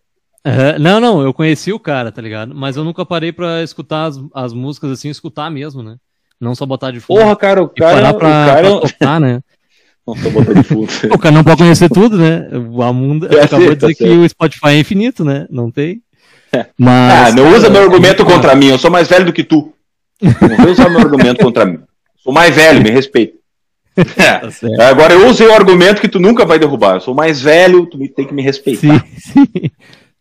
[0.43, 2.54] É, não, não, eu conheci o cara, tá ligado?
[2.54, 5.96] Mas eu nunca parei pra escutar as, as músicas assim, escutar mesmo, né?
[6.39, 7.20] Não só botar de fundo.
[7.20, 7.96] Porra, cara, o cara.
[7.96, 8.62] Parar pra, o cara...
[8.62, 9.41] pra tocar, né?
[10.06, 10.88] Não só botar de fundo.
[11.12, 12.48] o cara não pode conhecer tudo, né?
[12.52, 15.48] A mundo é, acabou de dizer tá que o Spotify é infinito, né?
[15.50, 16.04] Não tem.
[16.78, 19.74] Mas, ah, não usa meu argumento contra mim, eu sou mais velho do que tu.
[20.22, 21.80] Não vem usar meu argumento contra mim.
[22.24, 23.34] Sou mais velho, me respeita.
[24.18, 24.39] É.
[24.78, 26.96] Tá Agora eu usei o argumento que tu nunca vai derrubar.
[26.96, 29.06] Eu sou mais velho, tu tem que me respeitar.
[29.18, 29.72] Sim, sim.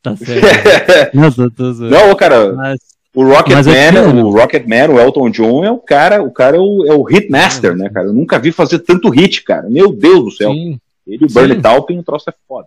[0.03, 1.16] Tá certo.
[1.16, 2.79] não, tô, tô não, cara, mas,
[3.14, 6.61] o Rocket Man, o Rocket Man, o Elton John é o cara, o cara é
[6.61, 8.09] o, é o hitmaster, é, né, cara?
[8.09, 9.68] Eu nunca vi fazer tanto hit, cara.
[9.70, 10.53] Meu Deus do céu.
[10.53, 10.81] Sim.
[11.07, 12.66] Ele e o Bernie Taupin, o troço é foda.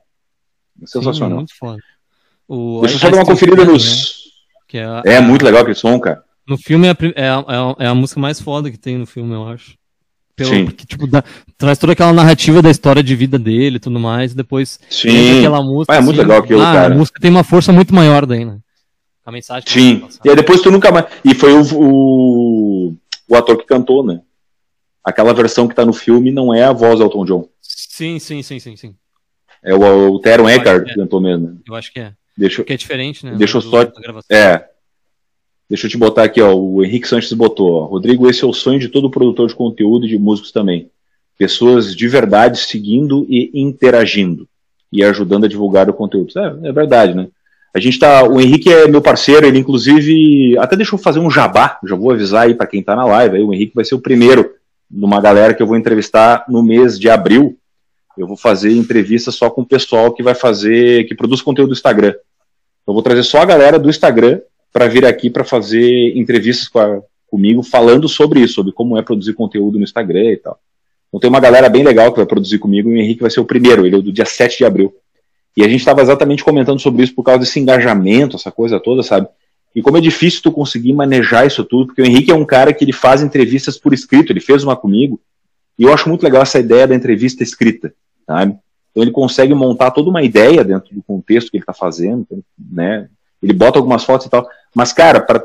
[0.81, 1.29] É sensacional.
[1.29, 1.79] Sim, muito foda.
[2.47, 4.27] O, Deixa eu só dar uma conferida nos.
[4.67, 6.23] Que é, a, é muito legal aquele som, cara.
[6.47, 9.33] No filme é a, é, a, é a música mais foda que tem no filme,
[9.33, 9.76] eu acho.
[10.37, 10.65] Pelo, Sim.
[10.65, 11.23] Porque, tipo, dá,
[11.57, 15.39] traz toda aquela narrativa da história de vida dele e tudo mais, e depois Sim.
[15.39, 15.93] aquela música.
[15.93, 16.93] Ah, é muito assim, legal aquilo, ah, cara.
[16.93, 18.59] A música tem uma força muito maior daí, né?
[19.25, 20.07] A mensagem Sim.
[20.23, 21.07] E aí depois tu nunca mais.
[21.25, 22.93] E foi o, o,
[23.27, 24.21] o, ator que cantou, né?
[25.03, 27.49] Aquela versão que tá no filme não é a voz do Elton John.
[27.59, 28.95] Sim, sim, sim, sim, sim.
[29.63, 30.95] É o, o Teron Eckhart que, é.
[30.95, 31.59] cantou mesmo.
[31.67, 32.13] Eu acho que é.
[32.37, 33.33] Deixa, Porque é diferente, né?
[33.35, 33.81] Deixa eu só.
[34.29, 34.63] É.
[35.69, 36.55] Deixa eu te botar aqui, ó.
[36.55, 40.05] O Henrique Sanches botou, ó, Rodrigo, esse é o sonho de todo produtor de conteúdo
[40.05, 40.89] e de músicos também.
[41.37, 44.47] Pessoas de verdade seguindo e interagindo
[44.91, 46.31] e ajudando a divulgar o conteúdo.
[46.39, 47.27] É, é verdade, né?
[47.73, 48.23] A gente tá.
[48.23, 50.57] O Henrique é meu parceiro, ele inclusive.
[50.57, 53.37] Até deixou fazer um jabá, já vou avisar aí para quem tá na live.
[53.37, 54.51] Aí o Henrique vai ser o primeiro
[54.89, 57.57] numa galera que eu vou entrevistar no mês de abril.
[58.17, 61.75] Eu vou fazer entrevista só com o pessoal que vai fazer, que produz conteúdo do
[61.75, 62.15] Instagram.
[62.87, 64.39] Eu vou trazer só a galera do Instagram
[64.77, 69.01] para vir aqui para fazer entrevistas com a, comigo falando sobre isso, sobre como é
[69.01, 70.59] produzir conteúdo no Instagram e tal.
[71.07, 73.39] Então tem uma galera bem legal que vai produzir comigo e o Henrique vai ser
[73.39, 74.93] o primeiro, ele é do dia 7 de abril.
[75.55, 79.01] E a gente estava exatamente comentando sobre isso por causa desse engajamento, essa coisa toda,
[79.01, 79.27] sabe?
[79.75, 82.71] E como é difícil tu conseguir manejar isso tudo, porque o Henrique é um cara
[82.71, 85.19] que ele faz entrevistas por escrito, ele fez uma comigo,
[85.79, 87.91] e eu acho muito legal essa ideia da entrevista escrita,
[88.27, 88.55] sabe?
[88.91, 92.27] Então ele consegue montar toda uma ideia dentro do contexto que ele está fazendo,
[92.59, 93.09] né?
[93.41, 94.47] Ele bota algumas fotos e tal.
[94.73, 95.43] Mas, cara, pra,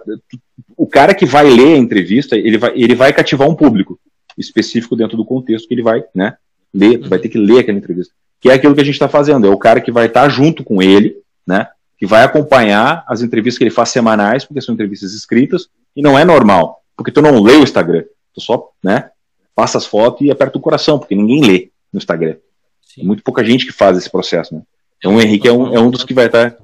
[0.77, 3.99] o cara que vai ler a entrevista, ele vai, ele vai cativar um público
[4.37, 6.37] específico dentro do contexto que ele vai, né?
[6.73, 8.15] Ler, vai ter que ler aquela entrevista.
[8.41, 9.47] Que é aquilo que a gente está fazendo.
[9.47, 11.17] É o cara que vai estar tá junto com ele,
[11.47, 11.69] né?
[11.99, 16.19] Que vai acompanhar as entrevistas que ele faz semanais, porque são entrevistas escritas, e não
[16.19, 16.83] é normal.
[16.97, 18.05] Porque tu não lê o Instagram.
[18.35, 19.11] Tu só, né?
[19.55, 22.37] Passa as fotos e aperta o coração, porque ninguém lê no Instagram.
[22.83, 23.03] Sim.
[23.03, 24.63] É muito pouca gente que faz esse processo, né?
[24.99, 26.53] Então o Henrique é um, é um dos que vai estar.
[26.53, 26.59] Tá,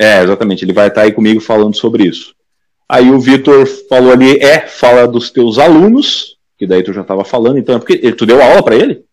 [0.00, 2.34] é, exatamente, ele vai estar aí comigo falando sobre isso.
[2.88, 7.22] Aí o Vitor falou ali, é, fala dos teus alunos, que daí tu já estava
[7.22, 9.04] falando, então é porque tu deu aula para ele?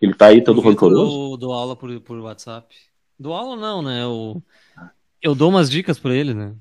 [0.00, 1.32] Ele tá aí todo rancoroso?
[1.32, 2.74] Eu dou aula por, por WhatsApp.
[3.16, 4.02] Dou aula não, né?
[4.02, 4.42] Eu,
[5.22, 6.52] eu dou umas dicas para ele, né?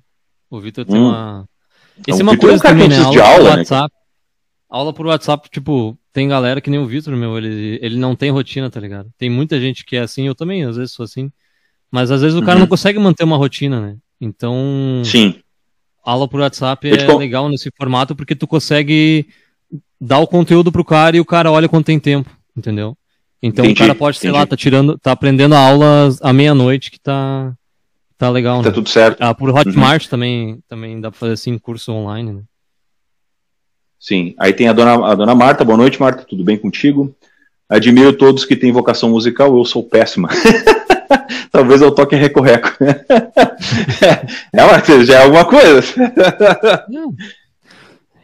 [0.48, 1.08] O Vitor tem hum.
[1.08, 1.50] uma.
[2.08, 2.98] Isso é uma coisa é um também, né?
[3.00, 3.94] Aula, de aula, por né, WhatsApp.
[3.96, 4.02] Né?
[4.70, 8.30] Aula por WhatsApp, tipo, tem galera que nem o Vitor, meu, ele, ele não tem
[8.30, 9.12] rotina, tá ligado?
[9.18, 11.32] Tem muita gente que é assim, eu também, às vezes sou assim.
[11.92, 12.62] Mas às vezes o cara uhum.
[12.62, 13.98] não consegue manter uma rotina, né?
[14.20, 15.02] Então.
[15.04, 15.36] Sim.
[16.04, 19.28] Aula por WhatsApp é legal nesse formato porque tu consegue
[20.00, 22.98] dar o conteúdo pro cara e o cara olha quando tem tempo, entendeu?
[23.44, 24.40] Então entendi, o cara pode, sei entendi.
[24.40, 27.54] lá, tá tirando, tá aprendendo a aula à meia-noite que tá,
[28.18, 28.74] tá legal, tá né?
[28.74, 29.22] tudo certo.
[29.22, 30.10] Ah, por Hotmart uhum.
[30.10, 32.42] também, também dá pra fazer assim, curso online, né?
[34.00, 34.34] Sim.
[34.40, 35.64] Aí tem a dona, a dona Marta.
[35.64, 36.26] Boa noite, Marta.
[36.28, 37.16] Tudo bem contigo?
[37.70, 39.56] Admiro todos que têm vocação musical.
[39.56, 40.30] Eu sou péssima.
[41.52, 42.72] Talvez eu toque recorreco.
[44.54, 45.94] é, Marta, já é alguma coisa.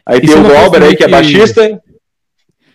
[0.06, 1.80] Aí tem o Glauber aí, que é baixista.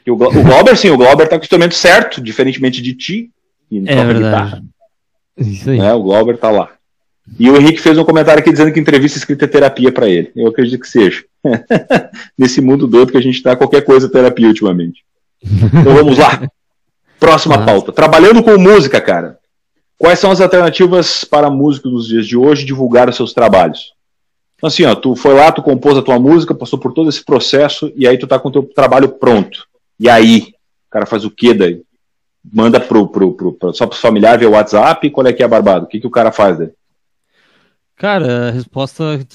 [0.07, 3.32] O, o Glauber, sim, o Glauber tá com o instrumento certo, diferentemente de ti.
[3.72, 4.64] é verdade.
[5.38, 5.80] Isso aí.
[5.80, 6.70] É, o Glauber tá lá.
[7.39, 10.32] E o Henrique fez um comentário aqui dizendo que entrevista escrita é terapia para ele.
[10.36, 11.24] Eu acredito que seja.
[12.38, 15.03] Nesse mundo doido que a gente está, qualquer coisa é terapia ultimamente.
[15.41, 16.47] Então vamos lá.
[17.20, 17.66] Próxima ah.
[17.66, 17.93] pauta.
[17.93, 19.39] Trabalhando com música, cara.
[20.03, 23.93] Quais são as alternativas para músicos nos dias de hoje divulgar os seus trabalhos?
[24.57, 27.23] Então, assim, ó, tu foi lá, tu compôs a tua música, passou por todo esse
[27.23, 29.65] processo e aí tu tá com o teu trabalho pronto.
[29.97, 30.55] E aí?
[30.87, 31.83] O cara faz o que daí?
[32.51, 35.09] Manda pro, pro, pro, pro, só pro familiar via WhatsApp?
[35.09, 35.85] Qual é que é a barbado?
[35.85, 36.71] O que, que o cara faz daí?
[37.95, 39.25] Cara, a resposta,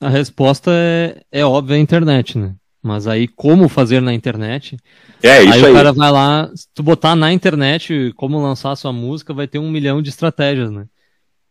[0.00, 2.54] a resposta é, é óbvia a internet, né?
[2.84, 4.76] Mas aí como fazer na internet?
[5.22, 5.64] É isso aí.
[5.64, 9.32] Aí o cara vai lá, se tu botar na internet como lançar a sua música,
[9.32, 10.86] vai ter um milhão de estratégias, né?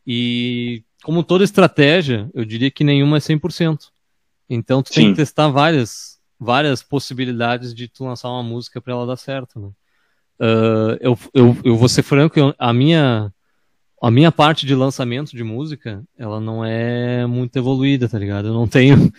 [0.05, 3.87] E como toda estratégia, eu diria que nenhuma é 100%.
[4.47, 4.93] Então tu Sim.
[4.93, 9.59] tem que testar várias, várias possibilidades de tu lançar uma música para ela dar certo,
[9.59, 9.69] né?
[10.39, 13.33] Uh, eu, eu, eu vou ser franco, eu, a minha
[13.99, 18.49] a minha parte de lançamento de música, ela não é muito evoluída, tá ligado?
[18.49, 19.11] Eu não tenho.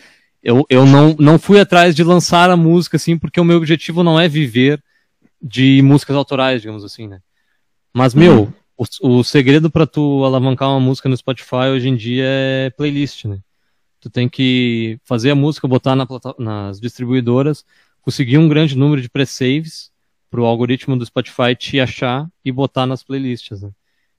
[0.45, 4.03] Eu, eu não, não fui atrás de lançar a música, assim, porque o meu objetivo
[4.03, 4.82] não é viver
[5.40, 7.20] de músicas autorais, digamos assim, né?
[7.95, 8.86] Mas, meu, uhum.
[9.01, 13.24] o, o segredo para tu alavancar uma música no Spotify hoje em dia é playlist,
[13.24, 13.38] né?
[14.01, 16.07] Tu tem que fazer a música, botar na,
[16.38, 17.64] nas distribuidoras,
[18.03, 19.90] conseguir um grande número de pre-saves
[20.30, 23.70] para o algoritmo do Spotify te achar e botar nas playlists, né?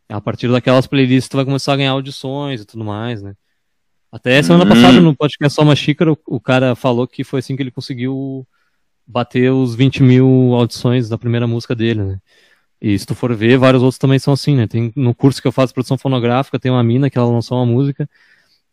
[0.09, 3.35] a partir daquelas playlists tu vai começar a ganhar audições e tudo mais, né?
[4.15, 4.69] Até semana hum.
[4.69, 8.47] passada no podcast Só Uma Xícara, o, cara falou que foi assim que ele conseguiu
[9.05, 12.19] bater os 20 mil audições da primeira música dele, né?
[12.81, 14.67] E se tu for ver, vários outros também são assim, né?
[14.67, 17.65] Tem, no curso que eu faço produção fonográfica, tem uma mina que ela lançou uma
[17.65, 18.09] música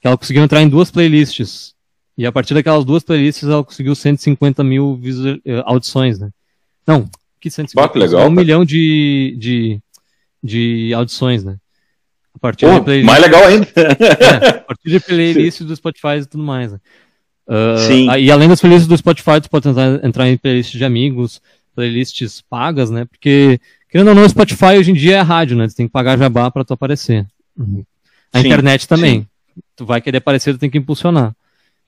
[0.00, 1.74] que ela conseguiu entrar em duas playlists.
[2.16, 6.30] E a partir daquelas duas playlists ela conseguiu 150 mil visual, uh, audições, né?
[6.86, 9.80] Não, que 150 bah, que legal, Um milhão de, de,
[10.40, 11.56] de audições, né?
[12.34, 13.66] A partir Pô, de playlist, mais legal ainda.
[13.76, 16.78] é, a partir de playlist do Spotify e tudo mais, né?
[17.46, 18.10] Uh, Sim.
[18.18, 19.68] E além das playlists do Spotify, tu pode
[20.02, 21.40] entrar em playlists de amigos,
[21.74, 23.04] playlists pagas, né?
[23.04, 23.60] Porque,
[23.90, 25.68] querendo ou não, o Spotify hoje em dia é rádio, né?
[25.68, 27.26] Tu tem que pagar jabá para tu aparecer.
[27.56, 27.84] Uhum.
[28.32, 29.20] A sim, internet também.
[29.20, 29.62] Sim.
[29.76, 31.34] Tu vai querer aparecer, tu tem que impulsionar.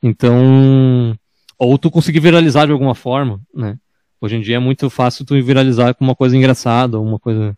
[0.03, 1.17] Então,
[1.59, 3.79] ou tu conseguir viralizar de alguma forma, né?
[4.21, 7.57] Hoje em dia é muito fácil tu viralizar com uma coisa engraçada, uma coisa,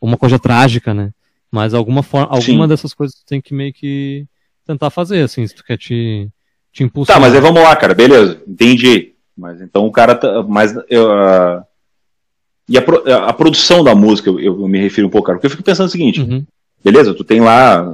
[0.00, 1.10] uma coisa trágica, né?
[1.54, 4.26] Mas alguma forma, alguma dessas coisas tu tem que meio que
[4.66, 6.28] tentar fazer, assim, se tu quer te,
[6.72, 7.22] te impulsionar.
[7.22, 9.14] Tá, mas aí vamos lá, cara, beleza, entendi.
[9.38, 11.62] Mas então o cara tá, mas eu, uh,
[12.68, 12.82] e a,
[13.28, 15.86] a, produção da música, eu, eu, me refiro um pouco, cara, porque eu fico pensando
[15.86, 16.44] o seguinte, uhum.
[16.82, 17.86] beleza, tu tem lá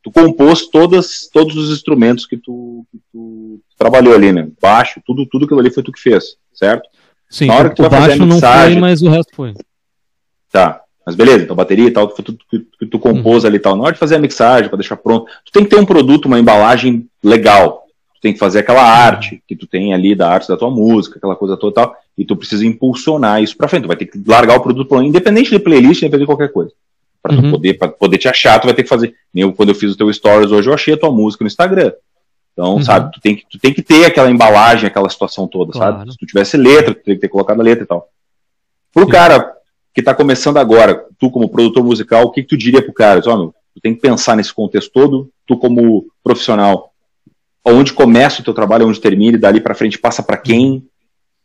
[0.00, 4.48] tu compôs todas, todos os instrumentos que tu, que tu, trabalhou ali, né?
[4.62, 6.88] Baixo, tudo, tudo aquilo ali foi tu que fez, certo?
[7.28, 9.08] Sim, Na hora que tu o vai baixo fazer a mixagem, não foi, mas o
[9.08, 9.54] resto foi.
[10.52, 13.48] Tá, mas beleza, então bateria e tal, foi tudo que, que tu compôs uhum.
[13.48, 13.74] ali e tal.
[13.74, 16.26] Na hora de fazer a mixagem, para deixar pronto, tu tem que ter um produto,
[16.26, 17.84] uma embalagem legal.
[18.14, 21.18] Tu tem que fazer aquela arte que tu tem ali da arte da tua música,
[21.18, 23.82] aquela coisa toda e tal, e tu precisa impulsionar isso pra frente.
[23.82, 26.70] Tu vai ter que largar o produto independente de playlist, independente de qualquer coisa.
[27.20, 27.50] Para uhum.
[27.50, 29.12] poder, poder te achar, tu vai ter que fazer.
[29.34, 31.92] Eu, quando eu fiz o teu stories hoje, eu achei a tua música no Instagram.
[32.52, 32.84] Então, uhum.
[32.84, 35.98] sabe, tu tem, que, tu tem que ter aquela embalagem, aquela situação toda, claro.
[35.98, 36.12] sabe?
[36.12, 38.08] Se tu tivesse letra, tu tem que ter colocado a letra e tal.
[38.92, 39.10] Pro Sim.
[39.10, 39.59] cara
[39.94, 43.20] que tá começando agora, tu como produtor musical, o que, que tu diria pro cara?
[43.26, 46.92] Ó, tu tem que pensar nesse contexto todo, tu como profissional,
[47.64, 50.86] onde começa o teu trabalho, onde termina, e dali para frente passa para quem?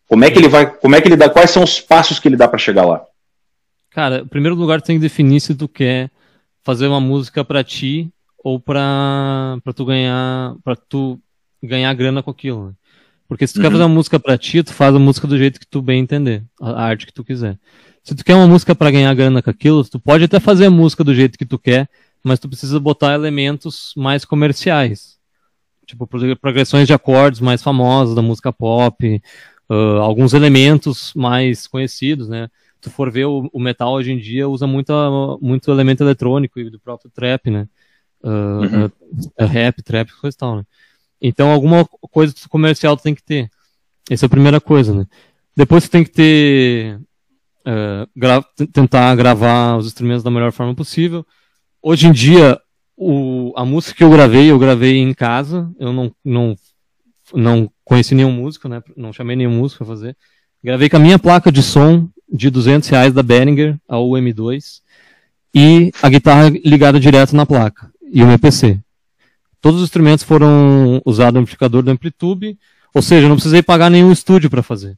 [0.08, 2.28] Como é que ele vai, como é que ele dá, quais são os passos que
[2.28, 3.04] ele dá para chegar lá?
[3.89, 6.12] Cara, em primeiro lugar, tu tem que definir se tu quer
[6.64, 8.12] fazer uma música para ti
[8.43, 11.20] ou para para tu ganhar para tu
[11.64, 12.68] ganhar grana com aquilo.
[12.68, 12.74] Né?
[13.28, 13.64] Porque se tu uhum.
[13.64, 16.02] quer fazer uma música para ti, tu faz a música do jeito que tu bem
[16.02, 17.58] entender, a arte que tu quiser.
[18.06, 20.72] Se tu quer uma música para ganhar grana com aquilo, tu pode até fazer a
[20.72, 21.89] música do jeito que tu quer,
[22.24, 25.18] mas tu precisa botar elementos mais comerciais.
[25.86, 26.08] Tipo,
[26.39, 29.22] progressões de acordes mais famosas da música pop,
[29.70, 32.47] uh, alguns elementos mais conhecidos, né?
[32.86, 34.93] tu for ver o, o, metal hoje em dia usa muita,
[35.41, 37.68] muito elemento eletrônico e do próprio trap, né?
[38.24, 38.86] Uh, uhum.
[38.86, 40.64] uh, rap, trap, coisa e tal, né?
[41.20, 43.49] Então alguma coisa comercial tu tem que ter.
[44.10, 45.08] Essa é a primeira coisa, né?
[45.58, 46.99] Depois tu tem que ter
[47.66, 51.26] uh, gra tentar gravar os instrumentos da melhor forma possível.
[51.82, 52.59] Hoje em dia
[52.97, 55.70] o, a música que eu gravei, eu gravei em casa.
[55.80, 56.55] Eu não não
[57.34, 58.82] não conheci nenhum músico, né?
[58.95, 60.18] Não chamei nenhum músico para fazer.
[60.63, 64.82] Gravei com a minha placa de som de 200 reais da Behringer, a UM2,
[65.53, 68.80] e a guitarra ligada direto na placa, e o MPC.
[69.61, 72.57] Todos os instrumentos foram usados no amplificador do Amplitube,
[72.93, 74.97] ou seja, não precisei pagar nenhum estúdio para fazer.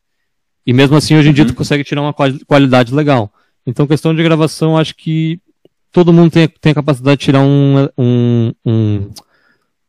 [0.67, 1.35] E mesmo assim, hoje em uhum.
[1.35, 3.31] dia, tu consegue tirar uma qualidade legal.
[3.65, 5.39] Então, questão de gravação, acho que
[5.93, 9.09] todo mundo tem, tem a capacidade de tirar um, um, um,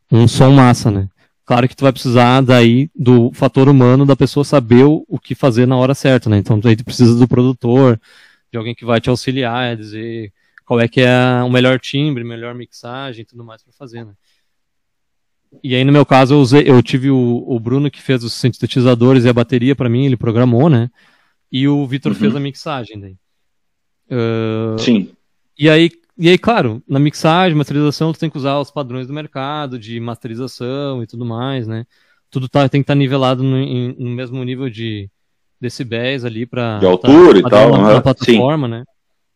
[0.09, 1.09] um som massa, né?
[1.45, 5.35] Claro que tu vai precisar daí do fator humano da pessoa saber o, o que
[5.35, 6.37] fazer na hora certa, né?
[6.37, 7.99] Então aí tu precisa do produtor,
[8.51, 10.31] de alguém que vai te auxiliar, dizer
[10.65, 14.13] qual é que é o melhor timbre, melhor mixagem e tudo mais para fazer, né?
[15.63, 18.33] E aí no meu caso eu, usei, eu tive o, o Bruno que fez os
[18.33, 20.89] sintetizadores e a bateria para mim, ele programou, né?
[21.51, 22.17] E o Vitor uhum.
[22.17, 23.15] fez a mixagem daí.
[24.11, 25.11] Uh, Sim.
[25.57, 25.91] E aí
[26.21, 30.01] e aí, claro, na mixagem, masterização, tu tem que usar os padrões do mercado, de
[30.01, 31.85] masterização e tudo mais, né?
[32.29, 35.09] Tudo tá, tem que estar tá nivelado no, em, no, mesmo nível de
[35.61, 38.71] decibéis ali para De altura tá, e tal, na, na plataforma, Sim.
[38.71, 38.83] né?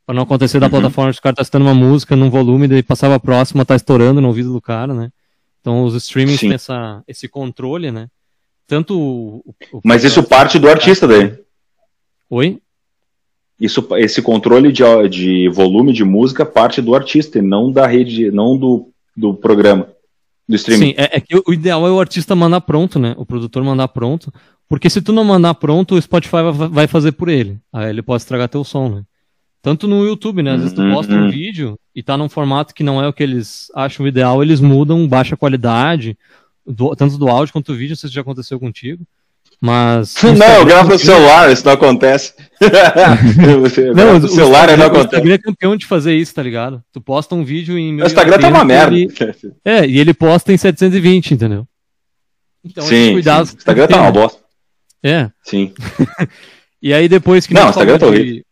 [0.06, 0.72] Pra não acontecer da uhum.
[0.72, 3.78] plataforma de o cara tá escutando uma música num volume, daí passava a próxima, tá
[3.78, 5.10] estourando no ouvido do cara, né?
[5.64, 8.10] Então os streamings têm essa, esse controle, né?
[8.68, 11.34] Tanto o, o Mas isso parte do artista daí.
[12.30, 12.60] Oi?
[13.58, 18.30] Isso, esse controle de, de volume de música parte do artista e não da rede,
[18.30, 19.88] não do, do programa,
[20.50, 20.88] do streaming.
[20.88, 23.16] Sim, é, é que o ideal é o artista mandar pronto, né?
[23.18, 24.34] O produtor mandar pronto.
[24.68, 26.38] Porque se tu não mandar pronto, o Spotify
[26.72, 27.58] vai fazer por ele.
[27.72, 29.04] Aí ele pode estragar teu som, né?
[29.64, 30.52] Tanto no YouTube, né?
[30.52, 33.14] Às vezes tu uhum, posta um vídeo e tá num formato que não é o
[33.14, 36.18] que eles acham ideal, eles mudam, baixa qualidade,
[36.68, 39.06] do, tanto do áudio quanto do vídeo, não sei se já aconteceu contigo.
[39.62, 40.16] Mas.
[40.38, 42.34] Não, eu gravo no celular, isso não acontece.
[43.96, 45.16] não, o celular não acontece.
[45.16, 46.84] O Instagram é campeão de fazer isso, tá ligado?
[46.92, 48.02] Tu posta um vídeo em.
[48.02, 48.94] O Instagram tá uma merda.
[48.94, 49.08] Ele...
[49.64, 51.66] É, e ele posta em 720, entendeu?
[52.62, 53.52] Então, sim, cuidados.
[53.52, 53.56] Sim.
[53.56, 54.42] O Instagram tá uma bosta.
[55.02, 55.30] É.
[55.44, 55.74] Sim.
[56.82, 57.54] e aí depois que.
[57.54, 58.44] Não, o Instagram tá horrível.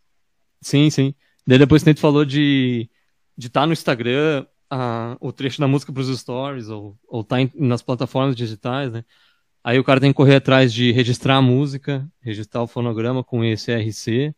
[0.62, 1.14] Sim, sim.
[1.46, 2.90] Daí depois que a gente falou de
[3.38, 7.24] de estar tá no Instagram, a, o trecho da música para os stories ou, ou
[7.24, 9.04] tá em, nas plataformas digitais, né?
[9.64, 13.44] Aí o cara tem que correr atrás de registrar a música, registrar o fonograma com
[13.44, 14.34] ISRC,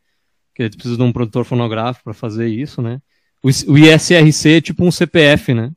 [0.54, 3.02] que ele precisa de um produtor fonográfico para fazer isso, né?
[3.42, 5.72] O, o ISRC é tipo um CPF, né?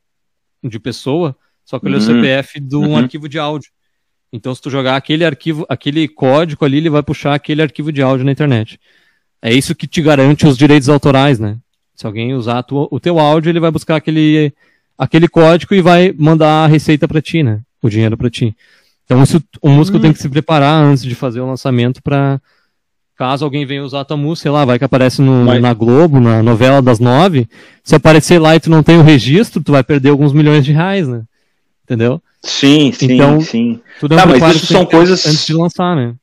[0.63, 2.21] De pessoa, só que ele é o uhum.
[2.21, 2.97] CPF de um uhum.
[2.97, 3.71] arquivo de áudio.
[4.33, 8.01] Então, se tu jogar aquele arquivo, aquele código ali, ele vai puxar aquele arquivo de
[8.01, 8.79] áudio na internet.
[9.47, 11.55] É isso que te garante os direitos autorais, né?
[11.95, 14.51] Se alguém usar tua, o teu áudio, ele vai buscar aquele,
[14.97, 17.61] aquele código e vai mandar a receita para ti, né?
[17.81, 18.53] O dinheiro para ti.
[19.05, 20.01] Então, isso, o músico hum.
[20.01, 22.41] tem que se preparar antes de fazer o lançamento para
[23.17, 25.61] caso alguém venha usar a tua música, sei lá, vai que aparece no, Mas...
[25.61, 27.47] na Globo, na novela das nove,
[27.83, 30.73] se aparecer lá e tu não tem o registro, tu vai perder alguns milhões de
[30.73, 31.23] reais, né?
[31.85, 32.21] Entendeu?
[32.43, 33.79] Sim, sim, então, sim.
[33.97, 36.15] Tudo é tá, mas isso são coisas antes de lançar, né?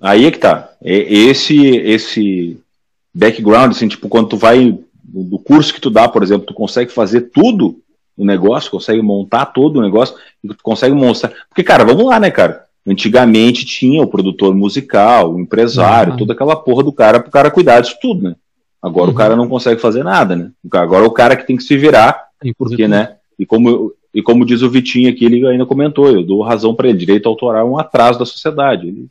[0.00, 0.70] Aí é que tá.
[0.82, 2.60] Esse esse
[3.14, 6.92] background, assim, tipo, quando tu vai do curso que tu dá, por exemplo, tu consegue
[6.92, 7.78] fazer tudo
[8.16, 11.32] o negócio, consegue montar todo o negócio, e tu consegue mostrar.
[11.48, 12.64] Porque, cara, vamos lá, né, cara?
[12.86, 16.18] Antigamente tinha o produtor musical, o empresário, uhum.
[16.18, 18.36] toda aquela porra do cara pro cara cuidar disso tudo, né?
[18.80, 19.12] Agora uhum.
[19.12, 20.50] o cara não consegue fazer nada, né?
[20.72, 22.26] Agora é o cara que tem que se virar,
[22.56, 23.16] porque, né?
[23.38, 26.88] E como, e como diz o Vitinho aqui, ele ainda comentou, eu dou razão para
[26.88, 28.88] ele, direito autoral é um atraso da sociedade.
[28.88, 29.08] Ele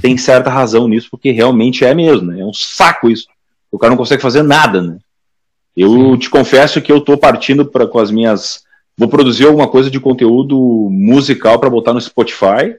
[0.00, 2.40] tem certa razão nisso, porque realmente é mesmo, né?
[2.40, 3.26] É um saco isso.
[3.70, 4.98] O cara não consegue fazer nada, né?
[5.76, 6.18] Eu Sim.
[6.18, 8.64] te confesso que eu estou partindo para com as minhas.
[8.96, 10.58] Vou produzir alguma coisa de conteúdo
[10.90, 12.76] musical para botar no Spotify,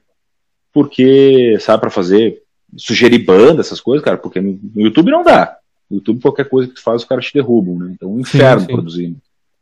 [0.73, 2.41] porque, sabe, para fazer,
[2.75, 5.57] sugerir banda, essas coisas, cara, porque no, YouTube não dá.
[5.89, 7.91] No YouTube, qualquer coisa que tu faz, os caras te derrubam, né?
[7.93, 8.73] Então, é um inferno sim, sim.
[8.73, 9.17] produzindo.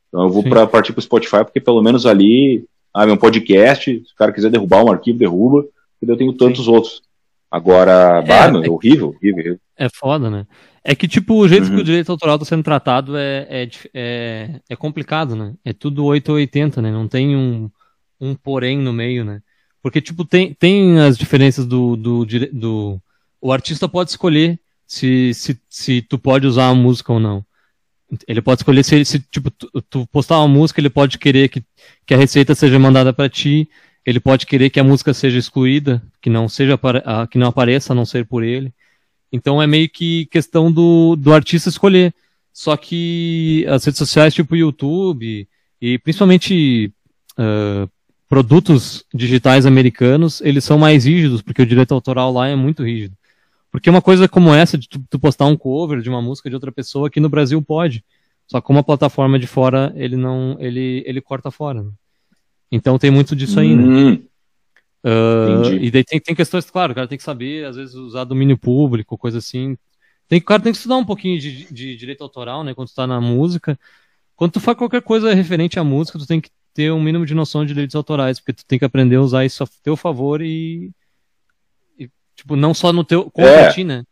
[0.07, 3.91] Então, eu vou para partir para o Spotify, porque pelo menos ali, ah, meu podcast,
[3.91, 5.65] se o cara quiser derrubar um arquivo, derruba,
[5.99, 6.71] porque eu tenho tantos sim.
[6.71, 7.01] outros.
[7.55, 9.57] Agora, é, bah, é, é horrível, horrível.
[9.77, 10.45] É foda, né?
[10.83, 11.75] É que, tipo, o jeito uhum.
[11.75, 15.53] que o direito autoral está sendo tratado é, é, é, é, complicado, né?
[15.63, 16.91] É tudo 8 ou 80, né?
[16.91, 17.71] Não tem um,
[18.19, 19.39] um porém no meio, né?
[19.81, 23.01] Porque, tipo, tem, tem as diferenças do, do, do...
[23.39, 27.45] O artista pode escolher se, se, se tu pode usar a música ou não.
[28.27, 31.63] Ele pode escolher se, se tipo, tu, tu, postar uma música, ele pode querer que,
[32.05, 33.69] que a receita seja mandada para ti,
[34.05, 36.79] ele pode querer que a música seja excluída, que não seja
[37.29, 38.73] que não apareça a não ser por ele.
[39.31, 42.13] Então é meio que questão do, do artista escolher.
[42.53, 45.47] Só que as redes sociais, tipo YouTube,
[45.81, 46.93] e principalmente
[47.37, 47.89] uh,
[48.29, 53.17] produtos digitais americanos, eles são mais rígidos, porque o direito autoral lá é muito rígido.
[53.71, 56.55] Porque uma coisa como essa, de tu, tu postar um cover de uma música de
[56.55, 58.05] outra pessoa, aqui no Brasil pode.
[58.47, 60.55] Só que como a plataforma de fora, ele não.
[60.59, 61.83] ele, ele corta fora.
[61.83, 61.91] Né?
[62.75, 63.83] Então tem muito disso aí, né?
[63.83, 64.13] Hum.
[65.05, 68.23] Uh, e daí tem, tem questões, claro, o cara tem que saber, às vezes, usar
[68.23, 69.77] domínio público, coisa assim.
[70.27, 72.95] Tem, o cara tem que estudar um pouquinho de, de direito autoral, né, quando tu
[72.95, 73.79] tá na música.
[74.35, 77.35] Quando tu faz qualquer coisa referente à música, tu tem que ter um mínimo de
[77.35, 80.41] noção de direitos autorais, porque tu tem que aprender a usar isso a teu favor
[80.41, 80.91] e,
[81.97, 83.71] e tipo, não só no teu, contra é.
[83.71, 84.03] ti, né?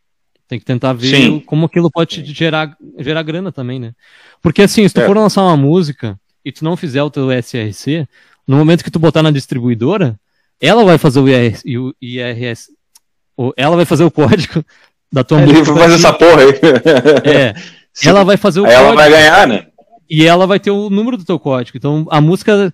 [0.47, 1.39] Tem que tentar ver Sim.
[1.39, 3.93] como aquilo pode te gerar, gerar grana também, né?
[4.41, 5.05] Porque assim, se tu é.
[5.07, 8.07] for lançar uma música e tu não fizer o teu SRC,
[8.47, 10.19] no momento que tu botar na distribuidora,
[10.59, 12.69] ela vai fazer o IRS, o IRS
[13.57, 14.63] ela vai fazer o código
[15.11, 15.59] da tua música.
[15.59, 16.49] Ele vai fazer essa porra aí.
[17.23, 17.53] É.
[17.93, 18.09] Sim.
[18.09, 18.87] Ela vai fazer o aí código.
[18.87, 19.67] Ela vai ganhar, né?
[20.09, 21.77] E ela vai ter o número do teu código.
[21.77, 22.73] Então a música,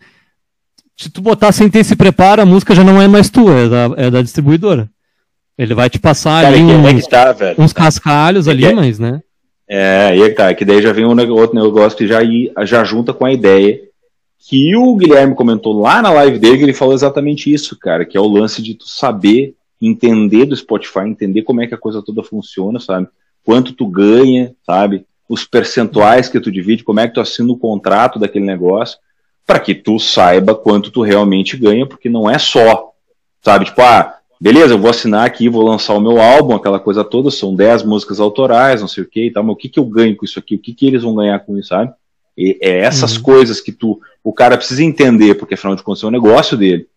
[0.95, 3.69] se tu botar sem ter esse preparo, a música já não é mais tua, é
[3.69, 4.89] da, é da distribuidora.
[5.57, 9.21] Ele vai te passar Cara, ali um, é tá, uns cascalhos ali, é, mas, né?
[9.67, 12.19] É, aí é que tá, que daí já vem um outro negócio que já,
[12.63, 13.88] já junta com a ideia
[14.39, 18.21] que o Guilherme comentou lá na live dele, ele falou exatamente isso, cara, que é
[18.21, 22.23] o lance de tu saber entender do Spotify, entender como é que a coisa toda
[22.23, 23.07] funciona, sabe?
[23.43, 25.05] Quanto tu ganha, sabe?
[25.27, 28.97] Os percentuais que tu divide, como é que tu assina o contrato daquele negócio,
[29.45, 32.91] para que tu saiba quanto tu realmente ganha, porque não é só,
[33.41, 33.65] sabe?
[33.65, 37.29] Tipo, ah, beleza, eu vou assinar aqui, vou lançar o meu álbum, aquela coisa toda,
[37.31, 39.85] são 10 músicas autorais, não sei o que e tal, mas o que, que eu
[39.85, 40.55] ganho com isso aqui?
[40.55, 41.93] O que, que eles vão ganhar com isso, sabe?
[42.39, 43.23] E é essas uhum.
[43.23, 46.87] coisas que tu, o cara precisa entender, porque afinal de contas é um negócio dele.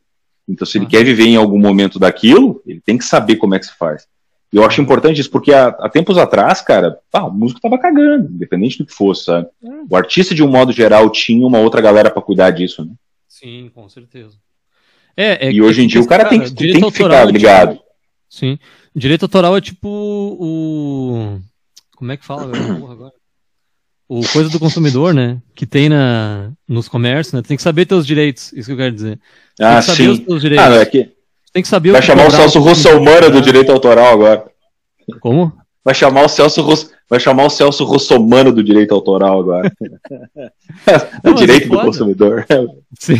[0.49, 0.91] Então, se ele uhum.
[0.91, 4.07] quer viver em algum momento daquilo, ele tem que saber como é que se faz.
[4.53, 8.31] E eu acho importante isso, porque há, há tempos atrás, cara, o músico tava cagando,
[8.33, 9.49] independente do que fosse, sabe?
[9.61, 9.85] Uhum.
[9.91, 12.93] O artista, de um modo geral, tinha uma outra galera para cuidar disso, né?
[13.27, 14.37] Sim, com certeza.
[15.17, 17.73] É, é, e hoje em dia o cara, cara tem, tem que ficar é ligado.
[17.73, 17.85] Tipo,
[18.29, 18.59] sim.
[18.95, 21.41] Direito autoral é tipo o.
[21.97, 23.13] Como é que fala agora?
[24.19, 25.39] O coisa do consumidor, né?
[25.55, 27.41] Que tem na, nos comércios, né?
[27.41, 29.19] Tem que saber teus direitos, isso que eu quero dizer.
[29.57, 30.09] Tem ah, que saber sim.
[30.11, 30.67] os teus direitos.
[30.67, 31.11] Ah, é que...
[31.53, 34.45] Tem que saber Vai chamar o Celso Russomana do direito autoral agora.
[35.21, 35.53] Como?
[35.85, 36.63] Vai chamar o Celso
[37.09, 39.73] vai chamar o Celso Russomano do direito autoral agora.
[41.23, 42.47] Não, direito é do consumidor.
[42.99, 43.17] Sim.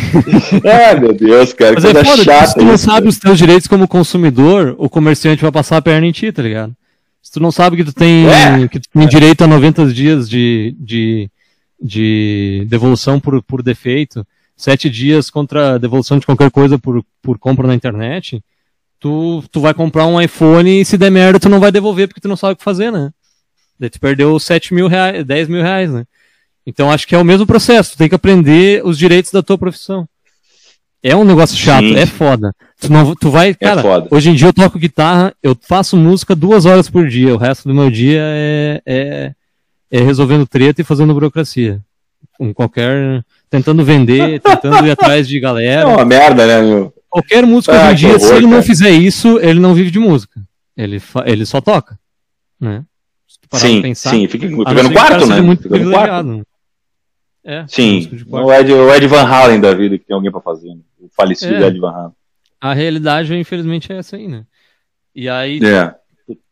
[0.65, 1.75] Ai, meu Deus, cara.
[1.75, 5.43] Mas é foda, chata se tu não sabe os teus direitos como consumidor, o comerciante
[5.43, 6.75] vai passar a perna em ti, tá ligado?
[7.23, 8.67] Se tu não sabe que tu tem, é.
[8.69, 11.31] que tu tem direito a 90 dias de, de,
[11.81, 17.67] de devolução por, por defeito, sete dias contra devolução de qualquer coisa por, por compra
[17.67, 18.43] na internet,
[18.99, 22.21] tu, tu vai comprar um iPhone e se der merda tu não vai devolver porque
[22.21, 23.11] tu não sabe o que fazer, né?
[23.79, 26.05] Daí tu perdeu 7 mil reais, 10 mil reais, né?
[26.67, 29.59] Então acho que é o mesmo processo, tu tem que aprender os direitos da tua
[29.59, 30.09] profissão.
[31.03, 31.97] É um negócio chato, Sim.
[31.97, 32.55] é foda.
[32.81, 35.97] Tu, não, tu vai, é cara, é hoje em dia eu toco guitarra, eu faço
[35.97, 39.33] música duas horas por dia, o resto do meu dia é, é,
[39.91, 41.81] é resolvendo treta e fazendo burocracia.
[42.39, 43.25] Com qualquer.
[43.51, 45.83] tentando vender, tentando ir atrás de galera.
[45.83, 46.95] É uma merda, né, meu?
[47.11, 48.55] Qualquer músico ah, hoje em dia, horror, se ele cara.
[48.55, 50.41] não fizer isso, ele não vive de música.
[50.77, 51.99] Ele, ele só toca.
[52.61, 52.85] Né?
[53.59, 55.41] sim, pensar, sim, fica, fica no quarto, né?
[55.41, 56.47] Muito fica no quarto.
[57.45, 60.69] É, sim, o Ed, o Ed Van Halen da vida, que tem alguém pra fazer.
[60.69, 60.81] Né?
[61.01, 61.67] O falecido é.
[61.67, 62.13] Ed Van Halen.
[62.61, 64.45] A realidade, infelizmente, é essa aí, né?
[65.15, 65.95] E aí, é.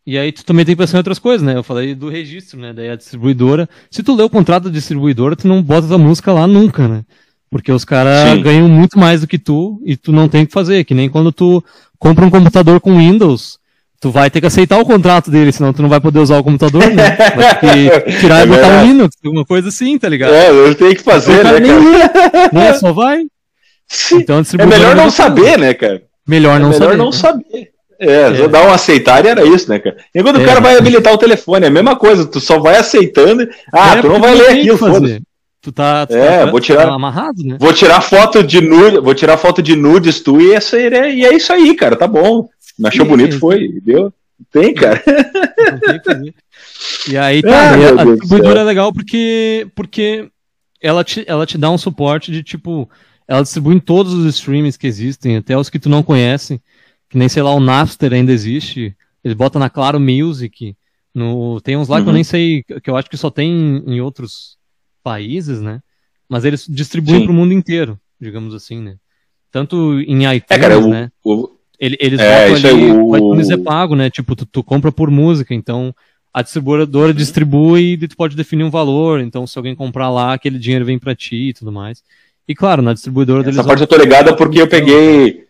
[0.04, 1.56] e aí tu também tem que pensar em outras coisas, né?
[1.56, 2.72] Eu falei do registro, né?
[2.72, 3.68] Daí a distribuidora.
[3.88, 7.04] Se tu lê o contrato da distribuidora, tu não bota a música lá nunca, né?
[7.48, 10.52] Porque os caras ganham muito mais do que tu e tu não tem o que
[10.52, 10.84] fazer.
[10.84, 11.62] Que nem quando tu
[11.98, 13.59] compra um computador com Windows,
[14.00, 16.42] tu vai ter que aceitar o contrato dele, senão tu não vai poder usar o
[16.42, 17.16] computador, né?
[17.36, 20.32] Vai ter que tirar é e botar um Linux, alguma coisa assim, tá ligado?
[20.32, 22.50] É, eu tenho que fazer, né, cara?
[22.52, 22.74] Né?
[22.74, 23.24] Só vai.
[24.12, 26.02] Então, é melhor não saber, né, cara?
[26.26, 26.96] Melhor não é melhor saber.
[26.96, 27.12] não né?
[27.12, 27.70] saber.
[28.00, 28.48] É, é.
[28.48, 29.96] dar um aceitar e era isso, né, cara?
[30.14, 30.42] Enquanto é.
[30.42, 33.46] o cara vai habilitar o telefone, é a mesma coisa, tu só vai aceitando.
[33.70, 35.20] Ah, é, tu não vai ler aquilo, foda-se.
[35.60, 37.58] Tu tá, tu é, tá, vou tirar, tá amarrado, né?
[37.60, 41.34] Vou tirar foto de nude, vou tirar foto de nudes tu e, essa, e é
[41.34, 42.48] isso aí, cara, tá bom.
[42.84, 44.12] Achou bonito, foi, deu.
[44.50, 45.02] Tem, cara.
[45.04, 46.34] Tem
[47.08, 50.30] e aí, tá, ah, e a, a distribuidora é legal porque, porque
[50.80, 52.88] ela, te, ela te dá um suporte de tipo,
[53.28, 56.60] ela distribui em todos os streams que existem, até os que tu não conhece,
[57.08, 60.76] que nem, sei lá, o Napster ainda existe, ele bota na Claro Music,
[61.14, 62.02] no, tem uns lá uhum.
[62.02, 62.14] que eu uhum.
[62.14, 64.56] nem sei, que eu acho que só tem em outros
[65.02, 65.80] países, né?
[66.28, 68.96] Mas eles distribuem para o mundo inteiro, digamos assim, né?
[69.50, 71.10] Tanto em iTunes, é, cara, o, né?
[71.24, 71.50] O,
[71.80, 73.06] Ele, eles é, botam ali, o...
[73.06, 74.10] o iTunes é pago, né?
[74.10, 75.94] Tipo, tu, tu, compra por música, então
[76.32, 80.58] a distribuidora distribui e tu pode definir um valor, então se alguém comprar lá, aquele
[80.58, 82.02] dinheiro vem para ti e tudo mais.
[82.46, 83.58] E claro, na distribuidora deles...
[83.58, 85.46] Essa parte eu tô ligada porque eu peguei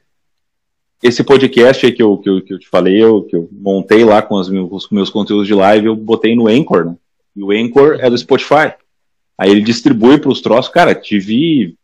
[1.02, 4.04] esse podcast aí que eu, que eu, que eu te falei, eu, que eu montei
[4.04, 6.96] lá com, os meus, com meus conteúdos de live, eu botei no Anchor, né?
[7.34, 8.74] E o Anchor é do Spotify.
[9.36, 10.70] Aí ele distribui para os troços.
[10.70, 11.74] Cara, tive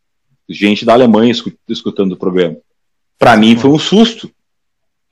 [0.47, 1.33] gente da Alemanha
[1.67, 2.57] escutando o programa.
[3.17, 4.29] Para mim foi um susto.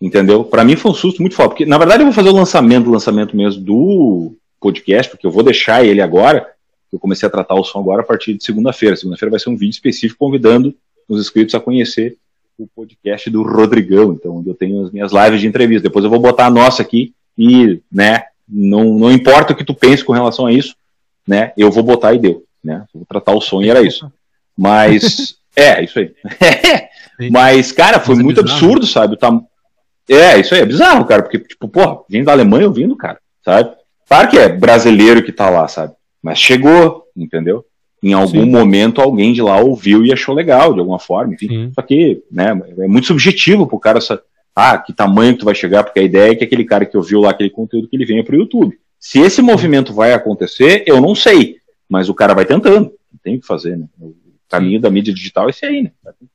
[0.06, 0.44] Entendeu?
[0.44, 1.50] Para mim foi um susto muito forte.
[1.50, 5.32] Porque, na verdade, eu vou fazer o lançamento, o lançamento mesmo do podcast, porque eu
[5.32, 6.48] vou deixar ele agora.
[6.94, 8.96] Eu comecei a tratar o som agora a partir de segunda-feira.
[8.96, 10.76] Segunda-feira vai ser um vídeo específico convidando
[11.10, 12.18] os inscritos a conhecer
[12.56, 15.90] o podcast do Rodrigão, então, onde eu tenho as minhas lives de entrevista.
[15.90, 19.74] Depois eu vou botar a nossa aqui e, né, não, não importa o que tu
[19.74, 20.76] pense com relação a isso,
[21.28, 21.52] né?
[21.58, 22.86] Eu vou botar e deu, né?
[22.94, 24.08] Vou tratar o sonho e era isso.
[24.56, 26.14] Mas é, isso aí.
[27.32, 29.18] Mas cara, foi muito absurdo, sabe?
[29.18, 29.42] Tá...
[30.10, 33.72] É, isso aí é bizarro, cara, porque tipo, porra, vindo da Alemanha ouvindo, cara, sabe?
[34.08, 35.94] Claro que é brasileiro que tá lá, sabe?
[36.22, 37.66] Mas chegou, entendeu?
[38.04, 38.52] Em algum Sim.
[38.52, 41.48] momento alguém de lá ouviu e achou legal, de alguma forma, enfim.
[41.48, 41.72] Sim.
[41.74, 44.00] Só que, né, é muito subjetivo pro cara,
[44.56, 46.96] ah, que tamanho que tu vai chegar, porque a ideia é que aquele cara que
[46.96, 48.78] ouviu lá aquele conteúdo que ele venha pro YouTube.
[49.00, 51.58] Se esse movimento vai acontecer, eu não sei,
[51.90, 52.92] mas o cara vai tentando.
[53.24, 53.88] Tem que fazer, né?
[54.50, 54.82] Caminho Sim.
[54.82, 55.92] da mídia digital é esse aí, né?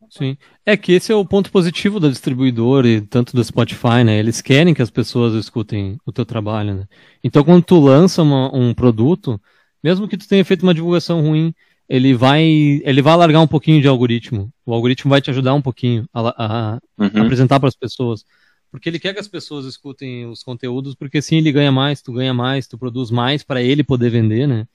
[0.09, 0.37] Sim.
[0.67, 4.19] É que esse é o ponto positivo da distribuidora e tanto do Spotify, né?
[4.19, 6.87] Eles querem que as pessoas escutem o teu trabalho, né?
[7.23, 9.41] Então quando tu lança uma, um produto,
[9.83, 11.55] mesmo que tu tenha feito uma divulgação ruim,
[11.89, 12.43] ele vai,
[12.85, 14.53] ele vai alargar um pouquinho de algoritmo.
[14.65, 17.23] O algoritmo vai te ajudar um pouquinho a, a uhum.
[17.23, 18.25] apresentar para as pessoas.
[18.71, 22.13] Porque ele quer que as pessoas escutem os conteúdos, porque assim ele ganha mais, tu
[22.13, 24.67] ganha mais, tu produz mais para ele poder vender, né?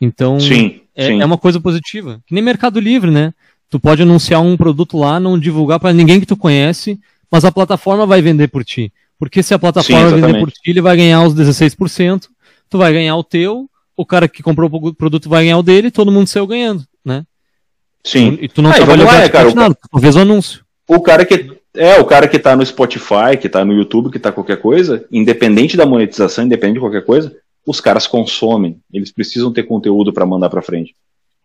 [0.00, 1.20] Então, sim, é, sim.
[1.20, 2.20] é, uma coisa positiva.
[2.26, 3.32] Que nem Mercado Livre, né?
[3.68, 6.98] Tu pode anunciar um produto lá, não divulgar para ninguém que tu conhece,
[7.30, 8.92] mas a plataforma vai vender por ti.
[9.18, 12.28] Porque se a plataforma sim, vender por ti, ele vai ganhar os 16%,
[12.68, 15.90] tu vai ganhar o teu, o cara que comprou o produto vai ganhar o dele,
[15.90, 17.24] todo mundo saiu ganhando, né?
[18.04, 18.38] Sim.
[18.40, 20.64] E tu não ah, trabalhou lá, né, cara, nada, tu fez o anúncio.
[20.86, 24.18] O cara que é, o cara que tá no Spotify, que tá no YouTube, que
[24.18, 27.34] tá qualquer coisa, independente da monetização, independente de qualquer coisa,
[27.66, 28.78] os caras consomem.
[28.92, 30.94] Eles precisam ter conteúdo para mandar para frente.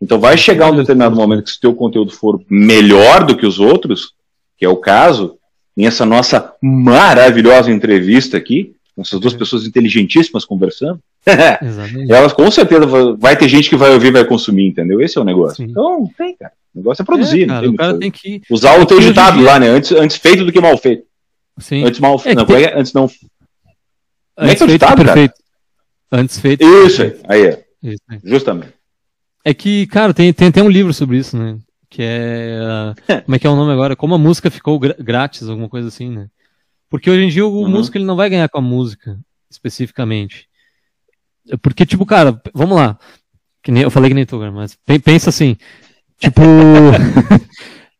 [0.00, 3.46] Então vai chegar um determinado momento que se o teu conteúdo for melhor do que
[3.46, 4.14] os outros,
[4.56, 5.36] que é o caso,
[5.76, 11.00] nessa nossa maravilhosa entrevista aqui, essas duas pessoas inteligentíssimas conversando,
[12.08, 12.86] elas com certeza
[13.18, 15.00] vai ter gente que vai ouvir e vai consumir, entendeu?
[15.00, 15.56] Esse é o negócio.
[15.56, 15.70] Sim.
[15.70, 16.52] Então, tem, cara.
[16.74, 17.42] O negócio é produzir.
[17.44, 18.42] É, cara, o cara tem que.
[18.50, 19.68] Usar o teu ditado lá, né?
[19.68, 21.04] Antes, antes feito do que mal feito.
[21.58, 21.84] Sim.
[21.84, 22.38] Antes mal feito.
[22.38, 22.64] É, não, tem...
[22.64, 23.10] é, antes não.
[24.36, 25.32] Antes é, é ditado, perfeito.
[25.32, 25.41] Cara?
[26.12, 26.62] Antes feito.
[26.62, 27.20] Isso aí.
[27.26, 27.64] Aí é.
[27.82, 28.02] Isso.
[28.22, 28.74] Justamente.
[29.42, 31.56] É que, cara, tem, tem até um livro sobre isso, né?
[31.88, 32.60] Que é.
[33.24, 33.96] como é que é o nome agora?
[33.96, 36.28] Como a música ficou grátis, alguma coisa assim, né?
[36.90, 37.68] Porque hoje em dia o uhum.
[37.68, 39.18] músico ele não vai ganhar com a música,
[39.50, 40.46] especificamente.
[41.62, 42.98] Porque, tipo, cara, vamos lá.
[43.62, 45.56] Que nem, eu falei que nem tu, mas pensa assim.
[46.18, 46.42] Tipo.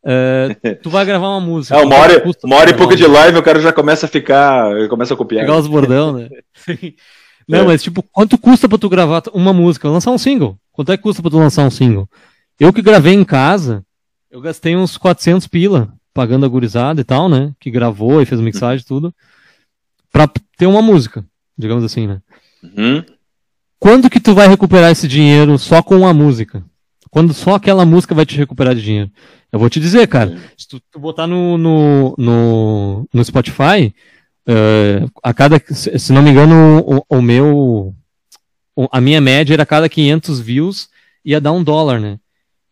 [0.04, 1.76] uh, tu vai gravar uma música.
[1.76, 4.88] É, uma hora, uma hora e pouco de live o cara já começa a ficar.
[4.88, 5.46] Começa a copiar.
[5.46, 6.28] Pegar os bordão, né?
[7.48, 7.64] Não, é.
[7.64, 9.88] mas tipo, quanto custa pra tu gravar uma música?
[9.88, 10.56] Lançar um single.
[10.72, 12.08] Quanto é que custa pra tu lançar um single?
[12.58, 13.84] Eu que gravei em casa,
[14.30, 17.52] eu gastei uns 400 pila, pagando a gurizada e tal, né?
[17.60, 19.14] Que gravou e fez mixagem e tudo.
[20.10, 21.24] Pra ter uma música,
[21.56, 22.20] digamos assim, né?
[22.62, 23.04] Uhum.
[23.78, 26.64] Quando que tu vai recuperar esse dinheiro só com a música?
[27.10, 29.10] Quando só aquela música vai te recuperar de dinheiro?
[29.50, 33.94] Eu vou te dizer, cara, se tu, tu botar no, no, no, no Spotify,
[34.48, 37.94] uh, a cada, se não me engano, o, o meu,
[38.90, 40.88] a minha média era a cada 500 views
[41.24, 42.18] ia dar um dólar, né?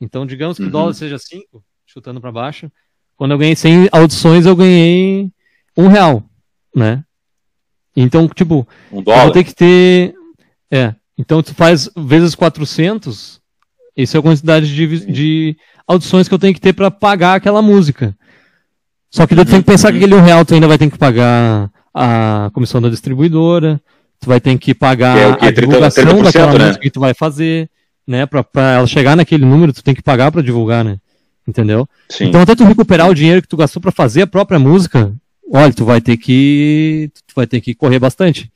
[0.01, 0.68] Então, digamos que uhum.
[0.68, 2.71] o dólar seja 5, chutando para baixo,
[3.16, 5.31] quando eu ganhei 100 audições, eu ganhei
[5.77, 6.23] um real,
[6.75, 7.05] né?
[7.95, 9.18] Então, tipo, um dólar.
[9.18, 10.14] eu vou ter que ter,
[10.71, 13.41] é, então tu faz vezes 400,
[13.97, 15.57] isso é a quantidade de, de
[15.87, 18.16] audições que eu tenho que ter para pagar aquela música.
[19.11, 20.97] Só que tu tem que pensar que aquele um real tu ainda vai ter que
[20.97, 23.81] pagar a comissão da distribuidora,
[24.21, 25.47] tu vai ter que pagar que é que?
[25.47, 26.67] a divulgação 30, 30%, daquela né?
[26.67, 27.69] música que tu vai fazer,
[28.07, 28.25] né?
[28.27, 30.99] Pra, pra ela chegar naquele número, tu tem que pagar para divulgar, né?
[31.47, 31.89] Entendeu?
[32.09, 32.27] Sim.
[32.27, 35.13] Então até tu recuperar o dinheiro que tu gastou para fazer a própria música,
[35.53, 38.51] olha, tu vai ter que tu vai ter que correr bastante.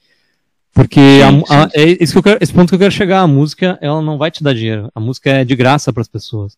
[0.72, 3.20] Porque sim, a, a, é esse, que eu quero, esse ponto que eu quero chegar,
[3.20, 4.90] a música, ela não vai te dar dinheiro.
[4.94, 6.56] A música é de graça para as pessoas.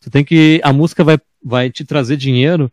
[0.00, 0.60] Tu tem que.
[0.64, 2.70] A música vai, vai te trazer dinheiro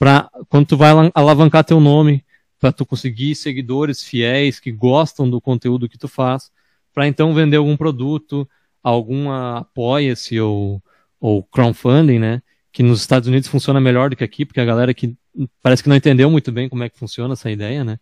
[0.00, 2.24] para quando tu vai alavancar teu nome,
[2.58, 6.50] para tu conseguir seguidores fiéis que gostam do conteúdo que tu faz,
[6.94, 8.48] para então vender algum produto,
[8.82, 10.82] alguma apoia-se ou,
[11.20, 12.40] ou crowdfunding, né?
[12.72, 15.14] Que nos Estados Unidos funciona melhor do que aqui, porque a galera que
[15.62, 17.98] parece que não entendeu muito bem como é que funciona essa ideia, né?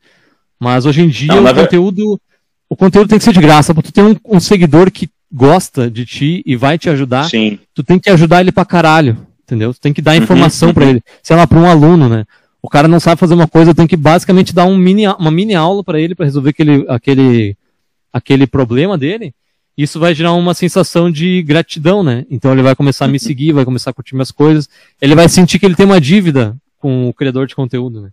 [0.56, 2.20] Mas hoje em dia não, o conteúdo
[2.68, 5.90] o conteúdo tem que ser de graça, porque tu tem um, um, seguidor que gosta
[5.90, 7.58] de ti e vai te ajudar, Sim.
[7.74, 9.72] tu tem que ajudar ele pra caralho, entendeu?
[9.72, 10.74] Tem que dar uhum, informação uhum.
[10.74, 11.02] para ele.
[11.22, 12.24] Sei lá, pra um aluno, né?
[12.60, 15.54] O cara não sabe fazer uma coisa, tem que basicamente dar um mini, uma mini
[15.54, 17.56] aula para ele para resolver aquele, aquele,
[18.12, 19.32] aquele problema dele.
[19.76, 22.26] Isso vai gerar uma sensação de gratidão, né?
[22.28, 23.18] Então ele vai começar a me uhum.
[23.20, 24.68] seguir, vai começar a curtir minhas coisas.
[25.00, 28.10] Ele vai sentir que ele tem uma dívida com o criador de conteúdo, né?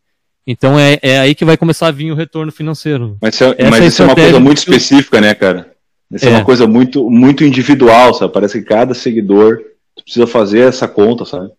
[0.48, 3.18] Então é, é aí que vai começar a vir o retorno financeiro.
[3.20, 5.72] Mas, é, mas é isso é uma coisa muito específica, né, cara?
[6.12, 6.30] Isso é.
[6.30, 6.32] é.
[6.36, 8.32] uma coisa muito, muito individual, sabe?
[8.32, 9.60] Parece que cada seguidor
[10.06, 11.52] precisa fazer essa conta, sabe?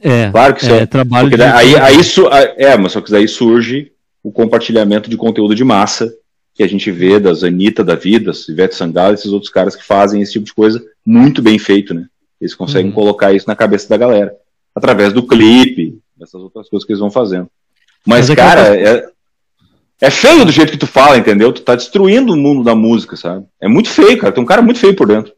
[0.00, 0.30] É.
[0.30, 1.28] Claro que isso é, é trabalho.
[1.28, 1.42] de...
[1.42, 3.90] aí, aí isso, é, mas só que daí surge
[4.22, 6.12] o compartilhamento de conteúdo de massa
[6.54, 10.20] que a gente vê das Anitta da vida, Ivete Sangalo, esses outros caras que fazem
[10.20, 12.06] esse tipo de coisa muito bem feito, né?
[12.40, 12.94] Eles conseguem uhum.
[12.94, 14.34] colocar isso na cabeça da galera
[14.74, 17.48] através do clipe, essas outras coisas que eles vão fazendo.
[18.06, 19.10] Mas, Mas é cara, é,
[20.00, 21.52] é feio do jeito que tu fala, entendeu?
[21.52, 23.44] Tu tá destruindo o mundo da música, sabe?
[23.60, 24.32] É muito feio, cara.
[24.32, 25.32] Tem um cara muito feio por dentro.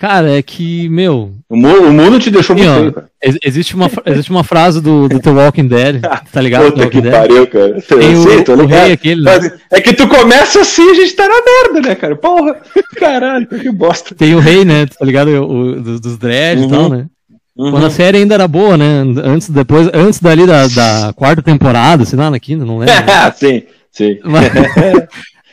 [0.00, 1.34] Cara, é que, meu.
[1.46, 3.10] O, o mundo te deixou muito feio, cara.
[3.44, 6.00] Existe uma, existe uma frase do, do The Walking Dead,
[6.32, 6.72] tá ligado?
[6.72, 7.12] Puta que Dead?
[7.12, 7.82] pariu, cara.
[7.82, 9.22] Tem o, Sei, o rei aquele.
[9.22, 9.52] Né?
[9.70, 12.16] É que tu começa assim a gente tá na merda, né, cara?
[12.16, 12.56] Porra,
[12.96, 14.14] caralho, que bosta.
[14.14, 14.86] Tem o rei, né?
[14.86, 15.28] Tá ligado?
[15.32, 16.66] O, o dos, dos dread uhum.
[16.66, 17.06] e tal, né?
[17.54, 17.70] Uhum.
[17.70, 19.02] Quando a série ainda era boa, né?
[19.22, 22.94] Antes, depois, antes dali da, da quarta temporada, sei lá, na quinta, não lembro.
[23.36, 24.18] sim, sim.
[24.24, 24.50] Mas,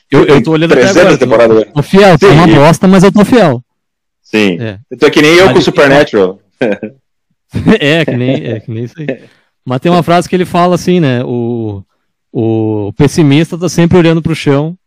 [0.09, 1.17] eu, eu tô olhando até agora.
[1.17, 3.61] Tô, tô fiel, tô uma bosta, mas eu tô fiel.
[4.31, 4.57] Sim.
[4.59, 4.79] É.
[4.89, 6.39] Eu tô que nem eu com o Supernatural.
[7.79, 9.21] é, que nem, é, que nem isso aí.
[9.63, 11.23] Mas tem uma frase que ele fala assim, né?
[11.23, 11.83] O,
[12.31, 14.77] o pessimista tá sempre olhando pro chão,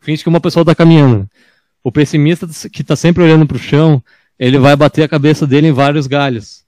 [0.00, 1.28] finge que uma pessoa tá caminhando.
[1.82, 4.02] O pessimista que tá sempre olhando pro chão,
[4.38, 6.64] ele vai bater a cabeça dele em vários galhos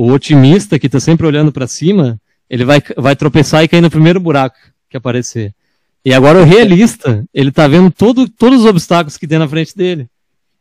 [0.00, 2.18] o otimista que está sempre olhando para cima,
[2.48, 4.56] ele vai, vai tropeçar e cair no primeiro buraco
[4.88, 5.54] que aparecer.
[6.02, 9.76] E agora o realista, ele está vendo todo, todos os obstáculos que tem na frente
[9.76, 10.08] dele.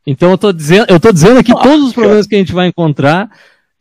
[0.05, 2.67] Então eu estou dizendo, eu tô dizendo aqui todos os problemas que a gente vai
[2.67, 3.29] encontrar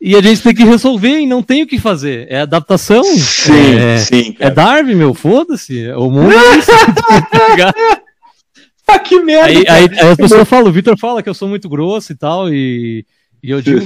[0.01, 2.25] e a gente tem que resolver e não tem o que fazer.
[2.29, 3.03] É adaptação.
[3.03, 4.33] Sim, é, sim.
[4.33, 4.51] Cara.
[4.51, 5.91] É Darwin, meu, foda-se.
[5.91, 6.71] O mundo é isso.
[8.87, 9.47] ah, que merda.
[9.47, 12.15] Aí, aí, aí as pessoas falam, o Victor fala que eu sou muito grosso e
[12.15, 13.05] tal, e
[13.43, 13.81] E eu digo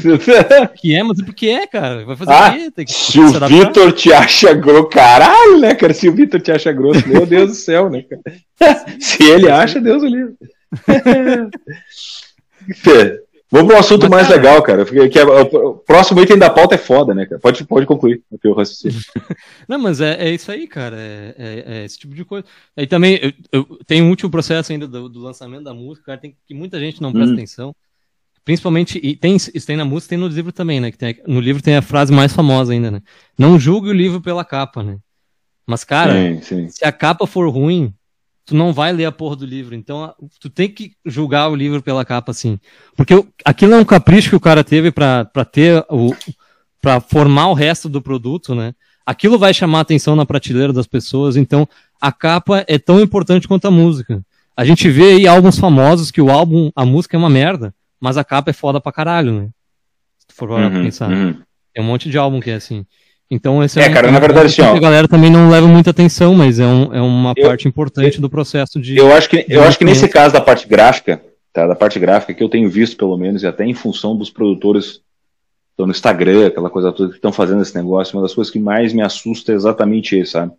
[0.76, 2.05] que é, mas é porque é, cara.
[2.05, 2.72] Vai fazer ah, o quê?
[2.72, 5.93] Tem que, se o Vitor te acha grosso, caralho, né, cara?
[5.93, 8.85] Se o Vitor te acha grosso, meu Deus do céu, né, cara?
[8.99, 10.34] se ele acha, Deus o livre.
[13.54, 14.84] Vamos para um assunto Mas, mais cara, legal, cara.
[14.84, 17.40] Que é, o próximo item da pauta é foda, né, cara?
[17.40, 19.00] Pode, pode concluir o teu raciocínio.
[19.70, 20.98] Não, mas é, é isso aí, cara.
[21.00, 22.48] É, é, é, esse tipo de coisa.
[22.76, 26.18] E também eu, eu, tem um último processo ainda do, do, lançamento da música, cara,
[26.18, 27.36] tem que muita gente não presta hum.
[27.36, 27.76] atenção.
[28.44, 30.90] Principalmente, e tem, isso tem na música, tem no livro também, né?
[30.90, 33.02] Que tem, no livro tem a frase mais famosa ainda, né?
[33.38, 34.98] Não julgue o livro pela capa, né?
[35.66, 36.70] Mas, cara, sim, sim.
[36.70, 37.94] se a capa for ruim,
[38.45, 39.76] tu não vai ler a porra do livro.
[39.76, 42.60] Então, tu tem que julgar o livro pela capa, assim.
[42.95, 46.14] Porque aquilo é um capricho que o cara teve para ter o.
[46.82, 48.74] para formar o resto do produto, né?
[49.06, 51.68] Aquilo vai chamar a atenção na prateleira das pessoas, então
[51.99, 54.24] a capa é tão importante quanto a música.
[54.56, 58.18] A gente vê aí álbuns famosos que o álbum, a música é uma merda, mas
[58.18, 59.49] a capa é foda pra caralho, né?
[60.20, 61.10] Se tu for uhum, pensar.
[61.10, 61.34] Uhum.
[61.74, 62.86] Tem um monte de álbum que é assim.
[63.34, 65.89] Então esse é, é cara, na verdade, assim, ó, a galera também não leva muita
[65.89, 68.95] atenção, mas é, um, é uma eu, parte importante eu, do processo de.
[68.95, 71.19] Eu acho que, eu acho que nesse caso da parte gráfica,
[71.51, 74.30] tá, da parte gráfica que eu tenho visto pelo menos e até em função dos
[74.30, 75.01] produtores
[75.72, 78.60] estão no Instagram, aquela coisa toda que estão fazendo esse negócio, uma das coisas que
[78.60, 80.51] mais me assusta é exatamente isso, sabe?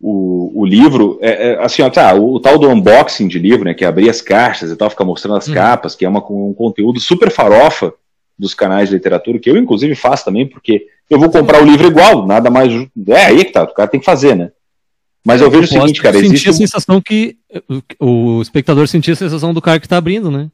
[0.00, 3.64] O, o livro, é, é, assim, ó, tá, o, o, tal do unboxing de livro,
[3.64, 5.54] né, que é abrir as caixas e tal, ficar mostrando as uhum.
[5.54, 7.92] capas, que é uma, um conteúdo super farofa
[8.38, 11.86] dos canais de literatura, que eu inclusive faço também, porque eu vou comprar o livro
[11.86, 12.72] igual, nada mais.
[13.08, 14.50] É aí que tá, o cara tem que fazer, né?
[15.24, 16.16] Mas eu vejo o seguinte, cara.
[16.16, 17.36] Existe a sensação que
[17.98, 20.50] o espectador sentia a sensação do cara que tá abrindo, né?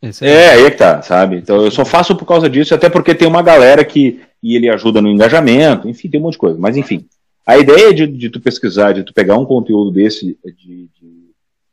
[0.00, 1.36] Esse é, é aí é que tá, sabe?
[1.36, 4.20] Então eu só faço por causa disso, até porque tem uma galera que.
[4.42, 6.58] E ele ajuda no engajamento, enfim, tem um monte de coisa.
[6.58, 7.06] Mas enfim.
[7.46, 11.30] A ideia de, de tu pesquisar, de tu pegar um conteúdo desse de, de,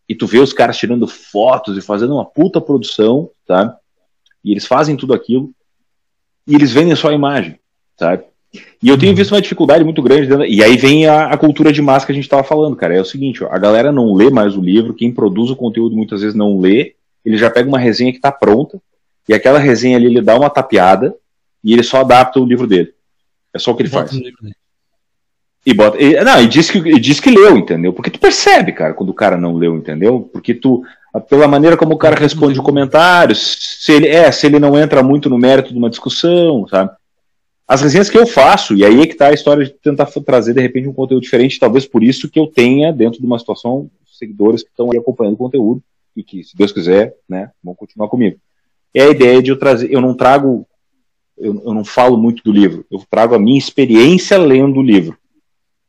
[0.09, 3.77] e tu ver os caras tirando fotos e fazendo uma puta produção, tá?
[4.43, 5.51] E eles fazem tudo aquilo
[6.47, 7.59] e eles vendem só a imagem
[7.97, 8.23] sabe?
[8.81, 10.27] E eu tenho visto uma dificuldade muito grande.
[10.27, 12.95] Dentro, e aí vem a, a, cultura de massa que a gente estava falando, cara.
[12.95, 15.95] É o seguinte, ó, a galera não lê mais o livro, quem produz o conteúdo
[15.95, 16.95] muitas vezes não lê,
[17.25, 18.81] ele já pega uma resenha que está pronta,
[19.27, 21.13] e aquela resenha ali ele dá uma tapeada,
[21.63, 22.93] e ele só adapta o livro dele.
[23.53, 24.11] É só o que ele faz.
[25.65, 26.01] E bota.
[26.01, 27.91] E, não, e diz, que, e diz que leu, entendeu?
[27.91, 30.29] Porque tu percebe, cara, quando o cara não leu, entendeu?
[30.31, 30.81] Porque tu.
[31.27, 35.01] Pela maneira como o cara responde o comentário, se ele, é, se ele não entra
[35.01, 36.91] muito no mérito de uma discussão, sabe?
[37.67, 40.53] As resenhas que eu faço, e aí é que está a história de tentar trazer
[40.53, 43.91] de repente um conteúdo diferente, talvez por isso que eu tenha, dentro de uma situação,
[44.05, 45.83] seguidores que estão aí acompanhando o conteúdo
[46.15, 48.37] e que, se Deus quiser, né, vão continuar comigo.
[48.93, 50.65] É a ideia de eu trazer, eu não trago,
[51.37, 55.17] eu, eu não falo muito do livro, eu trago a minha experiência lendo o livro.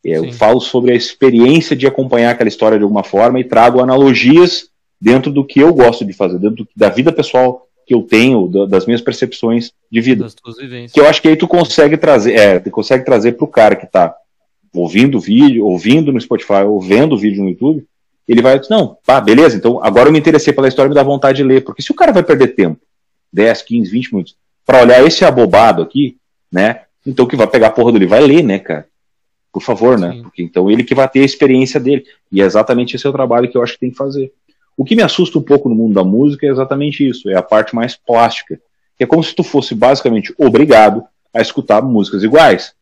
[0.04, 3.80] É, eu falo sobre a experiência de acompanhar aquela história de alguma forma e trago
[3.80, 4.68] analogias
[5.00, 8.46] dentro do que eu gosto de fazer, dentro do, da vida pessoal que eu tenho,
[8.66, 10.26] das minhas percepções de vida.
[10.92, 13.86] Que eu acho que aí tu consegue trazer, é, tu consegue trazer pro cara que
[13.86, 14.14] tá
[14.74, 17.82] ouvindo o vídeo, ouvindo no Spotify, ou vendo o vídeo no YouTube,
[18.28, 21.02] ele vai não, pá, beleza, então agora eu me interessei pela história e me dá
[21.02, 22.78] vontade de ler, porque se o cara vai perder tempo,
[23.32, 24.36] 10, 15, 20 minutos,
[24.66, 26.18] para olhar esse abobado aqui,
[26.52, 28.86] né, então que vai pegar a porra dele, vai ler, né, cara?
[29.50, 30.20] Por favor, né?
[30.22, 32.04] Porque então ele que vai ter a experiência dele.
[32.30, 34.30] E é exatamente esse é o trabalho que eu acho que tem que fazer.
[34.78, 37.42] O que me assusta um pouco no mundo da música é exatamente isso, é a
[37.42, 38.60] parte mais plástica.
[38.96, 41.02] Que é como se tu fosse basicamente obrigado
[41.34, 42.72] a escutar músicas iguais.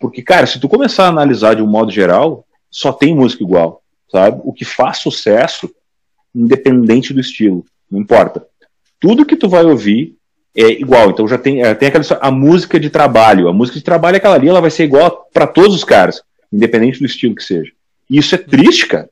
[0.00, 3.84] Porque, cara, se tu começar a analisar de um modo geral, só tem música igual,
[4.10, 4.40] sabe?
[4.42, 5.72] O que faz sucesso,
[6.34, 8.44] independente do estilo, não importa.
[8.98, 10.16] Tudo que tu vai ouvir
[10.56, 11.10] é igual.
[11.10, 13.46] Então já tem, é, tem aquela a música de trabalho.
[13.46, 16.20] A música de trabalho é aquela ali, ela vai ser igual para todos os caras,
[16.52, 17.70] independente do estilo que seja.
[18.10, 19.08] E isso é triste, cara.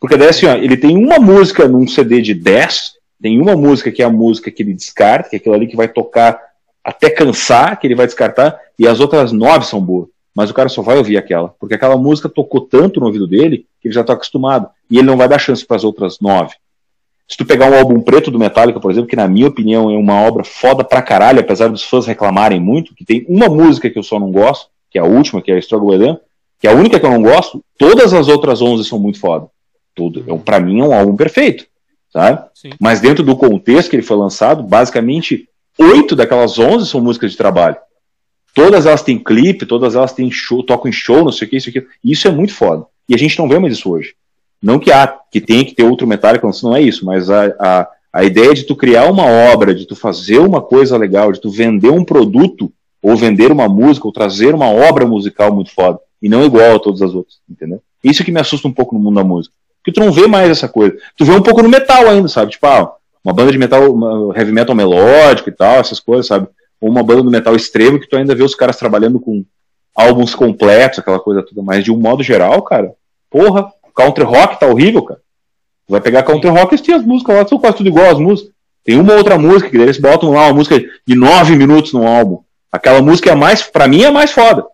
[0.00, 3.92] Porque daí assim, ó, ele tem uma música num CD de 10, tem uma música
[3.92, 6.40] que é a música que ele descarta, que é aquilo ali que vai tocar
[6.82, 10.08] até cansar, que ele vai descartar, e as outras nove são boas.
[10.34, 13.66] Mas o cara só vai ouvir aquela, porque aquela música tocou tanto no ouvido dele
[13.82, 16.54] que ele já está acostumado, e ele não vai dar chance para as outras nove.
[17.28, 19.96] Se tu pegar um álbum preto do Metallica, por exemplo, que na minha opinião é
[19.96, 23.98] uma obra foda pra caralho, apesar dos fãs reclamarem muito, que tem uma música que
[23.98, 26.18] eu só não gosto, que é a última, que é a Struggle With Them,
[26.58, 29.48] que é a única que eu não gosto, todas as outras onze são muito foda
[30.00, 30.24] tudo.
[30.26, 31.66] É, para mim é um álbum perfeito,
[32.10, 32.42] sabe?
[32.54, 32.70] Sim.
[32.80, 35.48] Mas dentro do contexto que ele foi lançado, basicamente
[35.78, 37.76] oito daquelas onze são músicas de trabalho.
[38.54, 41.56] Todas elas têm clipe, todas elas têm show, tocam em show, não sei o que,
[41.56, 41.86] isso aqui.
[42.02, 42.86] Isso é muito foda.
[43.08, 44.14] E a gente não vê mais isso hoje.
[44.62, 47.88] Não que há, que tem que ter outro metálico, não é isso, mas a, a,
[48.12, 51.50] a ideia de tu criar uma obra, de tu fazer uma coisa legal, de tu
[51.50, 52.72] vender um produto,
[53.02, 56.78] ou vender uma música, ou trazer uma obra musical muito foda, e não igual a
[56.78, 57.80] todas as outras, entendeu?
[58.04, 59.54] Isso que me assusta um pouco no mundo da música.
[59.82, 60.96] Porque tu não vê mais essa coisa.
[61.16, 62.52] Tu vê um pouco no metal ainda, sabe?
[62.52, 62.94] Tipo, ah,
[63.24, 66.48] uma banda de metal, uma heavy metal melódico e tal, essas coisas, sabe?
[66.80, 69.44] Ou uma banda do metal extremo que tu ainda vê os caras trabalhando com
[69.94, 72.92] álbuns completos, aquela coisa toda, mas de um modo geral, cara,
[73.28, 75.20] porra, country rock tá horrível, cara.
[75.86, 78.52] Tu vai pegar country rock e as músicas lá, são quase tudo igual as músicas.
[78.84, 82.42] Tem uma outra música que eles botam lá uma música de nove minutos no álbum.
[82.72, 84.64] Aquela música é mais, para mim é mais foda.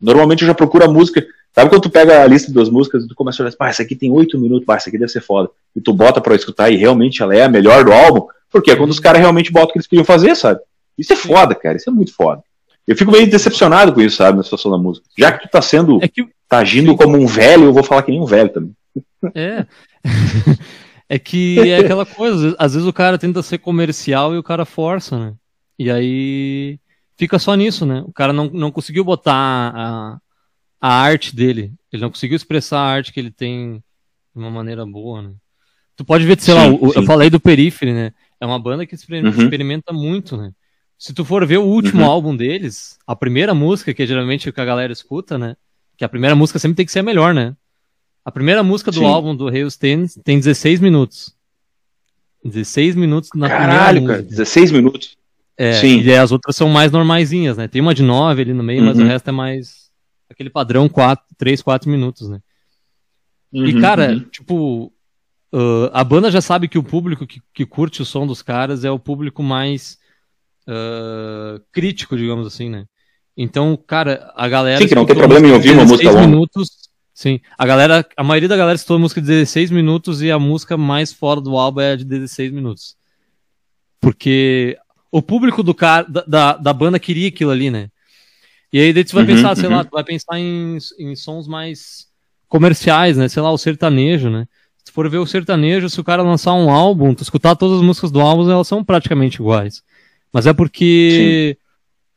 [0.00, 1.24] Normalmente eu já procuro a música.
[1.54, 3.82] Sabe quando tu pega a lista das músicas e tu começa a olhar, pá, essa
[3.82, 5.50] aqui tem oito minutos, pá, essa aqui deve ser foda.
[5.76, 8.26] E tu bota pra escutar e realmente ela é a melhor do álbum.
[8.50, 10.60] Porque é quando os caras realmente botam o que eles queriam fazer, sabe?
[10.98, 11.76] Isso é foda, cara.
[11.76, 12.42] Isso é muito foda.
[12.86, 15.06] Eu fico meio decepcionado com isso, sabe, na situação da música.
[15.16, 16.02] Já que tu tá sendo.
[16.02, 16.26] É que...
[16.48, 18.72] tá agindo como um velho, eu vou falar que nem um velho também.
[19.34, 19.66] É.
[21.08, 24.64] é que é aquela coisa, às vezes o cara tenta ser comercial e o cara
[24.64, 25.34] força, né?
[25.78, 26.78] E aí
[27.16, 28.02] fica só nisso, né?
[28.06, 29.32] O cara não, não conseguiu botar
[29.74, 30.18] a,
[30.82, 31.72] a arte dele.
[31.92, 33.82] Ele não conseguiu expressar a arte que ele tem
[34.34, 35.30] de uma maneira boa, né?
[35.94, 38.12] Tu pode ver, sei sim, lá, o, eu falei do Periphery, né?
[38.40, 39.44] É uma banda que experimenta, uhum.
[39.44, 40.52] experimenta muito, né?
[40.98, 42.10] Se tu for ver o último uhum.
[42.10, 45.56] álbum deles, a primeira música, que é geralmente o que a galera escuta, né?
[45.96, 47.54] Que a primeira música sempre tem que ser a melhor, né?
[48.24, 49.04] A primeira música do sim.
[49.04, 51.34] álbum do Reus tem, tem 16 minutos.
[52.44, 55.16] 16 minutos na Caralho, primeira cara, 16 minutos.
[55.56, 56.00] É, Sim.
[56.00, 57.68] e as outras são mais normaisinhas, né?
[57.68, 58.86] Tem uma de 9 ali no meio, uhum.
[58.86, 59.06] mas o uhum.
[59.06, 59.81] resto é mais
[60.32, 62.40] aquele padrão 4, 3, 4 minutos, né?
[63.52, 64.20] Uhum, e, cara, uhum.
[64.20, 64.92] tipo,
[65.52, 68.84] uh, a banda já sabe que o público que, que curte o som dos caras
[68.84, 69.98] é o público mais
[70.66, 72.86] uh, crítico, digamos assim, né?
[73.36, 74.78] Então, cara, a galera.
[74.78, 76.26] Sim, que não tem problema em ouvir uma música longa.
[76.26, 76.68] Minutos,
[77.14, 80.38] sim, a galera, a maioria da galera escutou a música de 16 minutos e a
[80.38, 82.96] música mais fora do álbum é a de 16 minutos.
[84.00, 84.76] Porque
[85.10, 87.88] o público do cara, da, da, da banda queria aquilo ali, né?
[88.72, 89.76] E aí daí tu vai uhum, pensar, sei uhum.
[89.76, 92.06] lá, tu vai pensar em, em sons mais
[92.48, 93.28] comerciais, né?
[93.28, 94.46] Sei lá, o sertanejo, né?
[94.84, 97.84] Se for ver o sertanejo, se o cara lançar um álbum, tu escutar todas as
[97.84, 99.82] músicas do álbum, elas são praticamente iguais.
[100.32, 101.64] Mas é porque Sim.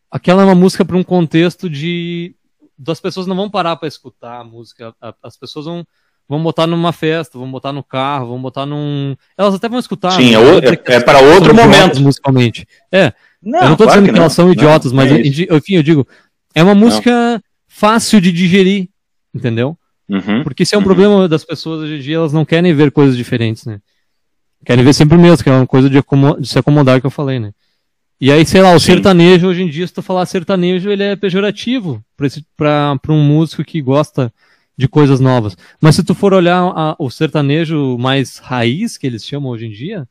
[0.10, 2.36] aquela é uma música para um contexto de
[2.78, 5.86] das pessoas não vão parar para escutar a música, as pessoas vão
[6.28, 9.16] vão botar numa festa, vão botar no carro, vão botar num.
[9.38, 10.12] Elas até vão escutar.
[10.12, 10.38] Sim, né?
[10.88, 12.02] é, é, é para outro momento.
[12.02, 12.68] Musicalmente.
[12.92, 13.14] É.
[13.42, 15.76] Não, eu não tô claro dizendo que, que elas são idiotas, não, mas é enfim,
[15.76, 16.08] eu digo,
[16.56, 17.42] é uma música não.
[17.68, 18.88] fácil de digerir,
[19.34, 19.78] entendeu?
[20.08, 20.86] Uhum, Porque esse é um uhum.
[20.86, 23.80] problema das pessoas hoje em dia, elas não querem ver coisas diferentes, né?
[24.66, 26.00] Querem ver sempre o mesmo, que é uma coisa de,
[26.40, 27.52] de se acomodar que eu falei, né?
[28.20, 28.94] E aí, sei lá, o Sim.
[28.94, 32.04] sertanejo, hoje em dia, se tu falar sertanejo, ele é pejorativo
[32.56, 34.34] para um músico que gosta
[34.78, 35.58] de coisas novas.
[35.82, 39.72] Mas se tu for olhar a, o sertanejo mais raiz, que eles chamam hoje em
[39.72, 40.08] dia,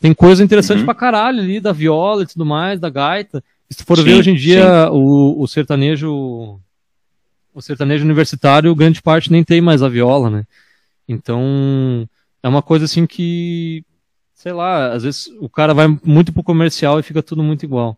[0.00, 0.84] tem coisa interessante uhum.
[0.84, 3.42] pra caralho ali, da viola e tudo mais, da gaita.
[3.70, 6.60] Se tu for sim, ver hoje em dia o, o sertanejo
[7.54, 10.46] o sertanejo universitário, grande parte nem tem mais a viola, né?
[11.08, 12.08] Então,
[12.42, 13.84] é uma coisa assim que,
[14.34, 17.96] sei lá, às vezes o cara vai muito pro comercial e fica tudo muito igual.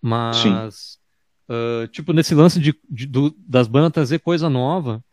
[0.00, 0.98] Mas.
[1.46, 5.04] Uh, tipo, nesse lance de, de do, das bandas trazer coisa nova,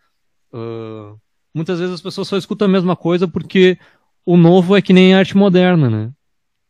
[0.54, 1.20] uh,
[1.54, 3.78] muitas vezes as pessoas só escutam a mesma coisa porque
[4.26, 6.12] o novo é que nem arte moderna, né?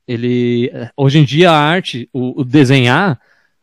[0.07, 3.19] Ele, hoje em dia a arte, o, o desenhar,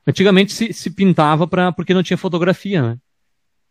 [0.07, 2.99] antigamente se, se pintava pra, porque não tinha fotografia, né?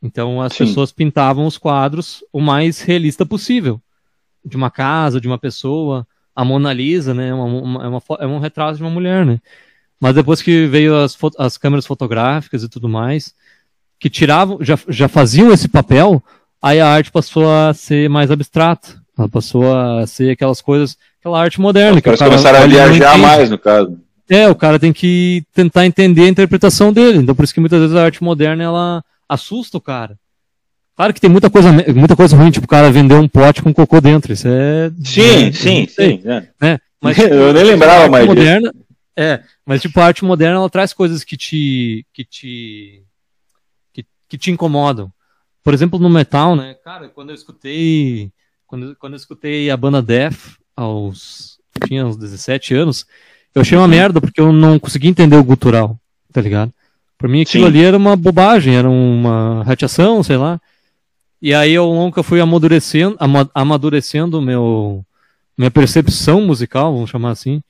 [0.02, 0.66] Então as Sim.
[0.66, 3.82] pessoas pintavam os quadros o mais realista possível.
[4.46, 6.08] De uma casa, de uma pessoa.
[6.36, 7.34] A Mona Lisa, né?
[7.34, 9.40] Uma, uma, é, uma, é um retrato de uma mulher, né?
[10.00, 13.34] Mas depois que veio as, as câmeras fotográficas e tudo mais,
[14.00, 16.24] que tiravam, já, já faziam esse papel,
[16.62, 19.02] aí a arte passou a ser mais abstrata.
[19.18, 20.96] Ela passou a ser aquelas coisas,
[21.28, 21.98] aquela arte moderna.
[21.98, 24.00] Os caras começaram a viajar mais, no caso.
[24.30, 27.20] É, o cara tem que tentar entender a interpretação dele.
[27.20, 30.18] Então por isso que muitas vezes a arte moderna, ela assusta o cara.
[30.96, 33.74] Claro que tem muita coisa, muita coisa ruim, tipo o cara vender um pote com
[33.74, 34.34] cocô dentro.
[34.34, 34.92] Isso é.
[35.04, 36.22] Sim, é, sim, sim.
[36.26, 36.48] É.
[36.60, 36.80] Né?
[37.02, 38.86] Mas, eu nem lembrava mais moderna, disso.
[39.16, 43.04] É, mas tipo, a arte moderna ela traz coisas que te que te
[43.94, 45.12] que, que te incomodam.
[45.64, 46.76] Por exemplo, no metal, né?
[46.84, 48.32] Cara, quando eu escutei
[48.66, 53.06] quando, quando eu escutei a banda Death aos tinha uns 17 anos,
[53.54, 56.00] eu achei uma merda porque eu não conseguia entender o gutural,
[56.32, 56.72] tá ligado?
[57.18, 57.70] Pra mim aquilo Sim.
[57.70, 60.62] ali era uma bobagem, era uma radiação, sei lá.
[61.42, 63.18] E aí ao longo que eu fui amadurecendo,
[63.54, 65.04] amadurecendo meu
[65.58, 67.64] minha percepção musical, vamos chamar assim,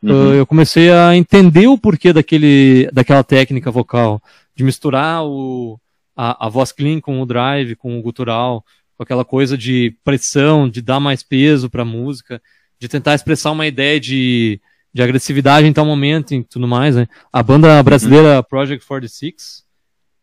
[0.00, 0.30] uhum.
[0.30, 4.22] uh, eu comecei a entender o porquê daquele, daquela técnica vocal,
[4.54, 5.76] de misturar o,
[6.16, 8.64] a, a voz clean com o drive, com o gutural,
[8.96, 12.40] com aquela coisa de pressão, de dar mais peso para a música,
[12.78, 14.60] de tentar expressar uma ideia de,
[14.92, 17.06] de agressividade em tal momento e tudo mais, né?
[17.32, 18.42] A banda brasileira uhum.
[18.42, 19.64] Project 46,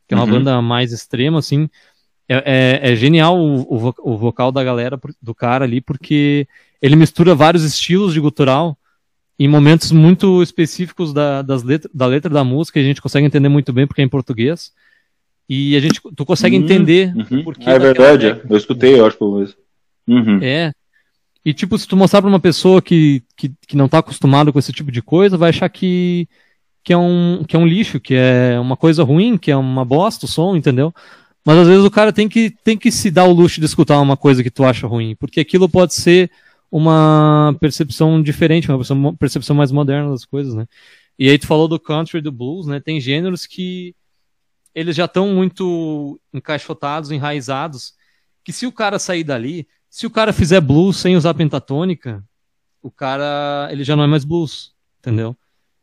[0.07, 0.31] que é uma uhum.
[0.31, 1.69] banda mais extrema, assim,
[2.27, 6.47] é, é, é genial o, o, o, vocal da galera, do cara ali, porque
[6.81, 8.77] ele mistura vários estilos de gutural
[9.37, 13.49] em momentos muito específicos da, das letra, da letra da música, a gente consegue entender
[13.49, 14.71] muito bem porque é em português.
[15.47, 17.43] E a gente, tu consegue uhum, entender uhum.
[17.43, 17.69] por que.
[17.69, 18.41] É verdade, é.
[18.49, 19.47] eu escutei, eu acho que foi
[20.07, 20.39] uhum.
[20.41, 20.71] É.
[21.45, 24.59] E tipo, se tu mostrar pra uma pessoa que, que, que não tá acostumada com
[24.59, 26.27] esse tipo de coisa, vai achar que,
[26.83, 29.83] que, é um, que é um lixo, que é uma coisa ruim, que é uma
[29.83, 30.93] bosta o som, entendeu?
[31.45, 33.99] Mas às vezes o cara tem que, tem que se dar o luxo de escutar
[33.99, 36.31] uma coisa que tu acha ruim, porque aquilo pode ser
[36.71, 40.65] uma percepção diferente, uma percepção mais moderna das coisas, né?
[41.19, 42.79] E aí tu falou do country do blues, né?
[42.79, 43.93] Tem gêneros que
[44.73, 47.93] eles já estão muito encaixotados, enraizados,
[48.43, 52.23] que se o cara sair dali, se o cara fizer blues sem usar pentatônica,
[52.81, 55.35] o cara, ele já não é mais blues, entendeu?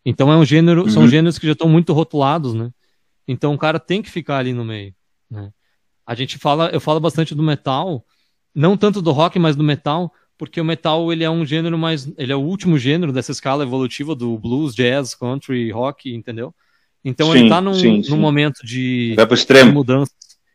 [0.05, 0.91] Então é um gênero, uhum.
[0.91, 2.71] são gêneros que já estão muito rotulados, né?
[3.27, 4.95] Então o cara tem que ficar ali no meio,
[5.31, 5.53] né?
[6.07, 8.05] A gente fala, eu falo bastante do metal,
[8.55, 12.11] não tanto do rock, mas do metal, porque o metal ele é um gênero mais,
[12.19, 16.53] ele é o último gênero dessa escala evolutiva do blues, jazz, country, rock, entendeu?
[17.05, 20.12] Então sim, ele está num, sim, num momento de, de mudança.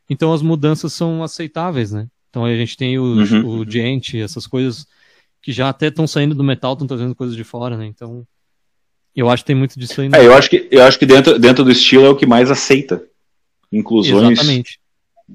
[0.09, 2.07] Então as mudanças são aceitáveis, né?
[2.29, 3.61] Então a gente tem o, uhum.
[3.61, 3.65] o
[4.21, 4.85] essas coisas
[5.41, 7.85] que já até estão saindo do metal, estão trazendo coisas de fora, né?
[7.85, 8.25] Então
[9.15, 10.09] eu acho que tem muito disso aí.
[10.09, 10.19] Né?
[10.19, 12.51] É, eu acho que, eu acho que dentro, dentro do estilo é o que mais
[12.51, 13.03] aceita
[13.71, 14.39] inclusões.
[14.39, 14.79] Exatamente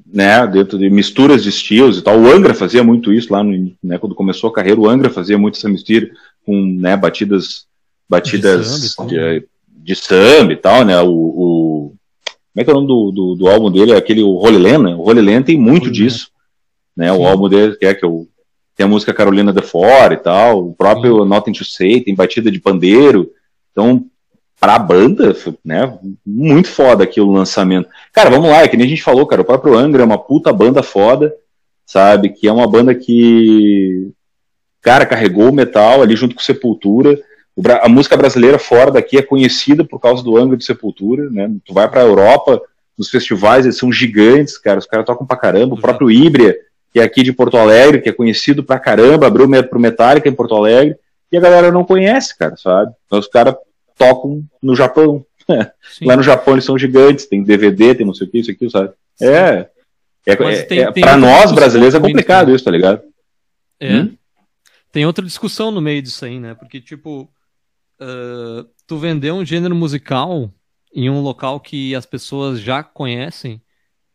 [0.07, 2.19] né, dentro de misturas de estilos e tal.
[2.19, 5.37] O Angra fazia muito isso lá no, né, quando começou a carreira, o Angra fazia
[5.37, 6.11] muito essa mistura
[6.45, 7.67] com, né, batidas
[8.09, 9.49] batidas de samba, de,
[9.95, 11.95] de samba e tal, né, o, o,
[12.53, 13.93] como é que é o nome do, do, do álbum dele?
[13.93, 14.95] É aquele, o Holy Land, né?
[14.95, 16.31] O Holy Land tem muito Holy disso,
[16.97, 18.27] né, o álbum dele, que é que eu,
[18.77, 21.29] tem a música Carolina de Fora e tal, o próprio Sim.
[21.29, 23.31] Nothing to Say, tem batida de pandeiro,
[23.73, 24.07] então
[24.61, 25.35] pra banda,
[25.65, 25.99] né?
[26.25, 27.89] Muito foda aqui o lançamento.
[28.13, 30.19] Cara, vamos lá, é que nem a gente falou, cara, o próprio Angra é uma
[30.19, 31.35] puta banda foda,
[31.87, 32.29] sabe?
[32.29, 34.11] Que é uma banda que,
[34.83, 37.19] cara, carregou o metal ali junto com Sepultura.
[37.83, 41.51] A música brasileira fora daqui é conhecida por causa do Angra de Sepultura, né?
[41.65, 42.63] Tu vai pra Europa,
[42.97, 45.75] nos festivais, eles são gigantes, cara, os caras tocam pra caramba.
[45.75, 46.57] O próprio Ibria,
[46.93, 50.35] que é aqui de Porto Alegre, que é conhecido pra caramba, abriu pro Metallica em
[50.35, 50.97] Porto Alegre,
[51.33, 52.93] e a galera não conhece, cara, sabe?
[53.07, 53.55] Então os caras
[53.97, 55.25] tocam no Japão.
[56.03, 58.71] Lá no Japão eles são gigantes, tem DVD, tem não sei o que, isso aqui,
[58.71, 58.93] sabe?
[59.21, 59.67] É.
[60.27, 62.55] É, é, tem, é para nós brasileiros é complicado né?
[62.55, 63.03] isso, tá ligado?
[63.81, 63.95] É.
[63.95, 64.15] Hum?
[64.93, 66.55] Tem outra discussão no meio disso aí, né?
[66.55, 67.29] Porque, tipo,
[68.01, 70.53] uh, tu vender um gênero musical
[70.95, 73.61] em um local que as pessoas já conhecem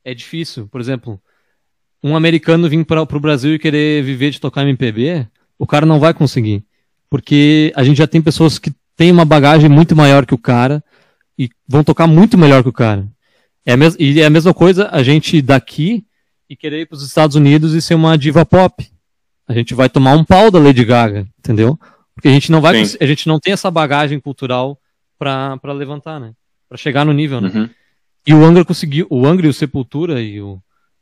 [0.03, 0.67] é difícil.
[0.67, 1.21] Por exemplo,
[2.03, 5.99] um americano vir para o Brasil e querer viver de tocar MPB, o cara não
[5.99, 6.63] vai conseguir.
[7.09, 10.83] Porque a gente já tem pessoas que têm uma bagagem muito maior que o cara
[11.37, 13.07] e vão tocar muito melhor que o cara.
[13.65, 16.05] É a mes e é a mesma coisa a gente daqui
[16.49, 18.87] e querer ir para os Estados Unidos e ser uma diva pop.
[19.47, 21.79] A gente vai tomar um pau da Lady Gaga, entendeu?
[22.15, 24.79] Porque a gente não vai, a gente não tem essa bagagem cultural
[25.19, 26.33] para levantar, né?
[26.67, 27.51] Para chegar no nível, né?
[27.53, 27.69] Uhum.
[28.25, 30.59] E o Angra conseguiu, o Angra e o Sepultura e o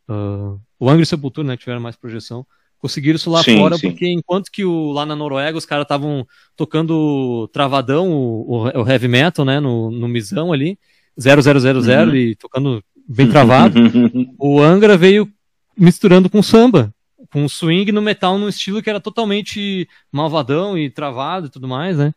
[0.09, 2.45] uh, o Angra e o Sepultura, né, tiveram mais projeção
[2.83, 3.89] conseguiram isso lá sim, fora, sim.
[3.89, 9.07] porque enquanto que o, lá na Noruega os caras estavam tocando travadão, o, o, heavy
[9.07, 10.77] metal, né, no, no misão ali,
[11.17, 12.13] 0000 uhum.
[12.13, 13.79] e tocando bem travado,
[14.37, 15.31] o Angra veio
[15.77, 16.93] misturando com samba,
[17.33, 21.97] com swing no metal num estilo que era totalmente malvadão e travado e tudo mais,
[21.97, 22.13] né?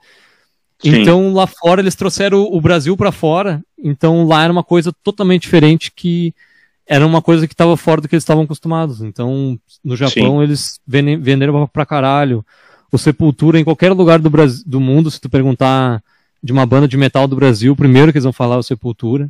[0.79, 1.01] Sim.
[1.01, 5.43] Então lá fora eles trouxeram o Brasil para fora, então lá era uma coisa totalmente
[5.43, 6.35] diferente que
[6.87, 9.01] era uma coisa que estava fora do que eles estavam acostumados.
[9.01, 10.43] Então, no Japão, Sim.
[10.43, 12.47] eles venderam pra caralho.
[12.93, 16.01] O Sepultura, em qualquer lugar do, Brasil, do mundo, se tu perguntar
[16.41, 18.63] de uma banda de metal do Brasil, o primeiro que eles vão falar é o
[18.63, 19.29] Sepultura.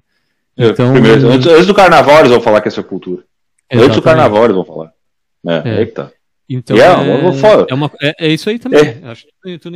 [0.55, 3.23] É, então, primeiro, antes, antes, do carnaval eles vão falar que é Sepultura.
[3.71, 3.87] Exatamente.
[3.87, 4.93] Antes do carnaval eles vão falar.
[5.47, 5.79] É, é.
[5.81, 6.13] Eita.
[6.49, 7.11] Então yeah, é,
[7.69, 8.79] é, uma, é, é, isso aí também.
[8.79, 9.17] É.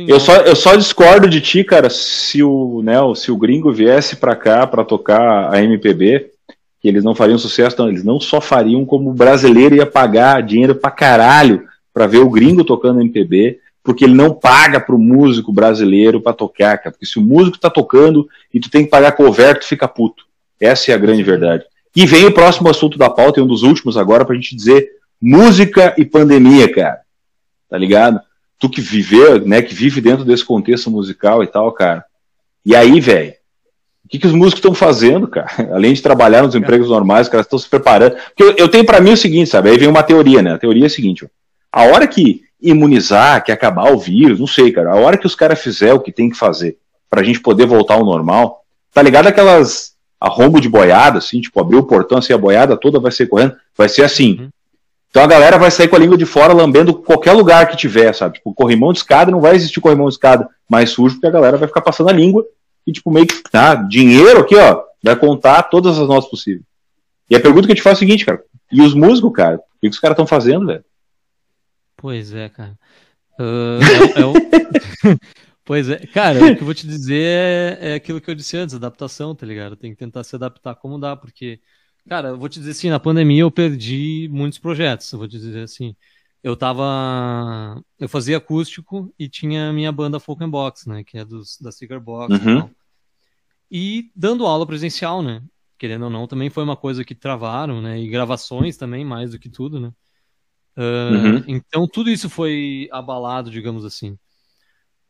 [0.07, 4.15] eu, só, eu só discordo de ti, cara, se o, né, se o gringo viesse
[4.15, 6.31] pra cá pra tocar a MPB,
[6.79, 10.41] que eles não fariam sucesso, não, eles não só fariam como o brasileiro ia pagar
[10.41, 15.51] dinheiro pra caralho pra ver o gringo tocando MPB, porque ele não paga pro músico
[15.51, 16.91] brasileiro pra tocar, cara.
[16.91, 20.23] Porque se o músico tá tocando e tu tem que pagar cover, tu fica puto.
[20.59, 21.65] Essa é a grande verdade.
[21.93, 25.00] E vem o próximo assunto da pauta, e um dos últimos agora, pra gente dizer
[25.21, 27.01] música e pandemia, cara.
[27.69, 28.19] Tá ligado?
[28.59, 32.03] Tu que viveu, né, que vive dentro desse contexto musical e tal, cara.
[32.65, 33.33] E aí, velho,
[34.11, 35.49] que, que os músicos estão fazendo, cara?
[35.73, 38.17] Além de trabalhar nos empregos normais, os caras estão se preparando.
[38.17, 39.69] Porque eu, eu tenho para mim o seguinte, sabe?
[39.69, 40.53] Aí vem uma teoria, né?
[40.53, 41.27] A teoria é a seguinte: ó.
[41.71, 44.91] a hora que imunizar, que acabar o vírus, não sei, cara.
[44.91, 46.77] A hora que os caras fizer o que tem que fazer
[47.09, 51.77] pra gente poder voltar ao normal, tá ligado aquelas arrombo de boiada, assim, tipo, abrir
[51.77, 54.39] o portão assim, a boiada toda vai ser correndo, vai ser assim.
[54.39, 54.49] Uhum.
[55.11, 58.13] Então a galera vai sair com a língua de fora lambendo qualquer lugar que tiver,
[58.15, 58.35] sabe?
[58.35, 61.57] Tipo, corrimão de escada, não vai existir corrimão de escada mais sujo, porque a galera
[61.57, 62.45] vai ficar passando a língua
[62.87, 66.63] e, tipo, meio que, tá, dinheiro aqui, ó, vai contar todas as notas possíveis.
[67.29, 69.57] E a pergunta que eu te faço é a seguinte, cara, e os músicos, cara?
[69.57, 70.83] O que os caras estão fazendo, velho?
[71.97, 72.79] Pois é, cara.
[73.37, 73.79] Uh,
[74.17, 74.33] é, é o...
[75.65, 78.55] pois é, cara, o que eu vou te dizer é, é, aquilo que eu disse
[78.55, 79.75] antes, adaptação, tá ligado?
[79.75, 81.59] Tem que tentar se adaptar como dá, porque
[82.07, 85.37] Cara, eu vou te dizer assim, na pandemia eu perdi muitos projetos, eu vou te
[85.37, 85.95] dizer assim.
[86.43, 87.81] Eu tava.
[87.99, 91.03] Eu fazia acústico e tinha minha banda Folk and Box, né?
[91.03, 92.69] Que é dos, da Cigar Box uhum.
[93.69, 95.43] e E dando aula presencial, né?
[95.77, 97.99] Querendo ou não, também foi uma coisa que travaram, né?
[97.99, 99.93] E gravações também, mais do que tudo, né?
[100.75, 101.43] Uh, uhum.
[101.47, 104.17] Então tudo isso foi abalado, digamos assim.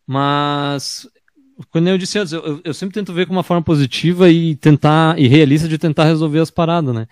[0.06, 1.08] Mas
[1.70, 5.20] quando eu disse antes, eu, eu, sempre tento ver com uma forma positiva e tentar,
[5.20, 7.08] e realista de tentar resolver as paradas, né?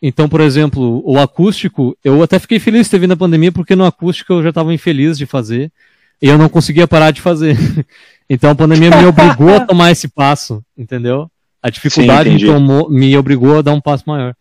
[0.00, 3.74] Então, por exemplo, o acústico, eu até fiquei feliz de ter vindo a pandemia, porque
[3.74, 5.72] no acústico eu já estava infeliz de fazer,
[6.20, 7.56] e eu não conseguia parar de fazer.
[8.28, 11.30] então a pandemia me obrigou a tomar esse passo, entendeu?
[11.62, 14.34] A dificuldade Sim, me, tomou, me obrigou a dar um passo maior.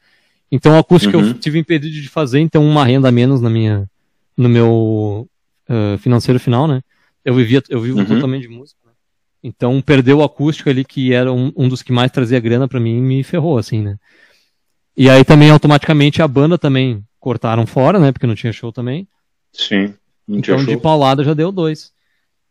[0.51, 1.27] Então o acústico uhum.
[1.27, 3.89] eu tive impedido de fazer, então uma renda a menos na minha,
[4.37, 5.27] no meu
[5.69, 6.81] uh, financeiro final, né?
[7.23, 8.05] Eu vivia, eu vivo uhum.
[8.05, 8.84] totalmente de música.
[9.47, 12.79] Então, perder o acústico ali, que era um, um dos que mais trazia grana para
[12.79, 13.99] mim, me ferrou, assim, né?
[14.97, 18.11] E aí também, automaticamente, a banda também cortaram fora, né?
[18.11, 19.07] Porque não tinha show também.
[19.53, 19.93] Sim.
[20.27, 20.65] então, show.
[20.65, 21.93] de paulada já deu dois.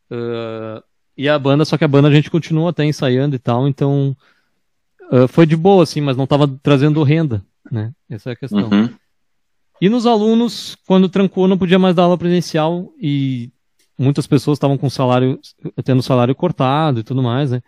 [0.09, 0.81] Uh,
[1.17, 4.17] e a banda, só que a banda a gente continua até ensaiando e tal, então
[5.11, 7.93] uh, foi de boa, assim, mas não estava trazendo renda, né?
[8.09, 8.71] Essa é a questão.
[8.71, 8.89] Uhum.
[9.81, 13.51] E nos alunos, quando trancou, não podia mais dar aula presencial e
[13.99, 15.39] muitas pessoas estavam com salário,
[15.85, 17.61] tendo salário cortado e tudo mais, né?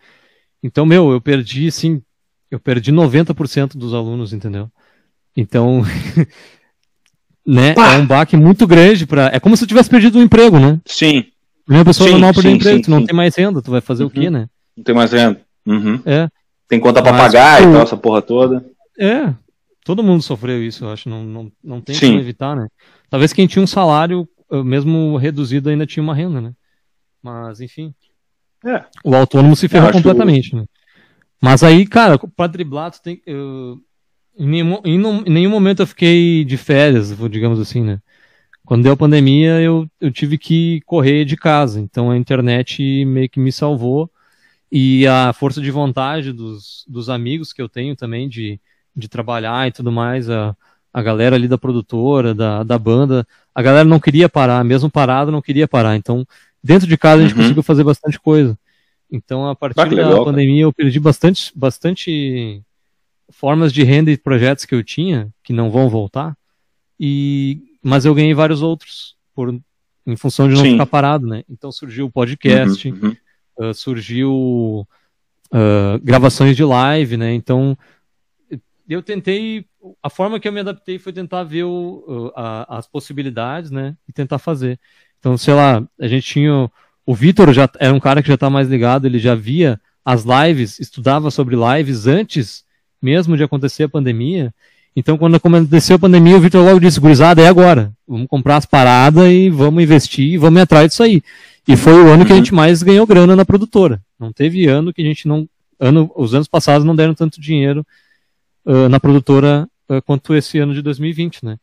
[0.61, 2.01] Então, meu, eu perdi, assim,
[2.49, 4.69] eu perdi 90% dos alunos, entendeu?
[5.35, 5.83] Então,
[7.45, 7.93] né, Pá.
[7.93, 10.79] é um baque muito grande para É como se eu tivesse perdido um emprego, né?
[10.85, 11.25] Sim.
[11.69, 14.03] Uma pessoa sim, normal perdeu emprego, sim, tu não tem mais renda, tu vai fazer
[14.03, 14.09] uhum.
[14.09, 14.31] o quê, uhum.
[14.31, 14.47] né?
[14.75, 15.41] Não tem mais renda.
[15.65, 15.99] Uhum.
[16.05, 16.29] É.
[16.67, 18.65] Tem conta pra Mas, pagar e tal, essa porra toda.
[18.99, 19.33] É,
[19.83, 22.67] todo mundo sofreu isso, eu acho, não, não, não tem como evitar, né?
[23.09, 26.53] Talvez quem tinha um salário mesmo reduzido, ainda tinha uma renda, né?
[27.21, 27.93] Mas, enfim.
[28.65, 28.83] É.
[29.03, 30.65] O autônomo se ferrou completamente, né?
[31.41, 33.21] Mas aí, cara, para driblar, tu tem.
[33.25, 33.79] Eu,
[34.37, 37.99] em, nenhum, em, nenhum momento eu fiquei de férias, digamos assim, né?
[38.65, 41.79] Quando deu a pandemia, eu, eu tive que correr de casa.
[41.79, 44.11] Então a internet meio que me salvou.
[44.71, 48.59] E a força de vontade dos, dos amigos que eu tenho também de,
[48.95, 50.55] de trabalhar e tudo mais, a,
[50.91, 53.25] a galera ali da produtora, da, da banda,
[53.57, 55.95] a galera não queria parar, mesmo parado não queria parar.
[55.95, 56.23] Então,
[56.63, 57.41] dentro de casa a gente uhum.
[57.41, 58.55] conseguiu fazer bastante coisa.
[59.11, 62.61] Então, a partir ah, da legal, pandemia, eu perdi bastante, bastante
[63.31, 66.37] formas de renda e projetos que eu tinha, que não vão voltar,
[66.99, 69.59] e mas eu ganhei vários outros, por,
[70.05, 70.73] em função de não Sim.
[70.73, 71.43] ficar parado, né?
[71.49, 73.15] Então surgiu o podcast, uhum, uhum.
[73.59, 74.87] Uh, surgiu
[75.51, 77.33] uh, gravações de live, né?
[77.33, 77.75] Então
[78.93, 79.65] eu tentei
[80.01, 83.95] a forma que eu me adaptei foi tentar ver o, a, as possibilidades, né?
[84.07, 84.79] E tentar fazer.
[85.19, 86.69] Então, sei lá, a gente tinha.
[87.05, 90.23] O Vitor já era um cara que já está mais ligado, ele já via as
[90.23, 92.63] lives, estudava sobre lives antes
[93.01, 94.53] mesmo de acontecer a pandemia.
[94.95, 97.93] Então, quando aconteceu a pandemia, o Vitor logo disse: gurizada, é agora.
[98.07, 101.21] Vamos comprar as paradas e vamos investir e vamos ir atrás disso aí.
[101.67, 102.41] E foi o ano que a uhum.
[102.41, 104.01] gente mais ganhou grana na produtora.
[104.19, 105.47] Não teve ano que a gente não.
[105.79, 107.85] Ano, os anos passados não deram tanto dinheiro
[108.67, 111.57] uh, na produtora uh, quanto esse ano de 2020, né?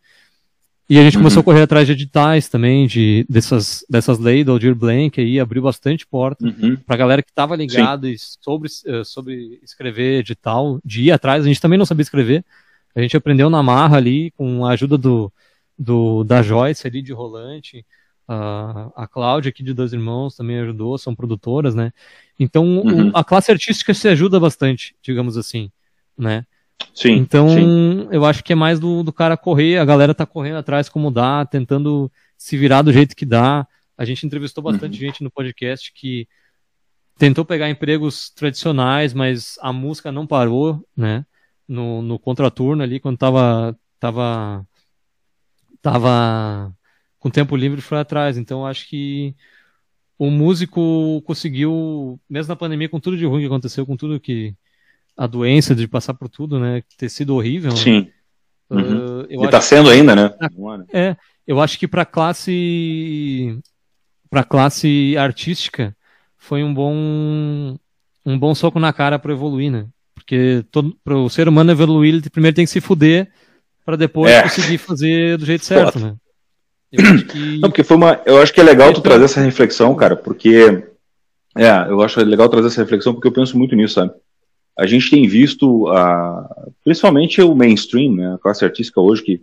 [0.89, 1.23] E a gente uhum.
[1.23, 5.41] começou a correr atrás de editais também, de, dessas, dessas leis do Aldir Blank aí,
[5.41, 6.77] abriu bastante porta uhum.
[6.77, 11.45] pra galera que estava ligada sobre, uh, sobre escrever edital, de ir atrás.
[11.45, 12.45] A gente também não sabia escrever.
[12.95, 15.33] A gente aprendeu na marra ali, com a ajuda do,
[15.79, 17.85] do da Joyce ali de Rolante.
[18.29, 21.93] Uh, a Cláudia aqui de Dois Irmãos também ajudou, são produtoras, né?
[22.39, 23.11] Então uhum.
[23.15, 25.71] a classe artística se ajuda bastante, digamos assim,
[26.17, 26.47] né?
[26.95, 27.13] Sim.
[27.13, 28.09] Então, sim.
[28.11, 31.11] eu acho que é mais do, do cara correr, a galera tá correndo atrás como
[31.11, 33.67] dá, tentando se virar do jeito que dá.
[33.97, 35.07] A gente entrevistou bastante uhum.
[35.07, 36.29] gente no podcast que
[37.19, 41.25] tentou pegar empregos tradicionais, mas a música não parou, né?
[41.67, 44.67] No, no contraturno ali, quando tava, tava,
[45.81, 46.75] tava
[47.19, 48.37] com tempo livre foi atrás.
[48.37, 49.35] Então, acho que
[50.19, 54.55] o músico conseguiu, mesmo na pandemia, com tudo de ruim que aconteceu, com tudo que,
[55.17, 56.83] a doença de passar por tudo, né?
[56.97, 57.71] Ter sido horrível.
[57.71, 57.77] Né?
[57.77, 58.01] Sim.
[58.71, 58.83] Né?
[58.83, 59.21] Uhum.
[59.21, 60.35] Uh, e está sendo que, ainda, né?
[60.93, 61.17] É,
[61.47, 63.59] eu acho que para classe
[64.31, 65.95] para classe artística
[66.37, 67.77] foi um bom
[68.27, 69.87] um bom soco na cara para evoluir, né?
[70.15, 70.65] Porque
[71.05, 73.31] para o ser humano evoluir, ele primeiro tem que se fuder
[73.85, 74.43] para depois é.
[74.43, 76.17] conseguir fazer do jeito certo, né?
[76.91, 77.59] Que...
[77.61, 78.21] Não, porque foi uma.
[78.25, 80.85] Eu acho que é legal tu trazer essa reflexão, cara, porque.
[81.57, 84.13] É, eu acho legal trazer essa reflexão porque eu penso muito nisso, sabe?
[84.77, 89.43] A gente tem visto, a, principalmente o mainstream, né, a classe artística hoje, que,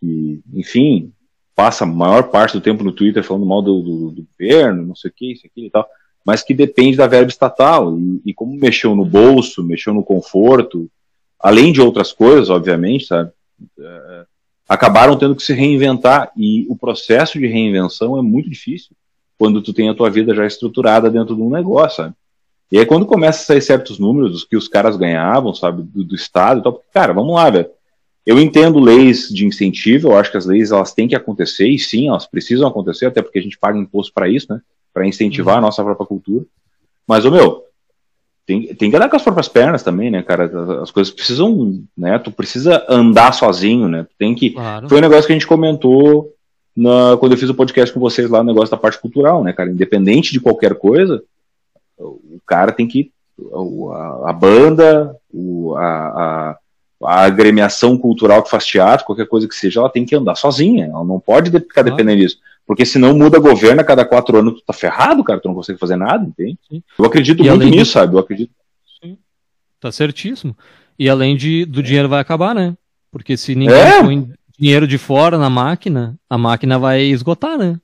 [0.00, 1.12] que, enfim,
[1.54, 4.94] passa a maior parte do tempo no Twitter falando mal do, do, do governo, não
[4.94, 5.86] sei o que, isso aqui e tal,
[6.24, 7.98] mas que depende da verba estatal.
[7.98, 10.90] E, e, como mexeu no bolso, mexeu no conforto,
[11.38, 13.30] além de outras coisas, obviamente, sabe?
[13.78, 14.24] É,
[14.68, 18.94] acabaram tendo que se reinventar e o processo de reinvenção é muito difícil
[19.36, 22.14] quando tu tem a tua vida já estruturada dentro de um negócio, sabe?
[22.70, 26.04] E aí quando começa a sair certos números dos que os caras ganhavam, sabe, do,
[26.04, 27.68] do Estado e tal, porque, cara, vamos lá, velho.
[28.24, 31.78] Eu entendo leis de incentivo, eu acho que as leis elas têm que acontecer, e
[31.78, 34.60] sim, elas precisam acontecer, até porque a gente paga imposto para isso, né?
[34.92, 35.58] Para incentivar uhum.
[35.58, 36.44] a nossa própria cultura.
[37.06, 37.64] Mas, ô meu,
[38.46, 40.80] tem, tem que andar com as próprias pernas também, né, cara?
[40.82, 42.18] As coisas precisam, né?
[42.18, 44.04] Tu precisa andar sozinho, né?
[44.04, 44.50] Tu tem que.
[44.50, 44.88] Claro.
[44.88, 46.32] Foi um negócio que a gente comentou
[46.76, 49.52] na, quando eu fiz o podcast com vocês lá, o negócio da parte cultural, né,
[49.52, 49.70] cara?
[49.70, 51.22] Independente de qualquer coisa,
[52.04, 53.12] o cara tem que.
[53.52, 56.58] A, a banda, o, a, a,
[57.04, 60.86] a, agremiação cultural que faz teatro, qualquer coisa que seja, ela tem que andar sozinha.
[60.86, 62.38] Ela não pode ficar dependendo disso.
[62.66, 65.78] Porque senão muda governo a cada quatro anos, tu tá ferrado, cara, tu não consegue
[65.78, 66.58] fazer nada, entende?
[66.68, 66.82] Sim.
[66.98, 67.90] Eu acredito e muito nisso, de...
[67.90, 68.14] sabe?
[68.14, 68.52] Eu acredito.
[69.02, 69.16] Sim.
[69.80, 70.56] Tá certíssimo.
[70.98, 72.76] E além de, do dinheiro vai acabar, né?
[73.10, 74.02] Porque se ninguém é.
[74.02, 77.80] põe dinheiro de fora na máquina, a máquina vai esgotar, né?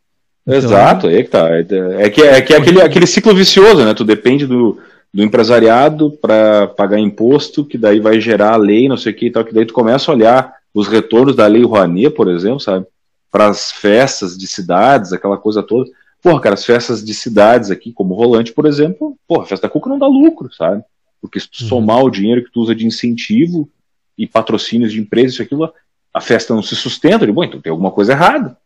[0.47, 0.59] Então...
[0.59, 1.49] Exato, é que tá.
[1.51, 1.65] É,
[2.11, 3.93] que, é, que é aquele, aquele ciclo vicioso, né?
[3.95, 4.79] Tu depende do,
[5.13, 9.27] do empresariado para pagar imposto, que daí vai gerar a lei, não sei o que
[9.27, 12.61] e tal, que daí tu começa a olhar os retornos da lei Rouanet, por exemplo,
[12.61, 12.87] sabe?
[13.37, 15.91] para as festas de cidades, aquela coisa toda.
[16.23, 19.71] Porra, cara, as festas de cidades aqui, como Rolante, por exemplo, porra, a festa da
[19.71, 20.83] Cuca não dá lucro, sabe?
[21.21, 21.69] Porque se tu uhum.
[21.69, 23.69] somar o dinheiro que tu usa de incentivo
[24.17, 25.71] e patrocínios de empresas, isso aquilo,
[26.15, 27.31] a festa não se sustenta.
[27.31, 28.57] Bom, então tem alguma coisa errada.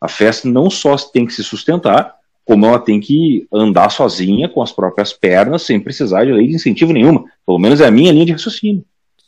[0.00, 2.14] A festa não só tem que se sustentar,
[2.44, 6.54] como ela tem que andar sozinha com as próprias pernas, sem precisar de lei de
[6.54, 7.24] incentivo nenhuma.
[7.44, 8.84] Pelo menos é a minha linha de raciocínio.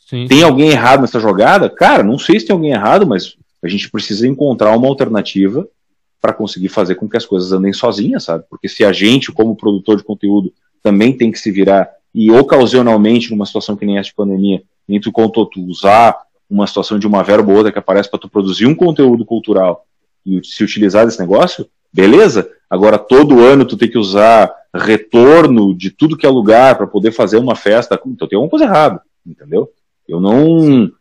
[0.09, 0.27] Sim.
[0.27, 1.69] Tem alguém errado nessa jogada?
[1.69, 5.67] Cara, não sei se tem alguém errado, mas a gente precisa encontrar uma alternativa
[6.19, 8.43] para conseguir fazer com que as coisas andem sozinhas, sabe?
[8.49, 13.31] Porque se a gente, como produtor de conteúdo, também tem que se virar e ocasionalmente,
[13.31, 16.17] numa situação que nem essa de pandemia, nem tu contou, tu usar
[16.49, 19.85] uma situação de uma verba ou outra que aparece para tu produzir um conteúdo cultural
[20.25, 22.49] e se utilizar desse negócio, beleza?
[22.69, 27.11] Agora, todo ano tu tem que usar retorno de tudo que é lugar para poder
[27.11, 29.69] fazer uma festa, então tem alguma coisa errada, entendeu?
[30.07, 30.91] Eu não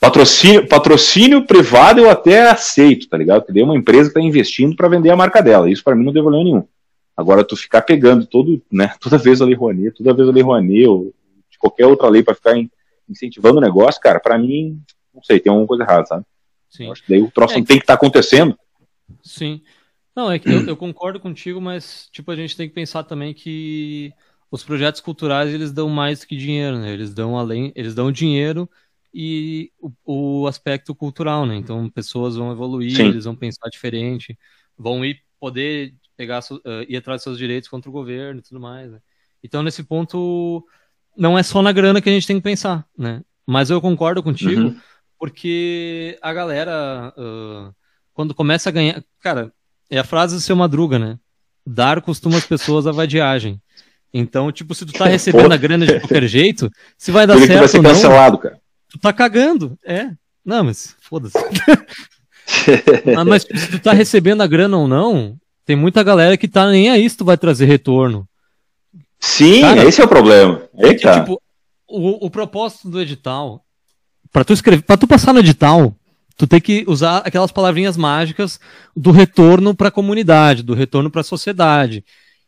[0.00, 3.42] Patrocínio, patrocínio privado eu até aceito, tá ligado?
[3.42, 5.70] Porque daí é uma empresa que está investindo para vender a marca dela.
[5.70, 6.66] Isso para mim não deu valor nenhum.
[7.14, 10.42] Agora, tu ficar pegando todo, né, toda vez a Lei Rouanet, toda vez a Lei
[10.42, 11.12] Rouanet, ou
[11.50, 12.54] de qualquer outra lei para ficar
[13.06, 14.80] incentivando o negócio, cara, para mim,
[15.14, 16.24] não sei, tem alguma coisa errada, sabe?
[16.70, 16.86] Sim.
[16.86, 18.56] Eu acho que daí o troço é, tem que estar tá acontecendo.
[19.22, 19.62] Sim.
[20.14, 23.32] Não, é que eu, eu, concordo contigo, mas, tipo, a gente tem que pensar também
[23.32, 24.12] que
[24.50, 26.92] os projetos culturais, eles dão mais que dinheiro, né?
[26.92, 28.68] Eles dão além, eles dão dinheiro
[29.14, 31.56] e o, o, aspecto cultural, né?
[31.56, 33.08] Então, pessoas vão evoluir, Sim.
[33.08, 34.36] eles vão pensar diferente,
[34.76, 38.60] vão ir poder pegar uh, ir atrás dos seus direitos contra o governo e tudo
[38.60, 38.90] mais.
[38.90, 39.00] Né?
[39.42, 40.66] Então, nesse ponto,
[41.16, 43.22] não é só na grana que a gente tem que pensar, né?
[43.46, 44.80] Mas eu concordo contigo, uhum.
[45.18, 47.74] porque a galera, uh,
[48.20, 49.02] quando começa a ganhar.
[49.22, 49.50] Cara,
[49.88, 51.18] é a frase do seu Madruga, né?
[51.66, 53.58] Dar costuma as pessoas a vadiagem.
[54.12, 57.46] Então, tipo, se tu tá recebendo a grana de qualquer jeito, se vai dar Por
[57.46, 57.58] certo.
[57.60, 58.60] Vai ser cancelado, não, cara.
[58.90, 59.78] Tu tá cagando.
[59.82, 60.10] É.
[60.44, 61.38] Não, mas foda-se.
[63.16, 65.34] ah, mas se tu tá recebendo a grana ou não,
[65.64, 68.28] tem muita galera que tá nem aí se tu vai trazer retorno.
[69.18, 70.62] Sim, Cara, esse é o problema.
[70.76, 71.40] É que, tipo,
[71.88, 73.64] o, o propósito do edital,
[74.30, 75.94] para tu escrever, para tu passar no edital,
[76.40, 78.58] tu tem que usar aquelas palavrinhas mágicas
[78.96, 82.02] do retorno para a comunidade, do retorno para a sociedade.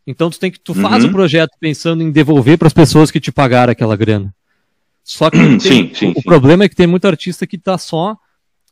[0.06, 0.80] Então tu tem que tu uhum.
[0.80, 4.34] faz o projeto pensando em devolver para as pessoas que te pagaram aquela grana.
[5.04, 6.22] Só que tem, sim, sim, o, sim.
[6.22, 8.16] problema é que tem muito artista que tá só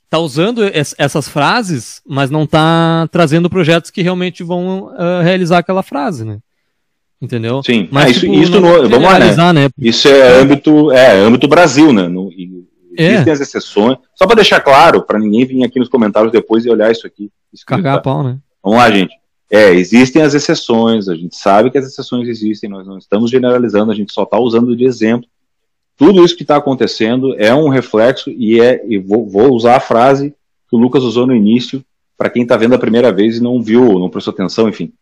[0.09, 5.59] tá usando es, essas frases, mas não tá trazendo projetos que realmente vão uh, realizar
[5.59, 6.39] aquela frase, né?
[7.21, 7.63] Entendeu?
[7.63, 9.53] Sim, mas ah, isso, tipo, isso no, vamos lá, né?
[9.53, 9.69] né?
[9.79, 12.09] Isso é âmbito, é âmbito Brasil, né?
[12.09, 12.33] No,
[13.01, 13.11] e, é.
[13.13, 13.99] Existem as exceções.
[14.15, 17.31] Só para deixar claro, para ninguém vir aqui nos comentários depois e olhar isso aqui.
[17.67, 18.39] Cagar a pau, né?
[18.63, 19.15] Vamos lá, gente.
[19.51, 23.91] É, existem as exceções, a gente sabe que as exceções existem, nós não estamos generalizando,
[23.91, 25.29] a gente só está usando de exemplo
[26.01, 29.81] tudo isso que está acontecendo é um reflexo e é, e vou, vou, usar a
[29.81, 30.35] frase
[30.67, 31.85] que o Lucas usou no início
[32.17, 34.95] para quem está vendo a primeira vez e não viu, não prestou atenção, enfim.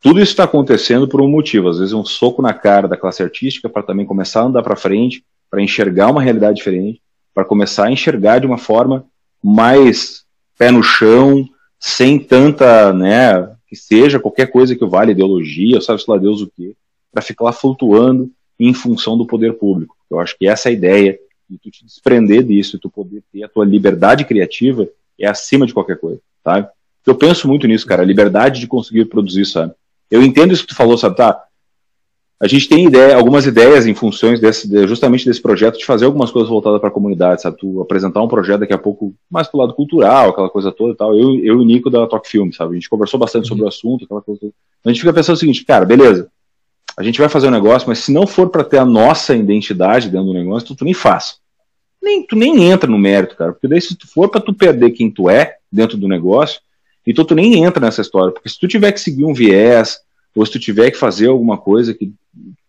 [0.00, 3.22] Tudo isso está acontecendo por um motivo, às vezes um soco na cara da classe
[3.22, 7.00] artística para também começar a andar para frente, para enxergar uma realidade diferente,
[7.34, 9.06] para começar a enxergar de uma forma
[9.42, 10.24] mais
[10.58, 11.48] pé no chão,
[11.78, 16.50] sem tanta, né, que seja qualquer coisa que vale ideologia, sabe se lá Deus o
[16.54, 16.74] quê,
[17.10, 19.96] para ficar lá flutuando em função do poder público.
[20.10, 21.18] Eu acho que essa é a ideia,
[21.48, 24.88] de tu te desprender disso, tu poder ter a tua liberdade criativa
[25.18, 26.68] é acima de qualquer coisa, sabe?
[27.06, 29.74] Eu penso muito nisso, cara, a liberdade de conseguir produzir, sabe?
[30.10, 31.42] Eu entendo isso que tu falou, sabe, tá?
[32.42, 36.28] A gente tem ideia, algumas ideias em funções desse, justamente desse projeto de fazer algumas
[36.32, 37.56] coisas voltadas para a comunidade, sabe?
[37.56, 40.96] Tu apresentar um projeto daqui a pouco mais pro lado cultural, aquela coisa toda e
[40.96, 41.16] tal.
[41.16, 42.72] Eu, eu e o Nico da Talk Film, sabe?
[42.72, 43.48] A gente conversou bastante uhum.
[43.50, 44.52] sobre o assunto, aquela coisa toda.
[44.84, 46.28] A gente fica pensando o seguinte, cara, beleza.
[46.96, 50.10] A gente vai fazer um negócio, mas se não for para ter a nossa identidade
[50.10, 51.36] dentro do negócio, tu, tu nem faz.
[52.02, 53.52] Nem, tu nem entra no mérito, cara.
[53.52, 56.60] Porque daí se tu for para tu perder quem tu é dentro do negócio,
[57.06, 58.32] então tu nem entra nessa história.
[58.32, 60.00] Porque se tu tiver que seguir um viés,
[60.34, 62.12] ou se tu tiver que fazer alguma coisa que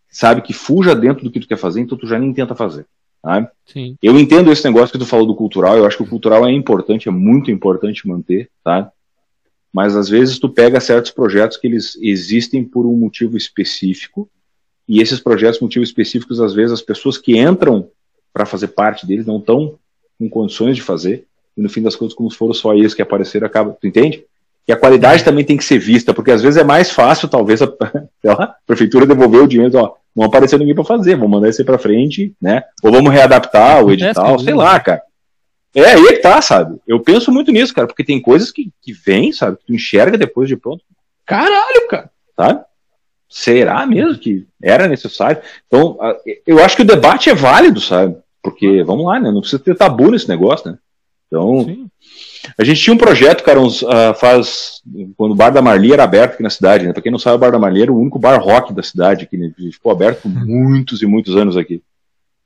[0.10, 2.86] sabe que fuja dentro do que tu quer fazer, então tu já nem tenta fazer.
[3.22, 3.50] Tá?
[3.66, 3.98] Sim.
[4.02, 6.52] Eu entendo esse negócio que tu falou do cultural, eu acho que o cultural é
[6.52, 8.92] importante, é muito importante manter, tá?
[9.72, 14.30] Mas às vezes tu pega certos projetos que eles existem por um motivo específico,
[14.88, 17.90] e esses projetos, motivos específicos, às vezes as pessoas que entram
[18.34, 19.80] para fazer parte deles não estão
[20.20, 21.26] com condições de fazer,
[21.56, 23.78] e no fim das contas, como foram só eles que apareceram, acaba.
[23.80, 24.26] Tu entende?
[24.68, 27.62] E a qualidade também tem que ser vista, porque às vezes é mais fácil, talvez,
[27.62, 27.66] a,
[28.30, 31.78] a prefeitura devolver o dinheiro, ó, não apareceu ninguém para fazer, vamos mandar isso para
[31.78, 32.64] frente, né?
[32.84, 35.02] Ou vamos readaptar o edital, sei lá, cara.
[35.76, 36.80] É aí é que tá, sabe?
[36.88, 39.58] Eu penso muito nisso, cara, porque tem coisas que, que vêm, sabe?
[39.58, 40.84] Que tu enxerga depois de pronto.
[41.26, 42.64] Caralho, cara, sabe?
[43.28, 45.42] Será mesmo que era necessário?
[45.66, 45.98] Então,
[46.46, 48.16] eu acho que o debate é válido, sabe?
[48.44, 49.32] Porque, vamos lá, né?
[49.32, 50.78] Não precisa ter tabu nesse negócio, né?
[51.28, 51.88] Então, Sim.
[52.58, 54.82] A gente tinha um projeto, cara, uns, uh, faz.
[55.16, 56.94] Quando o Bar da Marli era aberto aqui na cidade, né?
[56.94, 59.26] Pra quem não sabe, o Bar da Marli era o único bar rock da cidade,
[59.26, 59.52] que né?
[59.72, 60.46] ficou aberto por uhum.
[60.46, 61.82] muitos e muitos anos aqui.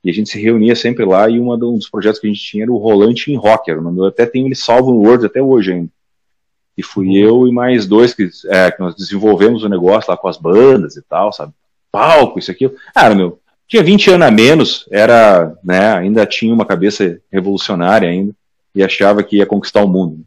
[0.04, 2.62] E a gente se reunia sempre lá, e um dos projetos que a gente tinha
[2.62, 3.76] era o Rolante em Rocker.
[3.76, 5.90] Eu até tenho ele salvo no Word até hoje ainda.
[6.76, 7.16] E fui uhum.
[7.16, 10.96] eu e mais dois que, é, que nós desenvolvemos o negócio lá com as bandas
[10.96, 11.52] e tal, sabe?
[11.90, 12.70] Palco, isso aqui.
[12.94, 18.32] Ah, meu, tinha 20 anos a menos, era, né, ainda tinha uma cabeça revolucionária ainda
[18.74, 20.24] e achava que ia conquistar o mundo.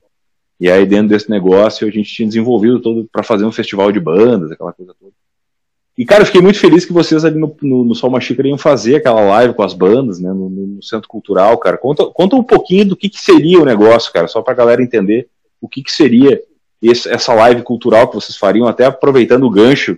[0.59, 3.99] E aí, dentro desse negócio, a gente tinha desenvolvido todo para fazer um festival de
[3.99, 5.11] bandas, aquela coisa toda.
[5.97, 8.47] E, cara, eu fiquei muito feliz que vocês ali no, no, no Sol Uma Xícara
[8.47, 11.77] iam fazer aquela live com as bandas, né, no, no Centro Cultural, cara.
[11.77, 15.27] Conta, conta um pouquinho do que, que seria o negócio, cara, só pra galera entender
[15.59, 16.41] o que, que seria
[16.81, 19.97] esse, essa live cultural que vocês fariam, até aproveitando o gancho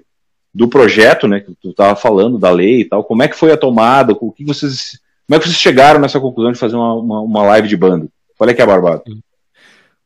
[0.54, 3.04] do projeto, né, que tu estava falando, da lei e tal.
[3.04, 4.16] Como é que foi a tomada?
[4.20, 7.44] O que vocês, como é que vocês chegaram nessa conclusão de fazer uma, uma, uma
[7.44, 8.08] live de banda?
[8.38, 9.04] Qual é que é, Barbado?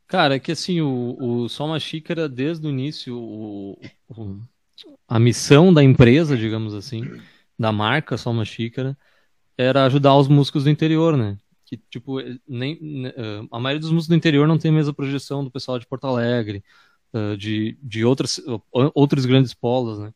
[0.06, 3.78] Cara, é que assim, o, o Só Uma Xícara, desde o início, o,
[4.08, 4.40] o,
[5.06, 7.02] a missão da empresa, digamos assim,
[7.58, 8.96] da marca Só Uma Xícara,
[9.56, 11.36] era ajudar os músicos do interior, né?
[11.66, 15.44] Que, tipo, nem, eh, a maioria dos músicos do interior não tem a mesma projeção
[15.44, 16.64] do pessoal de Porto Alegre,
[17.12, 18.40] eh, de, de outras,
[18.70, 20.14] outros grandes polos, né?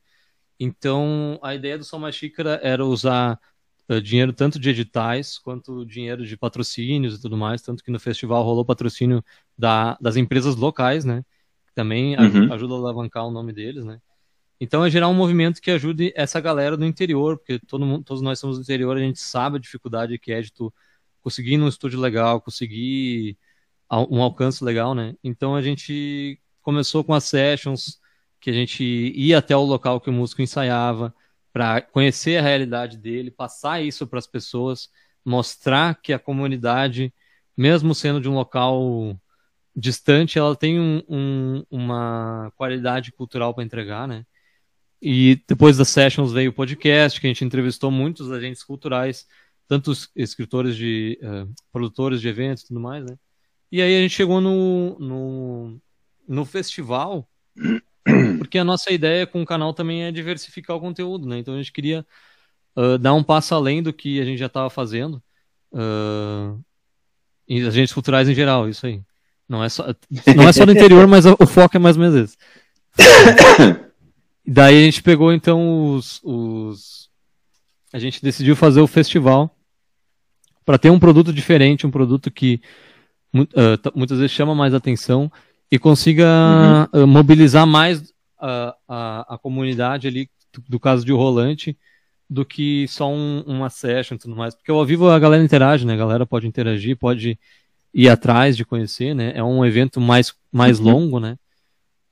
[0.59, 3.39] Então, a ideia do Só Uma Xícara era usar
[4.03, 8.43] dinheiro tanto de editais quanto dinheiro de patrocínios e tudo mais, tanto que no festival
[8.43, 9.23] rolou patrocínio
[9.57, 11.25] da, das empresas locais, né?
[11.67, 12.53] Que também uhum.
[12.53, 14.01] ajuda a alavancar o nome deles, né?
[14.61, 18.23] Então é gerar um movimento que ajude essa galera do interior, porque todo mundo, todos
[18.23, 20.73] nós somos do interior, a gente sabe a dificuldade que é de tu
[21.21, 23.37] conseguir um estúdio legal, conseguir
[24.09, 25.15] um alcance legal, né?
[25.23, 28.01] Então a gente começou com as sessions,
[28.41, 31.15] que a gente ia até o local que o músico ensaiava,
[31.53, 34.89] para conhecer a realidade dele, passar isso para as pessoas,
[35.25, 37.13] mostrar que a comunidade,
[37.57, 39.19] mesmo sendo de um local
[39.75, 44.25] distante, ela tem um, um, uma qualidade cultural para entregar, né?
[45.01, 49.27] E depois das sessions veio o podcast, que a gente entrevistou muitos agentes culturais,
[49.67, 53.19] tantos escritores de uh, produtores de eventos e tudo mais, né?
[53.71, 55.81] E aí a gente chegou no, no,
[56.29, 57.29] no festival
[58.43, 61.39] porque a nossa ideia com o canal também é diversificar o conteúdo, né?
[61.39, 62.05] Então a gente queria
[62.77, 65.23] uh, dar um passo além do que a gente já estava fazendo.
[65.73, 66.61] Uh,
[67.49, 69.01] e agentes culturais em geral, isso aí.
[69.49, 69.87] Não é só,
[70.35, 72.37] não é só do interior, mas o foco é mais ou menos esse.
[74.47, 77.11] Daí a gente pegou então os, os.
[77.93, 79.55] A gente decidiu fazer o festival
[80.65, 82.61] para ter um produto diferente, um produto que
[83.35, 85.31] uh, muitas vezes chama mais atenção
[85.71, 87.07] e consiga uhum.
[87.07, 88.13] mobilizar mais
[88.43, 91.79] a, a, a, comunidade ali, do, do, caso de o Rolante,
[92.29, 94.55] do que só um, uma session e tudo mais.
[94.55, 95.95] Porque ao vivo a galera interage, né?
[95.95, 97.39] A galera pode interagir, pode
[97.95, 99.33] ir atrás de conhecer, né?
[99.35, 100.87] É um evento mais, mais uhum.
[100.87, 101.37] longo, né?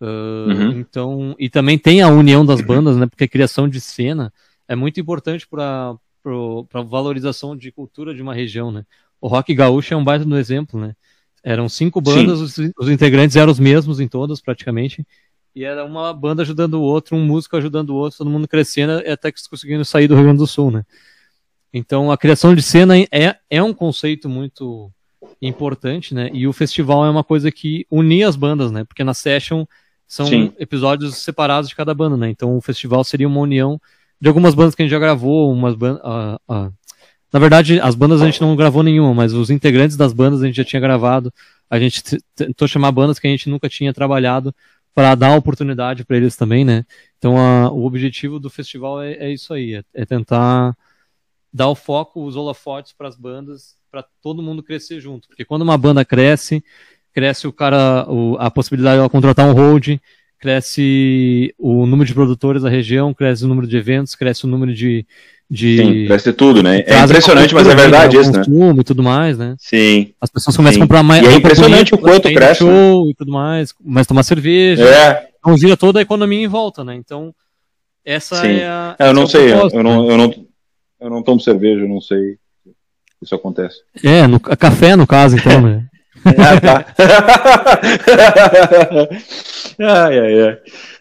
[0.01, 0.71] Uh, uhum.
[0.79, 3.07] Então, e também tem a união das bandas, né?
[3.07, 4.33] Porque a criação de cena
[4.69, 8.85] é muito importante para para valorização de cultura de uma região, né?
[9.21, 10.95] O rock gaúcho é um baita do exemplo, né?
[11.43, 15.07] Eram cinco bandas, os, os, integrantes eram os mesmos em todas, praticamente.
[15.55, 19.03] E era uma banda ajudando o outro, um músico ajudando o outro, todo mundo crescendo,
[19.11, 20.85] até que conseguindo sair do Rio Grande do Sul, né?
[21.73, 24.91] Então a criação de cena é, é um conceito muito
[25.41, 26.31] importante, né?
[26.33, 28.85] E o festival é uma coisa que unia as bandas, né?
[28.85, 29.65] Porque na session
[30.07, 30.53] são Sim.
[30.59, 32.31] episódios separados de cada banda, né?
[32.31, 33.81] Então o festival seria uma união
[34.21, 36.03] de algumas bandas que a gente já gravou, umas bandas.
[36.03, 36.73] Uh, uh,
[37.33, 40.47] na verdade, as bandas a gente não gravou nenhuma, mas os integrantes das bandas a
[40.47, 41.33] gente já tinha gravado.
[41.71, 42.03] A gente
[42.35, 44.53] tentou chamar bandas que a gente nunca tinha trabalhado
[44.95, 46.85] para dar oportunidade para eles também, né?
[47.19, 50.77] Então a, o objetivo do festival é, é isso aí, é, é, tentar
[51.53, 55.29] dar o foco, os holofotes para as bandas, para todo mundo crescer junto.
[55.29, 56.65] Porque quando uma banda cresce,
[57.13, 59.99] cresce o cara, o, a possibilidade de ela contratar um hold,
[60.39, 64.75] cresce o número de produtores da região, cresce o número de eventos, cresce o número
[64.75, 65.07] de.
[65.51, 66.85] De Sim, cresce tudo, né?
[66.87, 68.43] É impressionante, mas é verdade isso, né?
[68.79, 69.57] E tudo mais, né?
[69.59, 70.13] Sim.
[70.21, 70.81] As pessoas começam Sim.
[70.81, 71.25] a comprar mais.
[71.25, 72.63] E é impressionante o quanto cresce.
[72.63, 72.71] Né?
[72.71, 73.11] Show né?
[73.11, 74.85] e tudo mais, começa a tomar cerveja.
[74.85, 75.29] É.
[75.39, 76.95] Então gira toda a economia em volta, né?
[76.95, 77.35] Então,
[78.05, 78.59] essa Sim.
[78.61, 78.95] é a.
[78.99, 80.13] É, eu não é sei, eu, não, né?
[80.13, 80.35] eu, não,
[81.01, 82.39] eu não tomo cerveja, eu não sei
[83.21, 83.77] isso acontece.
[84.03, 85.85] É, no, café no caso, então, né?
[86.25, 86.87] ah, tá.
[90.07, 90.59] ai, ai, ai.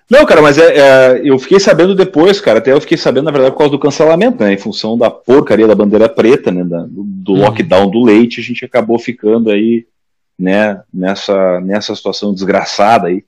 [0.10, 3.32] Não, cara, mas é, é, eu fiquei sabendo depois, cara, até eu fiquei sabendo, na
[3.32, 4.54] verdade, por causa do cancelamento, né?
[4.54, 6.64] Em função da porcaria da bandeira preta, né?
[6.64, 7.42] Da, do, do uhum.
[7.42, 9.86] lockdown do leite, a gente acabou ficando aí,
[10.38, 13.24] né, nessa, nessa situação desgraçada aí.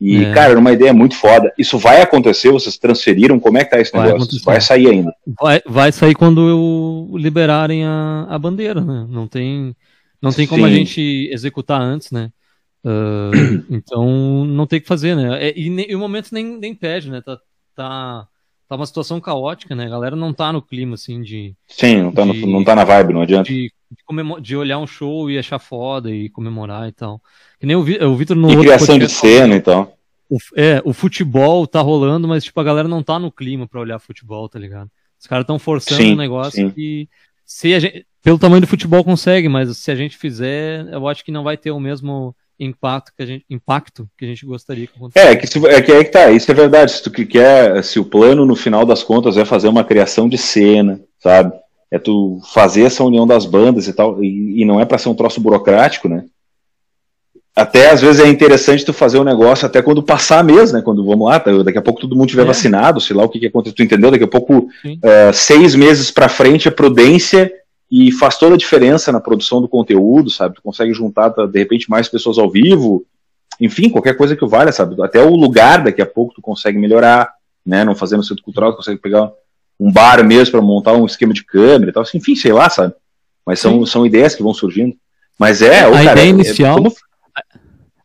[0.00, 0.32] E, é.
[0.32, 1.52] cara, era uma ideia muito foda.
[1.56, 2.50] Isso vai acontecer?
[2.50, 3.38] Vocês transferiram?
[3.38, 4.24] Como é que tá esse vai negócio?
[4.24, 4.44] Acontecer.
[4.44, 5.14] Vai sair ainda?
[5.40, 9.06] Vai, vai sair quando liberarem a, a bandeira, né?
[9.08, 9.76] Não tem.
[10.20, 10.68] Não tem como Sim.
[10.68, 12.30] a gente executar antes, né?
[12.84, 15.48] Uh, então não tem o que fazer, né?
[15.48, 17.20] É, e, e, o momento nem, nem pede, né?
[17.20, 17.38] Tá,
[17.74, 18.28] tá,
[18.68, 19.86] tá uma situação caótica, né?
[19.86, 21.54] A galera não tá no clima, assim, de.
[21.68, 23.44] Sim, não tá, de, no, não tá na vibe, não adianta.
[23.44, 27.20] De, de, de, olhar um show e achar foda e comemorar e tal.
[27.60, 28.50] Que nem o, o Vitor no.
[28.50, 29.96] E criação de cena e tal.
[30.28, 33.80] O, é, o futebol tá rolando, mas, tipo, a galera não tá no clima pra
[33.80, 34.90] olhar futebol, tá ligado?
[35.20, 36.70] Os caras estão forçando sim, um negócio sim.
[36.70, 37.08] que.
[37.44, 41.22] Se a gente, pelo tamanho do futebol consegue, mas se a gente fizer, eu acho
[41.22, 44.86] que não vai ter o mesmo impacto que a gente, impacto que a gente gostaria
[44.86, 45.26] que acontecesse.
[45.26, 46.92] É, que, se, é que aí que tá, isso é verdade.
[46.92, 50.38] Se tu quer, se o plano no final das contas é fazer uma criação de
[50.38, 51.52] cena, sabe?
[51.90, 55.08] É tu fazer essa união das bandas e tal, e, e não é para ser
[55.08, 56.24] um troço burocrático, né?
[57.54, 60.82] Até às vezes é interessante tu fazer o um negócio até quando passar mesmo, né?
[60.82, 62.46] Quando vamos lá, tá, daqui a pouco todo mundo tiver é.
[62.46, 64.10] vacinado, sei lá o que, que aconteceu, tu entendeu?
[64.10, 67.52] Daqui a pouco, uh, seis meses para frente, a prudência
[67.92, 70.54] e faz toda a diferença na produção do conteúdo, sabe?
[70.54, 73.04] Tu consegue juntar, de repente, mais pessoas ao vivo,
[73.60, 74.96] enfim, qualquer coisa que valha, sabe?
[75.02, 77.30] Até o lugar, daqui a pouco, tu consegue melhorar,
[77.66, 77.84] né?
[77.84, 79.30] Não fazendo centro cultural, tu consegue pegar
[79.78, 82.70] um bar mesmo para montar um esquema de câmera e tal, assim, enfim, sei lá,
[82.70, 82.94] sabe?
[83.44, 84.96] Mas são, são ideias que vão surgindo.
[85.38, 86.78] Mas é, a cara, ideia é, inicial.
[86.78, 86.94] É, como...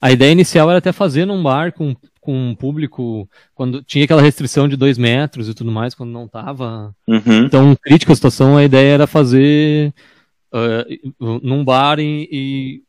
[0.01, 1.95] A ideia inicial era até fazer num bar com
[2.28, 3.26] com um público
[3.56, 7.48] quando tinha aquela restrição de dois metros e tudo mais, quando não tava uhum.
[7.48, 9.94] tão crítica a situação, a ideia era fazer
[10.54, 12.82] uh, num bar e, e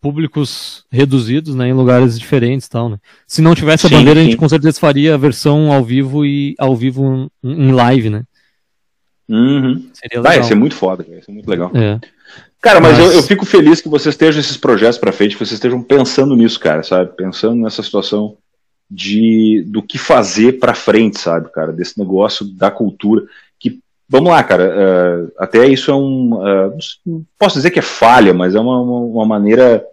[0.00, 2.96] públicos reduzidos, né, em lugares diferentes tal, né.
[3.26, 4.26] Se não tivesse a sim, bandeira, sim.
[4.26, 8.24] a gente com certeza faria a versão ao vivo e ao vivo em live, né.
[9.28, 9.90] Uhum.
[9.92, 10.38] Seria legal.
[10.38, 11.70] Vai ser muito foda, vai ser muito legal.
[11.74, 12.00] É.
[12.62, 13.08] Cara, mas, mas...
[13.08, 16.34] Eu, eu, fico feliz que vocês estejam esses projetos para frente, que vocês estejam pensando
[16.34, 17.14] nisso, cara, sabe?
[17.14, 18.38] Pensando nessa situação
[18.90, 23.24] de do que fazer para frente, sabe, cara, desse negócio da cultura.
[23.58, 26.34] Que, vamos lá, cara, uh, até isso é um.
[26.34, 29.84] Uh, posso dizer que é falha, mas é uma, uma, uma, maneira.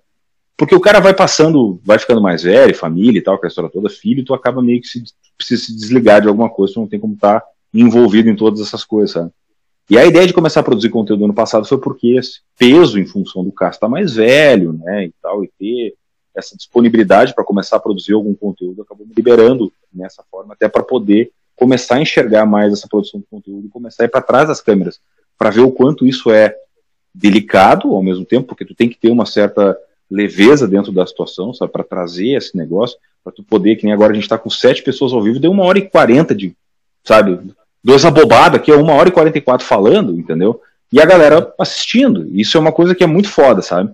[0.57, 3.69] Porque o cara vai passando, vai ficando mais velho, família e tal, com a história
[3.69, 5.03] toda, filho, tu acaba meio que se,
[5.37, 8.59] precisa se desligar de alguma coisa, tu não tem como estar tá envolvido em todas
[8.59, 9.31] essas coisas, sabe?
[9.89, 12.99] E a ideia de começar a produzir conteúdo no ano passado foi porque esse peso
[12.99, 15.95] em função do Cássio tá mais velho, né, e tal, e ter
[16.37, 20.83] essa disponibilidade para começar a produzir algum conteúdo acabou me liberando nessa forma, até para
[20.83, 24.47] poder começar a enxergar mais essa produção de conteúdo e começar a ir para trás
[24.47, 24.99] das câmeras,
[25.37, 26.55] para ver o quanto isso é
[27.13, 29.75] delicado ao mesmo tempo, porque tu tem que ter uma certa
[30.09, 34.11] leveza dentro da situação, sabe, para trazer esse negócio, para tu poder, que nem agora
[34.11, 36.55] a gente está com sete pessoas ao vivo, deu uma hora e quarenta de,
[37.03, 37.39] sabe,
[37.83, 40.61] duas abobadas que é uma hora e quarenta e quatro falando, entendeu?
[40.91, 42.29] E a galera assistindo.
[42.31, 43.93] Isso é uma coisa que é muito foda, sabe?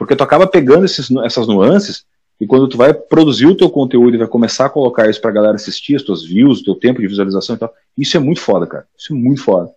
[0.00, 2.06] Porque tu acaba pegando esses, essas nuances
[2.40, 5.30] e quando tu vai produzir o teu conteúdo e vai começar a colocar isso pra
[5.30, 8.40] galera assistir, as tuas views, o teu tempo de visualização e tal, isso é muito
[8.40, 8.86] foda, cara.
[8.98, 9.68] Isso é muito foda?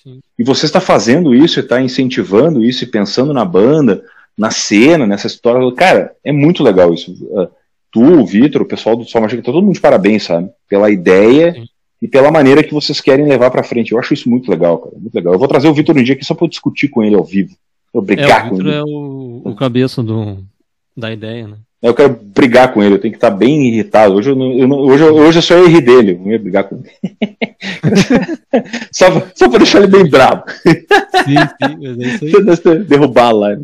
[0.00, 0.20] Sim.
[0.38, 4.04] E você está fazendo isso e está incentivando isso e pensando na banda,
[4.38, 5.68] na cena, nessa história.
[5.72, 7.12] Cara, é muito legal isso.
[7.24, 7.48] Uh,
[7.90, 10.48] tu, o Vitor, o pessoal do Sol Mágica, tá todo mundo de parabéns, sabe?
[10.68, 11.64] Pela ideia Sim.
[12.00, 13.90] e pela maneira que vocês querem levar para frente.
[13.90, 14.94] Eu acho isso muito legal, cara.
[14.96, 15.32] Muito legal.
[15.32, 17.56] Eu vou trazer o Vitor um dia aqui só para discutir com ele ao vivo
[17.92, 18.68] Eu brigar é, com ele.
[18.68, 18.76] ele.
[18.76, 20.44] é o, o cabeça do,
[20.96, 21.56] da ideia, né?
[21.82, 24.14] Eu quero brigar com ele, eu tenho que estar bem irritado.
[24.14, 26.38] Hoje eu, não, eu não, hoje, eu- hoje eu só rir dele, eu não ia
[26.38, 26.90] brigar com ele.
[28.92, 30.42] só, só pra deixar ele bem bravo.
[30.64, 32.84] Sim, sim, mas é isso aí.
[32.84, 33.62] Derrubar a live.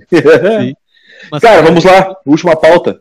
[1.30, 3.00] Mas, Cara, vamos lá, última pauta.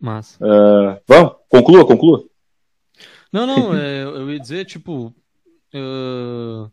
[0.00, 0.38] Massa.
[0.40, 2.24] Ah, vamos, conclua, conclua.
[3.32, 5.12] Não, não, é, eu ia dizer, tipo,
[5.74, 6.68] eh,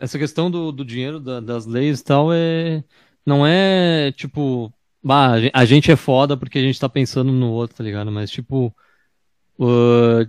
[0.00, 2.82] essa questão do, do dinheiro, da- das leis e tal, é,
[3.26, 4.72] não é, tipo,
[5.02, 7.84] bah, a gen- a gente é foda porque a gente tá pensando no outro, tá
[7.84, 8.10] ligado?
[8.12, 8.72] Mas, tipo,
[9.60, 10.26] eh,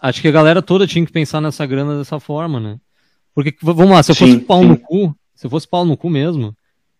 [0.00, 2.76] acho que a galera toda tinha que pensar nessa grana dessa forma, né?
[3.34, 4.68] Porque, vamos lá, se eu fosse Sim, pau sim.
[4.68, 6.54] no cu, se eu fosse pau no cu mesmo,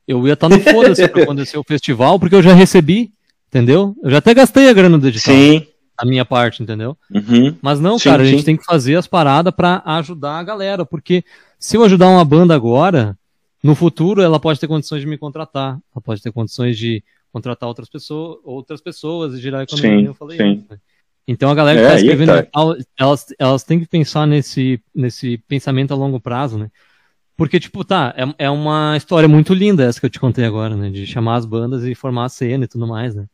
[0.06, 3.12] eu ia estar no foda-se pra acontecer o festival, porque eu já recebi,
[3.48, 3.94] entendeu?
[4.02, 5.66] Eu já até gastei a grana do edital, Sim.
[5.96, 6.96] a minha parte, entendeu?
[7.10, 7.56] Uhum.
[7.62, 10.84] Mas não, Sim, cara, a gente tem que fazer as paradas pra ajudar a galera,
[10.84, 11.24] porque
[11.58, 13.16] se eu ajudar uma banda agora,
[13.64, 17.66] no futuro ela pode ter condições de me contratar, ela pode ter condições de contratar
[17.66, 20.52] outras pessoas, outras pessoas e girar a economia, Sim, eu falei sim.
[20.52, 20.78] isso, né?
[21.26, 22.48] Então a galera que É, tá escrevendo tá.
[23.00, 26.70] elas, elas têm que pensar nesse, nesse pensamento a longo prazo, né?
[27.36, 30.76] Porque, tipo, tá, é, é uma história muito linda essa que eu te contei agora,
[30.76, 30.90] né?
[30.90, 33.24] De chamar as bandas e formar a cena e tudo mais, né?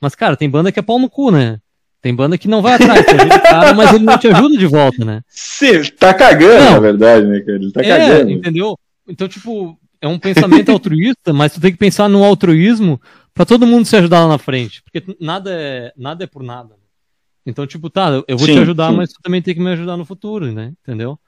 [0.00, 1.58] Mas, cara, tem banda que é pau no cu, né?
[2.02, 4.56] Tem banda que não vai atrás, te ajuda o cara, mas ele não te ajuda
[4.58, 5.22] de volta, né?
[5.26, 6.72] Sim, tá cagando, Não.
[6.72, 7.56] na verdade, né, cara?
[7.56, 8.30] Ele tá é, cagando.
[8.30, 8.78] entendeu?
[9.08, 13.00] Então, tipo, é um pensamento altruísta, mas tu tem que pensar no altruísmo
[13.32, 14.82] pra todo mundo se ajudar lá na frente.
[14.82, 16.74] Porque nada é, nada é por nada.
[17.46, 18.96] Então, tipo, tá, eu vou Sim, te ajudar, sim.
[18.96, 20.72] mas tu também tem que me ajudar no futuro, né?
[20.82, 21.18] Entendeu?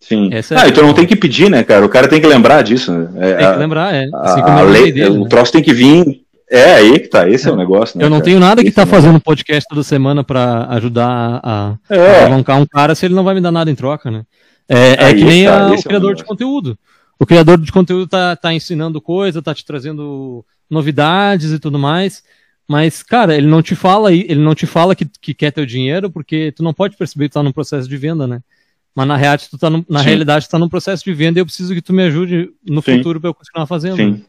[0.00, 0.28] Sim.
[0.32, 1.84] Essa é ah, a então não tem que pedir, né, cara?
[1.84, 3.08] O cara tem que lembrar disso, né?
[3.30, 4.06] É, Tem a- que lembrar, é.
[4.14, 5.28] a- Assim a lembrei lei- dele, o né?
[5.28, 6.22] troço tem que vir.
[6.48, 8.04] É aí que tá, esse é, o negócio, né?
[8.04, 8.24] Eu não cara?
[8.24, 12.20] tenho nada que Esse tá é fazendo podcast toda semana pra ajudar a, a É,
[12.20, 14.22] alavancar um cara se ele não vai me dar nada em troca, né?
[14.68, 16.26] É, é que nem tá, a- o é o criador de negócio.
[16.26, 16.78] conteúdo.
[17.18, 22.22] O criador de conteúdo tá, tá ensinando coisa, tá te trazendo novidades e tudo mais.
[22.68, 26.10] Mas, cara, ele não te fala ele não te fala que, que quer teu dinheiro,
[26.10, 28.40] porque tu não pode perceber que tu tá num processo de venda, né?
[28.94, 30.04] Mas na, realidade, tu tá no, na Sim.
[30.06, 32.82] realidade, tu tá num processo de venda e eu preciso que tu me ajude no
[32.82, 32.96] Sim.
[32.96, 33.96] futuro pra eu continuar fazendo.
[33.96, 34.24] sim.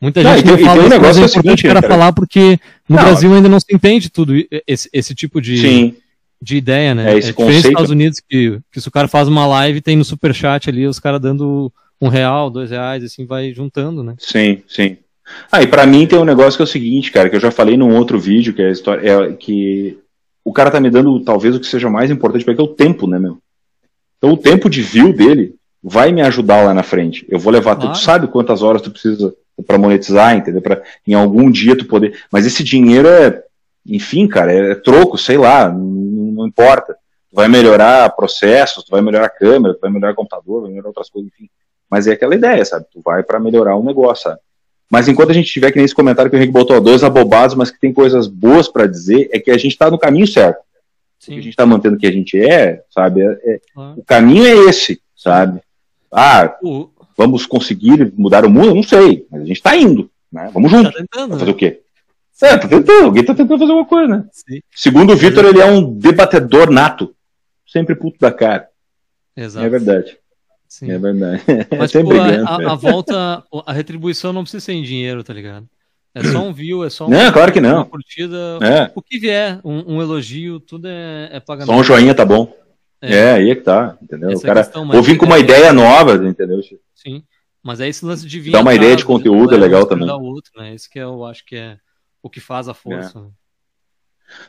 [0.00, 1.92] Muita Não, gente não fala isso, mas é é o importante seguinte, cara, cara.
[1.94, 2.58] falar porque
[2.88, 3.02] no Não.
[3.02, 4.32] Brasil ainda não se entende tudo
[4.66, 5.96] esse, esse tipo de, Sim.
[6.40, 7.12] De ideia, né?
[7.14, 7.68] É, esse dos conceito.
[7.68, 10.98] Estados Unidos que, que se o cara faz uma live tem no superchat ali os
[10.98, 14.14] caras dando um real, dois reais, assim vai juntando, né?
[14.18, 14.96] Sim, sim.
[15.50, 17.50] Ah, e pra mim tem um negócio que é o seguinte, cara, que eu já
[17.50, 19.98] falei num outro vídeo, que é a história, é que
[20.44, 22.70] o cara tá me dando talvez o que seja mais importante pra ele, que é
[22.70, 23.38] o tempo, né, meu?
[24.16, 27.26] Então o tempo de view dele vai me ajudar lá na frente.
[27.28, 27.92] Eu vou levar, Claro.
[27.92, 29.34] tu sabe quantas horas tu precisa
[29.66, 30.62] pra monetizar, entendeu?
[30.62, 32.16] Pra em algum dia tu poder.
[32.32, 33.42] Mas esse dinheiro é,
[33.86, 36.94] enfim, cara, é troco, sei lá, não, não importa.
[37.30, 40.70] Tu vai melhorar processos, tu vai melhorar a câmera, tu vai melhorar o computador, vai
[40.70, 41.48] melhorar outras coisas, enfim.
[41.90, 42.86] Mas é aquela ideia, sabe?
[42.92, 44.40] Tu vai pra melhorar um negócio, sabe?
[44.90, 47.70] Mas enquanto a gente tiver que nesse comentário que o Henrique botou, dois abobados, mas
[47.70, 50.58] que tem coisas boas pra dizer, é que a gente tá no caminho certo.
[50.60, 53.20] O que a Sim, gente tá mantendo o que a gente é, sabe?
[53.22, 53.94] É- é- claro.
[53.98, 55.60] o caminho é esse, sabe?
[56.10, 58.74] Ah, O, vamos conseguir mudar o mundo?
[58.74, 60.50] Não sei, mas a gente tá indo, né?
[60.54, 60.92] Vamos tá junto.
[60.92, 61.38] tentando, né?
[61.38, 61.82] fazer o quê?
[62.40, 64.24] É, tá tentando, alguém tá tentando fazer alguma coisa, né?
[64.32, 67.14] Sim, Segundo o Vitor, ele é um debatedor nato.
[67.66, 68.68] Sempre puto da cara.
[69.36, 69.66] exato.
[69.66, 70.16] É verdade.
[70.68, 70.90] Sim.
[70.90, 71.42] É verdade.
[71.76, 75.66] Mas, tipo, a, a- a volta, a retribuição não precisa ser em dinheiro, tá ligado?
[76.14, 77.84] É só um view, é só um- Não, claro que uma não.
[77.84, 78.36] curtida.
[78.62, 81.72] É, O que vier, um, um elogio, tudo é, é pagamento.
[81.74, 82.52] só um joinha tá bom.
[83.00, 83.14] É.
[83.14, 84.30] É, aí é que tá, entendeu?
[84.30, 86.60] Essa o cara questão, mas ou vir com uma é- ideia nova, entendeu?
[86.94, 87.22] Sim.
[87.62, 88.50] Mas é esse lance de vir.
[88.52, 89.06] Dá uma ideia de né?
[89.06, 90.08] conteúdo, é legal também.
[90.10, 90.74] outro, né?
[90.74, 91.76] Esse que é, eu acho que é
[92.22, 93.20] o que faz a força.
[93.20, 93.28] né?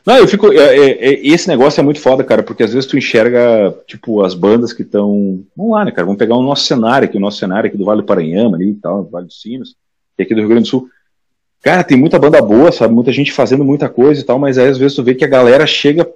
[0.04, 0.52] Não, eu fico.
[0.52, 4.22] é, é, é, esse negócio é muito foda, cara, porque às vezes tu enxerga, tipo,
[4.22, 5.42] as bandas que estão.
[5.56, 6.04] Vamos lá, né, cara?
[6.04, 8.70] Vamos pegar o nosso cenário aqui, o nosso cenário aqui do Vale do Paranhama ali
[8.70, 9.76] e tal, Vale dos Sinos,
[10.18, 10.88] e aqui do Rio Grande do Sul.
[11.62, 12.94] Cara, tem muita banda boa, sabe?
[12.94, 15.28] Muita gente fazendo muita coisa e tal, mas aí às vezes tu vê que a
[15.28, 16.10] galera chega.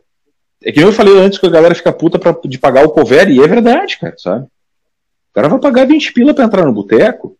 [0.63, 3.31] É que eu falei antes que a galera fica puta pra, de pagar o cover,
[3.31, 4.45] e é verdade, cara, sabe?
[4.45, 7.37] O cara vai pagar 20 pila pra entrar no boteco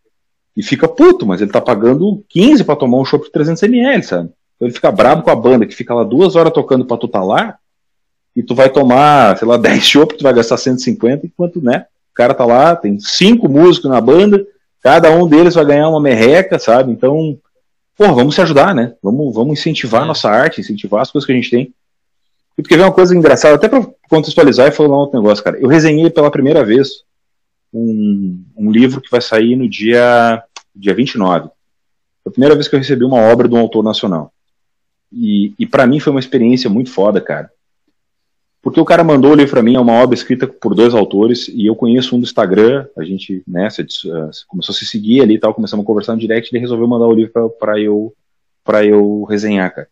[0.57, 4.31] e fica puto, mas ele tá pagando 15 pra tomar um chopp de 300ml, sabe?
[4.57, 7.09] Então ele fica brabo com a banda que fica lá duas horas tocando pra tu
[7.09, 7.57] tá lá,
[8.37, 12.15] e tu vai tomar, sei lá, 10 chopp, tu vai gastar 150, enquanto, né, o
[12.15, 14.45] cara tá lá, tem cinco músicos na banda,
[14.83, 16.93] cada um deles vai ganhar uma merreca, sabe?
[16.93, 17.37] Então,
[17.97, 18.93] pô, vamos se ajudar, né?
[19.03, 20.09] Vamos, vamos incentivar a É.
[20.09, 21.73] nossa arte, incentivar as coisas que a gente tem.
[22.57, 25.43] E tu quer ver uma coisa engraçada, até pra contextualizar e falar um outro negócio,
[25.43, 25.59] cara.
[25.59, 27.03] Eu resenhei pela primeira vez
[27.75, 30.43] um, um livro que vai sair no dia,
[30.75, 31.49] dia 29.
[32.23, 34.33] Foi a primeira vez que eu recebi uma obra de um autor nacional.
[35.13, 37.51] E, e para mim foi uma experiência muito foda, cara.
[38.63, 41.49] porque o cara mandou o livro para mim, é uma obra escrita por dois autores,
[41.49, 45.21] e eu conheço um do Instagram, a gente, né, se, uh, começou a se seguir
[45.21, 48.15] ali e tal, começamos a conversar no direct, ele resolveu mandar o livro para eu,
[48.65, 49.89] pra eu resenhar, cara.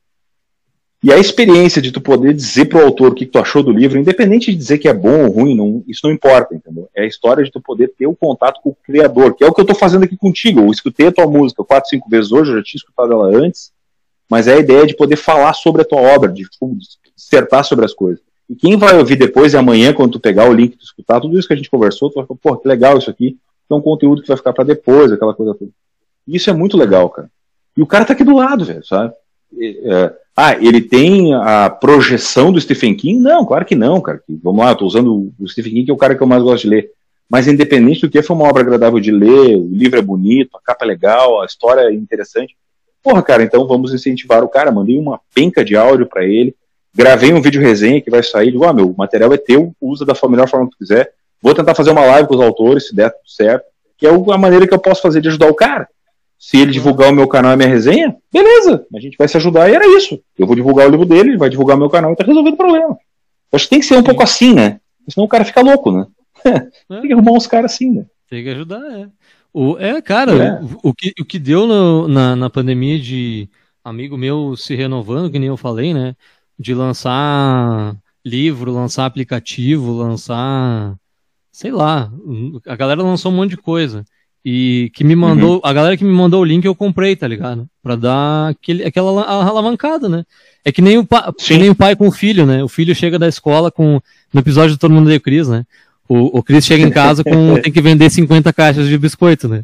[1.03, 3.73] E a experiência de tu poder dizer pro autor o que, que tu achou do
[3.73, 6.82] livro, independente de dizer que é bom ou ruim, não, isso não importa, entendeu?
[6.95, 9.53] É a história de tu poder ter o contato com o criador, que é o
[9.53, 10.61] que eu tô fazendo aqui contigo.
[10.61, 13.73] Eu escutei a tua música quatro, cinco vezes hoje, eu já tinha escutado ela antes,
[14.29, 16.47] mas é a ideia de poder falar sobre a tua obra, de
[17.17, 18.23] dissertar sobre as coisas.
[18.49, 21.39] E quem vai ouvir depois e amanhã, quando tu pegar o link e escutar tudo
[21.39, 23.39] isso que a gente conversou, tu vai falar, pô, que legal isso aqui.
[23.71, 25.71] Um conteúdo que vai ficar para depois, aquela coisa toda.
[26.29, 27.31] Isso é muito legal, cara.
[27.75, 29.15] E o cara tá aqui do lado, velho, sabe?
[29.59, 33.21] É, ah, ele tem a projeção do Stephen King?
[33.21, 34.23] Não, claro que não, cara.
[34.43, 36.43] Vamos lá, eu tô usando o Stephen King, que é o cara que eu mais
[36.43, 36.91] gosto de ler.
[37.29, 40.61] Mas independente do que, foi uma obra agradável de ler, o livro é bonito, a
[40.61, 42.57] capa é legal, a história é interessante.
[43.03, 44.71] Porra, cara, então vamos incentivar o cara.
[44.71, 46.55] Mandei uma penca de áudio para ele,
[46.95, 50.05] gravei um vídeo resenha que vai sair, digo, ah, meu, o material é teu, usa
[50.05, 52.95] da melhor forma que tu quiser, vou tentar fazer uma live com os autores, se
[52.95, 53.65] der tudo certo,
[53.99, 55.89] que é a maneira que eu posso fazer de ajudar o cara.
[56.43, 59.71] Se ele divulgar o meu canal e minha resenha, beleza, a gente vai se ajudar
[59.71, 60.21] e era isso.
[60.37, 62.55] Eu vou divulgar o livro dele, ele vai divulgar o meu canal e tá resolvendo
[62.55, 62.99] o problema.
[63.53, 64.05] Acho que tem que ser um Sim.
[64.05, 64.81] pouco assim, né?
[65.09, 66.07] Senão o cara fica louco, né?
[66.89, 68.07] Tem que arrumar uns caras assim, né?
[68.29, 69.09] Tem que ajudar, é.
[69.53, 70.61] O, é, cara, é.
[70.61, 73.49] O, o, que, o que deu no, na, na pandemia de
[73.85, 76.17] amigo meu se renovando, que nem eu falei, né?
[76.59, 80.97] de lançar livro, lançar aplicativo, lançar.
[81.51, 82.11] Sei lá.
[82.67, 84.05] A galera lançou um monte de coisa.
[84.45, 85.55] E que me mandou.
[85.55, 85.61] Uhum.
[85.63, 87.69] A galera que me mandou o link eu comprei, tá ligado?
[87.83, 90.25] Pra dar aquele, aquela alavancada, né?
[90.65, 92.63] É que nem, o pa, que nem o pai com o filho, né?
[92.63, 94.01] O filho chega da escola com.
[94.33, 95.65] No episódio do Todo Mundo Deu Cris, né?
[96.09, 97.59] O, o Cris chega em casa com.
[97.63, 99.63] tem que vender 50 caixas de biscoito, né?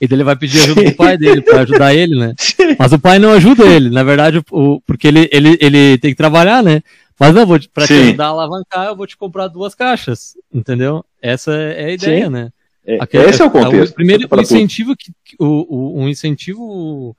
[0.00, 2.34] E ele vai pedir ajuda do pai dele para ajudar ele, né?
[2.78, 6.16] Mas o pai não ajuda ele, na verdade, o, porque ele, ele, ele tem que
[6.16, 6.82] trabalhar, né?
[7.18, 11.04] Mas não, vou para te ajudar a alavancar, eu vou te comprar duas caixas, entendeu?
[11.20, 12.30] Essa é a ideia, Sim.
[12.30, 12.50] né?
[12.88, 13.92] É, Aquele, esse é o contexto.
[13.92, 17.14] O primeiro o incentivo que o, o, um incentivo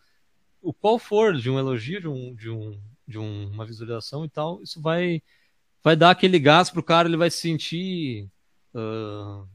[0.63, 2.75] o qual for de um elogio, de um, de um
[3.07, 5.21] de uma visualização e tal, isso vai
[5.83, 8.27] vai dar aquele gás pro cara, ele vai se sentir
[8.73, 9.47] uh,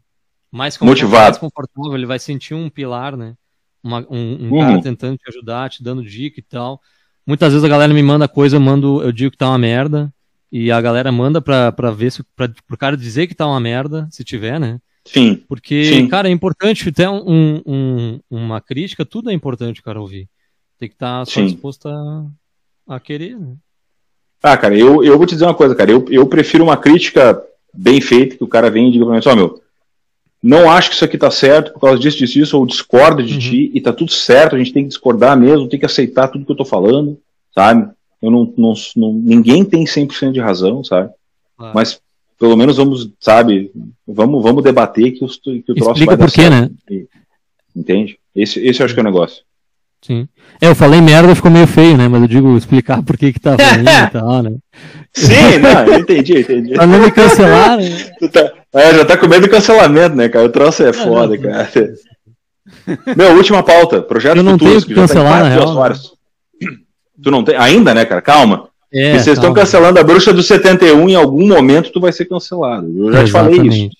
[0.53, 3.37] mais motivado, mais confortável, ele vai sentir um pilar, né?
[3.83, 4.61] Uma, um, um uhum.
[4.61, 6.81] cara tentando te ajudar, te dando dica e tal.
[7.27, 10.13] Muitas vezes a galera me manda coisa, eu mando, eu digo que tá uma merda,
[10.51, 13.61] e a galera manda pra, pra ver se pra, pro cara dizer que tá uma
[13.61, 14.81] merda, se tiver, né?
[15.07, 15.37] Sim.
[15.49, 16.09] Porque, sim.
[16.09, 20.29] cara, é importante ter um, um, uma crítica, tudo é importante, cara, ouvir.
[20.79, 22.27] Tem que estar tá só disposto a,
[22.89, 23.55] a querer, né?
[24.43, 25.91] Ah, cara, eu, eu vou te dizer uma coisa, cara.
[25.91, 29.21] Eu, eu prefiro uma crítica bem feita, que o cara vem e diga pra mim,
[29.25, 29.63] ó, oh, meu,
[30.43, 33.33] não acho que isso aqui está certo por causa disso, disso, disso, ou discordo de
[33.33, 33.39] uhum.
[33.39, 36.45] ti, e tá tudo certo, a gente tem que discordar mesmo, tem que aceitar tudo
[36.45, 37.19] que eu tô falando,
[37.55, 37.91] sabe?
[38.21, 41.11] Eu não, não, não ninguém tem 100% de razão, sabe?
[41.59, 41.73] Ah.
[41.75, 41.99] Mas
[42.39, 43.71] pelo menos vamos, sabe,
[44.07, 46.71] vamos, vamos debater que, os, que o troço Explica vai por quê, né?
[47.75, 48.19] Entende?
[48.35, 49.43] Esse, esse eu acho que é o negócio.
[50.03, 50.29] Sim.
[50.61, 52.09] É, eu falei merda, ficou meio feio, né?
[52.09, 54.57] Mas eu digo explicar por que que tá ruim e tal, né?
[55.15, 56.75] Sim, não, eu entendi, entendi.
[56.75, 57.89] Pra não me cancelar, né?
[58.31, 60.45] Tá, é, já tá com medo do cancelamento, né, cara?
[60.45, 61.71] O troço é foda, não, cara.
[63.17, 64.03] Meu, última pauta.
[64.03, 65.89] Projeto eu não Futuros, tenho que cancelar, tá na real.
[65.89, 65.97] Né?
[67.23, 67.57] Tu não tem?
[67.57, 68.21] Ainda, né, cara?
[68.21, 68.69] Calma.
[68.95, 72.87] É, vocês estão cancelando a bruxa do 71, em algum momento tu vai ser cancelado.
[72.97, 73.91] Eu já te falei isso.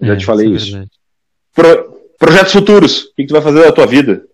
[0.00, 0.76] Eu já é, te falei isso.
[0.76, 0.86] É
[1.54, 3.02] Pro, projetos futuros.
[3.02, 4.24] O que, que tu vai fazer da tua vida?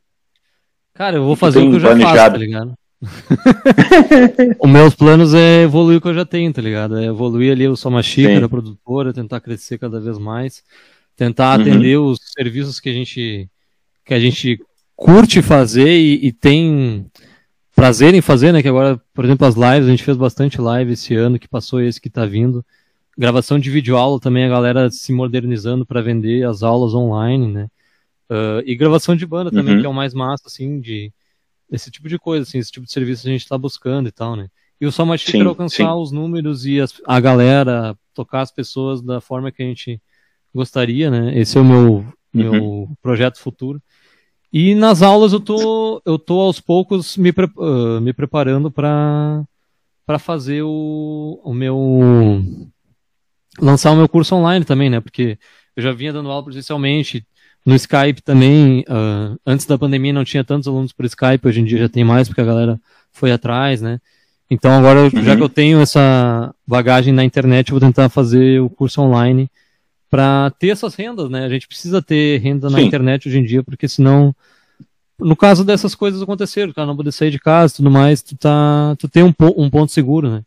[0.94, 2.16] Cara, eu vou fazer o que eu já planejado.
[2.16, 2.74] faço, tá ligado?
[4.62, 6.98] Os meus planos é evoluir o que eu já tenho, tá ligado?
[6.98, 10.62] É evoluir ali, eu sou uma xícara, produtora, tentar crescer cada vez mais,
[11.16, 11.62] tentar uhum.
[11.62, 13.48] atender os serviços que a gente
[14.04, 14.60] que a gente
[14.96, 17.06] curte fazer e, e, tem
[17.80, 18.60] prazer em fazer, né?
[18.60, 21.80] Que agora, por exemplo, as lives, a gente fez bastante live esse ano, que passou
[21.80, 22.62] esse que tá vindo.
[23.16, 27.68] Gravação de vídeo aula também, a galera se modernizando para vender as aulas online, né?
[28.30, 29.80] Uh, e gravação de banda também, uhum.
[29.80, 31.10] que é o mais massa, assim, de
[31.70, 34.36] esse tipo de coisa, assim, esse tipo de serviço a gente está buscando e tal,
[34.36, 34.48] né?
[34.78, 36.00] E o Só Mais Chique alcançar sim.
[36.00, 40.00] os números e as, a galera, tocar as pessoas da forma que a gente
[40.54, 41.38] gostaria, né?
[41.38, 42.06] Esse é o meu, uhum.
[42.34, 43.80] meu projeto futuro.
[44.52, 49.44] E nas aulas eu tô, eu tô aos poucos me, pre, uh, me preparando para
[50.04, 52.44] para fazer o, o meu
[53.60, 55.00] lançar o meu curso online também, né?
[55.00, 55.38] Porque
[55.76, 57.24] eu já vinha dando aula presencialmente,
[57.64, 61.64] no Skype também, uh, antes da pandemia não tinha tantos alunos por Skype, hoje em
[61.64, 62.80] dia já tem mais, porque a galera
[63.12, 64.00] foi atrás, né?
[64.50, 65.22] Então agora, uhum.
[65.22, 69.48] já que eu tenho essa bagagem na internet, eu vou tentar fazer o curso online
[70.10, 71.44] para ter essas rendas, né?
[71.44, 72.74] A gente precisa ter renda Sim.
[72.74, 74.34] na internet hoje em dia, porque senão,
[75.18, 78.20] no caso dessas coisas acontecerem, o cara não poder sair de casa e tudo mais,
[78.20, 80.42] tu, tá, tu tem um, um ponto seguro, né?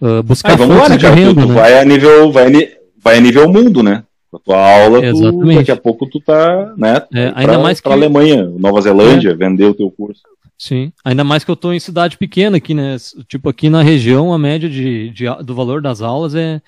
[0.00, 1.14] uh, buscar ah, vamos lá, né, cara?
[1.14, 1.54] Renda, tu, né?
[1.54, 2.68] vai a nível, vai a,
[3.02, 4.04] vai a nível mundo, né?
[4.32, 7.02] A tua aula, tu, daqui a pouco tu tá, né?
[7.14, 7.98] É, ainda pra, mais pra que...
[7.98, 9.34] Alemanha, Nova Zelândia, é.
[9.34, 10.20] vender o teu curso.
[10.56, 12.96] Sim, ainda mais que eu tô em cidade pequena aqui, né?
[13.26, 16.60] Tipo, aqui na região, a média de, de, do valor das aulas é.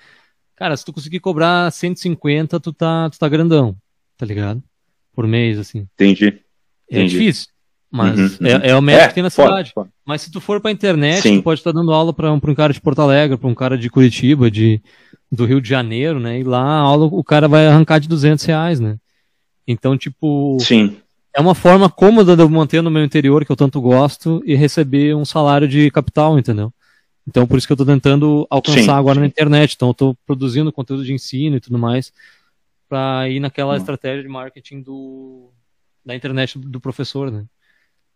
[0.61, 3.75] Cara, se tu conseguir cobrar 150, tu tá, tu tá grandão,
[4.15, 4.61] tá ligado?
[5.11, 5.87] Por mês, assim.
[5.95, 6.39] Entendi.
[6.87, 7.17] É Entendi.
[7.17, 7.47] difícil.
[7.89, 9.51] Mas uhum, é, é, o médio é, que tem na cidade.
[9.51, 9.89] Pode, pode.
[10.05, 11.39] Mas se tu for pra internet, Sim.
[11.39, 13.55] tu pode estar dando aula para um, pra um cara de Porto Alegre, para um
[13.55, 14.79] cara de Curitiba, de,
[15.31, 16.39] do Rio de Janeiro, né?
[16.39, 18.97] E lá a aula o cara vai arrancar de 200 reais, né?
[19.67, 20.59] Então, tipo.
[20.59, 20.95] Sim.
[21.35, 24.53] É uma forma cômoda de eu manter no meu interior, que eu tanto gosto, e
[24.53, 26.71] receber um salário de capital, entendeu?
[27.27, 29.21] Então, por isso que eu tô tentando alcançar sim, agora sim.
[29.21, 29.73] na internet.
[29.75, 32.11] Então, eu tô produzindo conteúdo de ensino e tudo mais,
[32.89, 33.77] para ir naquela hum.
[33.77, 35.51] estratégia de marketing do,
[36.05, 37.45] da internet do professor, né?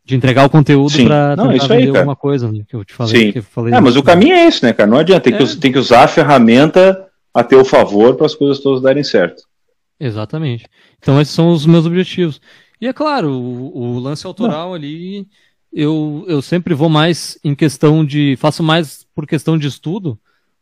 [0.05, 3.33] de entregar o conteúdo para tentar vender aí, alguma coisa, né, que eu te falei.
[3.33, 3.41] Sim.
[3.41, 4.87] Falei é, mas o caminho é esse, né, cara?
[4.87, 5.37] Não adianta, tem, é.
[5.37, 9.43] que, tem que usar a ferramenta a teu favor para as coisas todas darem certo.
[9.99, 10.67] Exatamente.
[10.99, 12.39] Então esses são os meus objetivos.
[12.79, 14.73] E é claro, o, o lance autoral Não.
[14.75, 15.27] ali,
[15.75, 18.35] eu, eu sempre vou mais em questão de.
[18.37, 20.17] Faço mais por questão de estudo,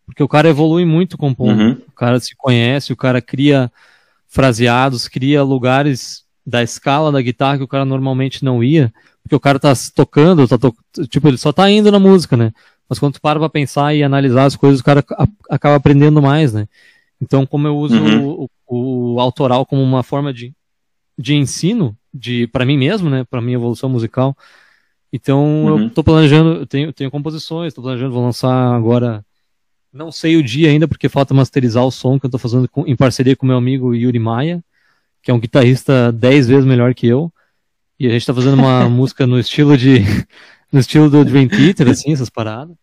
[0.06, 1.62] porque o cara evolui muito compondo.
[1.62, 1.78] Uhum.
[1.88, 3.72] O cara se conhece, o cara cria
[4.28, 8.92] fraseados, cria lugares da escala da guitarra que o cara normalmente não ia
[9.24, 10.76] porque o cara tá tocando, tá to...
[11.08, 12.52] tipo, ele só tá indo na música, né?
[12.88, 15.04] Mas quando tu para pra pensar e analisar as coisas, o cara
[15.50, 16.68] acaba aprendendo mais, né?
[17.22, 18.48] Então, como eu uso uhum.
[18.68, 20.54] o, o, autoral como uma forma de,
[21.18, 23.24] de ensino, de para mim mesmo, né?
[23.24, 24.36] Pra minha evolução musical.
[25.16, 25.84] Então, uhum.
[25.84, 29.24] eu tô planejando, eu tenho, tenho composições, tô planejando, vou lançar agora.
[29.94, 32.84] Não sei o dia ainda, porque falta masterizar o som que eu tô fazendo com,
[32.88, 34.64] em parceria com meu amigo Yuri Maia,
[35.22, 37.32] que é um guitarrista 10 vezes melhor que eu.
[38.00, 40.00] E a gente tá fazendo uma música no estilo de.
[40.74, 42.76] no estilo do Dream Theater, assim, essas paradas.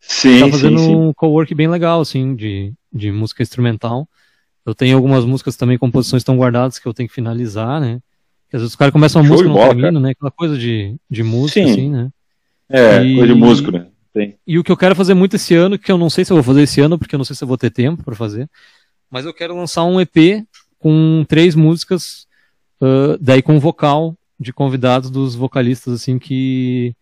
[0.00, 0.94] Sim, tá fazendo sim, sim.
[0.94, 4.08] um co-work bem legal, assim, de, de música instrumental.
[4.64, 8.00] Eu tenho algumas músicas também, composições estão guardadas que eu tenho que finalizar, né?
[8.48, 10.10] Às vezes os caras começam a música e não bola, terminam, né?
[10.10, 11.70] Aquela coisa de, de música, sim.
[11.70, 12.10] assim, né?
[12.68, 13.86] É, e, coisa de músico, né?
[14.46, 16.36] E o que eu quero fazer muito esse ano, que eu não sei se eu
[16.36, 18.48] vou fazer esse ano, porque eu não sei se eu vou ter tempo para fazer,
[19.10, 20.44] mas eu quero lançar um EP
[20.78, 22.26] com três músicas,
[22.80, 26.94] uh, daí com vocal de convidados dos vocalistas, assim, que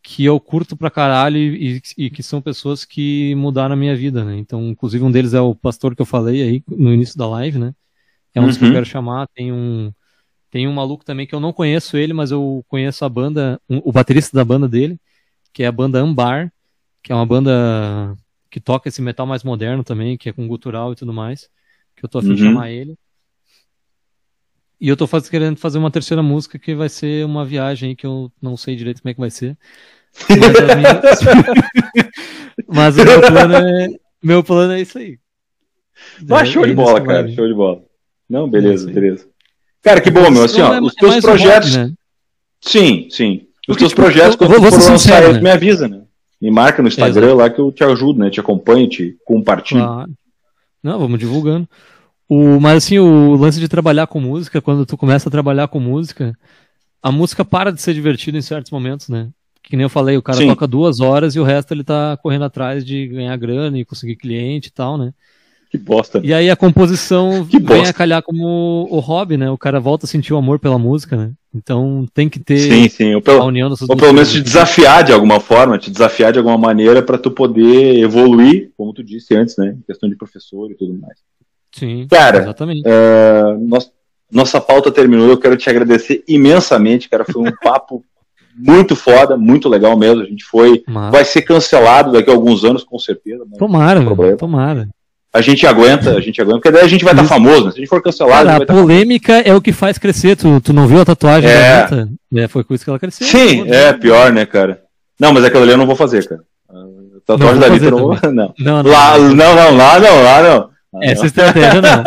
[0.00, 4.24] que eu curto pra caralho e, e, que são pessoas que mudaram a minha vida,
[4.24, 4.38] né?
[4.38, 7.58] Então, inclusive, um deles é o pastor que eu falei aí no início da live,
[7.58, 7.74] né?
[8.34, 8.48] É um uhum.
[8.48, 8.74] dos que eu uhum.
[8.74, 9.28] quero chamar.
[9.34, 9.92] Tem um,
[10.50, 13.80] tem um maluco também que eu não conheço ele, mas eu conheço a banda, um,
[13.84, 14.98] o baterista da banda dele,
[15.52, 16.52] que é a banda Ambar,
[17.02, 18.16] que é uma banda
[18.50, 21.50] que toca esse metal mais moderno também, que é com gutural e tudo mais,
[21.94, 22.34] que eu tô afim uhum.
[22.34, 22.96] de chamar ele.
[24.80, 28.06] E eu tô faz, querendo fazer uma terceira música que vai ser uma viagem que
[28.06, 29.58] eu não sei direito como é que vai ser.
[32.66, 32.96] Mas.
[32.96, 33.88] Mas o meu plano é,
[34.22, 35.18] meu plano é isso aí.
[36.30, 37.82] Ah, show de bola, cara, show de bola.
[38.28, 39.28] Não, beleza, beleza.
[39.88, 41.74] Cara, que bom, meu, assim, ó, é os teus projetos...
[41.74, 41.94] Hobby, né?
[42.60, 43.46] Sim, sim.
[43.60, 45.40] Os Porque, teus tipo, projetos, quando eu, for lançar, né?
[45.40, 46.02] me avisa, né?
[46.40, 48.28] Me marca no Instagram lá que eu te ajudo, né?
[48.28, 49.80] Te acompanho, te compartilho.
[49.80, 50.10] Claro.
[50.82, 51.66] Não, vamos divulgando.
[52.28, 55.80] O, mas assim, o lance de trabalhar com música, quando tu começa a trabalhar com
[55.80, 56.36] música,
[57.02, 59.30] a música para de ser divertida em certos momentos, né?
[59.62, 60.48] Que nem eu falei, o cara Sim.
[60.48, 64.16] toca duas horas e o resto ele tá correndo atrás de ganhar grana e conseguir
[64.16, 65.12] cliente e tal, né?
[65.70, 66.20] Que bosta.
[66.24, 69.50] E aí a composição que vem a calhar como o hobby, né?
[69.50, 71.32] O cara volta a sentir o amor pela música, né?
[71.54, 73.14] Então tem que ter sim, sim.
[73.14, 76.32] Ou pelo, a união dessas Ou pelo menos te desafiar de alguma forma, te desafiar
[76.32, 79.76] de alguma maneira para tu poder evoluir, como tu disse antes, né?
[79.78, 81.18] Em questão de professor e tudo mais.
[81.72, 82.82] Sim, cara, exatamente.
[82.88, 83.90] Uh, nossa,
[84.32, 85.28] nossa pauta terminou.
[85.28, 87.24] Eu quero te agradecer imensamente, cara.
[87.24, 88.02] Foi um papo
[88.56, 90.22] muito foda, muito legal mesmo.
[90.22, 90.82] A gente foi.
[91.10, 93.44] Vai ser cancelado daqui a alguns anos, com certeza.
[93.58, 94.00] Tomara,
[94.36, 94.88] tomara.
[95.32, 97.70] A gente aguenta, a gente aguenta, porque daí a gente vai estar tá famoso, né?
[97.70, 98.46] Se a gente for cancelado.
[98.46, 100.36] Cara, a, a tá polêmica tá é o que faz crescer.
[100.36, 101.54] Tu, tu não viu a tatuagem é.
[101.54, 102.08] da Anitta?
[102.34, 103.26] É, foi com isso que ela cresceu.
[103.26, 104.82] Sim, é pior, né, cara?
[105.20, 106.40] Não, mas aquilo ali eu não vou fazer, cara.
[106.70, 106.74] A
[107.26, 108.18] tatuagem da Anitta não vou.
[108.32, 108.54] Não.
[108.58, 111.02] Não, não, lá, não, não, lá não, lá não.
[111.02, 112.02] Essa estratégia não.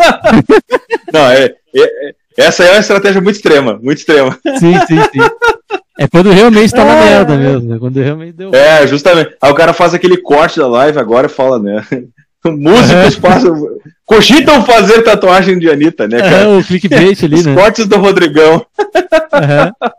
[1.14, 4.38] não, é, é, essa é uma estratégia muito extrema, muito extrema.
[4.58, 5.20] Sim, sim, sim.
[6.00, 7.06] É quando realmente tá na é.
[7.06, 8.54] merda mesmo, é quando realmente deu.
[8.56, 9.36] É, justamente.
[9.40, 11.86] Aí o cara faz aquele corte da live agora e fala, né?
[12.50, 13.56] Músicos passam,
[14.06, 16.44] cogitam fazer tatuagem de Anitta, né, cara?
[16.44, 17.56] É, o clickbait ali, Os né?
[17.56, 18.66] cortes do Rodrigão.
[18.80, 19.92] Uhum.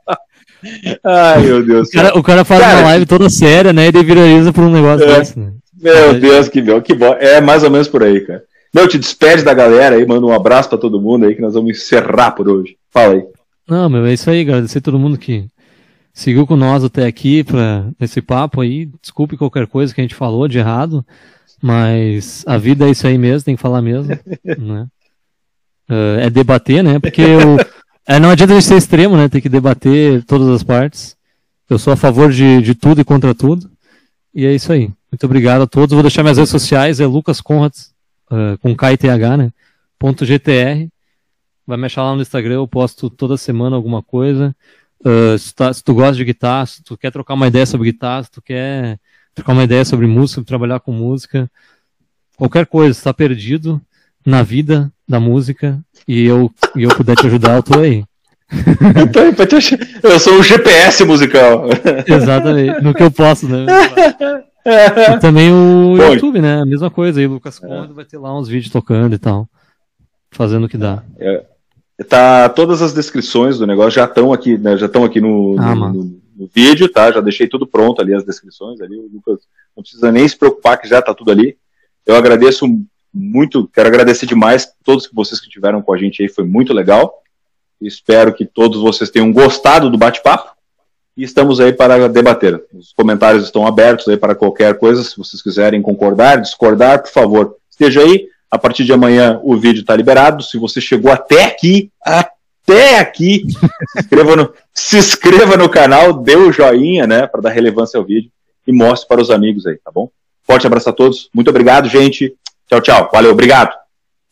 [1.04, 1.88] Ai, meu Deus.
[1.88, 3.84] O cara, o cara faz cara, uma live toda séria, né?
[3.84, 5.52] E ele viraliza por um negócio é, desse, né?
[5.80, 7.16] Meu Deus, que bom, que bom.
[7.18, 8.44] É mais ou menos por aí, cara.
[8.72, 11.54] Meu, te despede da galera aí, manda um abraço para todo mundo aí que nós
[11.54, 12.76] vamos encerrar por hoje.
[12.90, 13.24] Fala aí.
[13.68, 15.46] Não, meu, é isso aí, agradecer a todo mundo que
[16.14, 18.88] seguiu com nós até aqui para esse papo aí.
[19.00, 21.04] Desculpe qualquer coisa que a gente falou de errado,
[21.62, 24.08] mas a vida é isso aí mesmo, tem que falar mesmo,
[24.58, 24.86] né?
[25.88, 26.98] Uh, é debater, né?
[26.98, 27.56] Porque eu,
[28.06, 29.28] é, não adianta a gente ser extremo, né?
[29.28, 31.16] Tem que debater todas as partes.
[31.70, 33.70] Eu sou a favor de, de tudo e contra tudo.
[34.34, 34.90] E é isso aí.
[35.10, 35.92] Muito obrigado a todos.
[35.92, 37.72] Vou deixar minhas redes sociais, é Lucas Conrad,
[38.30, 39.52] uh, com KITH, né?
[39.98, 40.88] Ponto .gtr.
[41.64, 44.54] Vai me achar lá no Instagram, eu posto toda semana alguma coisa.
[45.00, 47.92] Uh, se, tá, se, tu gosta de guitarra, se tu quer trocar uma ideia sobre
[47.92, 48.98] guitarra, se tu quer
[49.34, 51.50] trocar uma ideia sobre música, trabalhar com música,
[52.36, 53.80] qualquer coisa, se tá perdido
[54.24, 58.04] na vida da música e eu, e eu puder te ajudar, eu tô aí.
[60.02, 61.64] eu sou o GPS musical.
[62.06, 63.66] Exatamente, no que eu posso, né?
[64.64, 66.60] E também o Bom, YouTube, né?
[66.60, 67.94] A mesma coisa aí, Lucas Conde é.
[67.94, 69.48] vai ter lá uns vídeos tocando e tal.
[70.30, 71.02] Fazendo o que dá.
[71.18, 71.44] É,
[72.08, 74.76] tá, todas as descrições do negócio já estão aqui, né?
[74.76, 77.10] Já estão aqui no, ah, no, no, no, vídeo, tá?
[77.10, 78.96] Já deixei tudo pronto ali, as descrições ali.
[78.96, 79.40] O Lucas
[79.76, 81.56] não precisa nem se preocupar que já tá tudo ali.
[82.04, 82.66] Eu agradeço
[83.12, 87.22] muito, quero agradecer demais todos vocês que tiveram com a gente aí, foi muito legal.
[87.80, 90.52] Espero que todos vocês tenham gostado do bate-papo
[91.16, 92.62] e estamos aí para debater.
[92.72, 97.56] Os comentários estão abertos aí para qualquer coisa, se vocês quiserem concordar, discordar, por favor,
[97.70, 98.28] esteja aí.
[98.50, 100.42] A partir de amanhã o vídeo está liberado.
[100.42, 101.90] Se você chegou até aqui,
[102.98, 103.44] aqui,
[103.92, 108.04] se inscreva no, se inscreva no canal, dê o joinha, né, para dar relevância ao
[108.04, 108.30] vídeo
[108.66, 110.08] e mostre para os amigos aí, tá bom?
[110.44, 111.28] Forte abraço a todos.
[111.34, 112.34] Muito obrigado, gente.
[112.68, 113.10] Tchau, tchau.
[113.12, 113.74] Valeu, obrigado.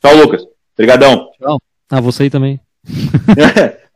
[0.00, 0.44] Tchau, Lucas.
[0.74, 1.30] Obrigadão.
[1.38, 1.60] Tchau.
[1.90, 2.60] Ah, você aí também.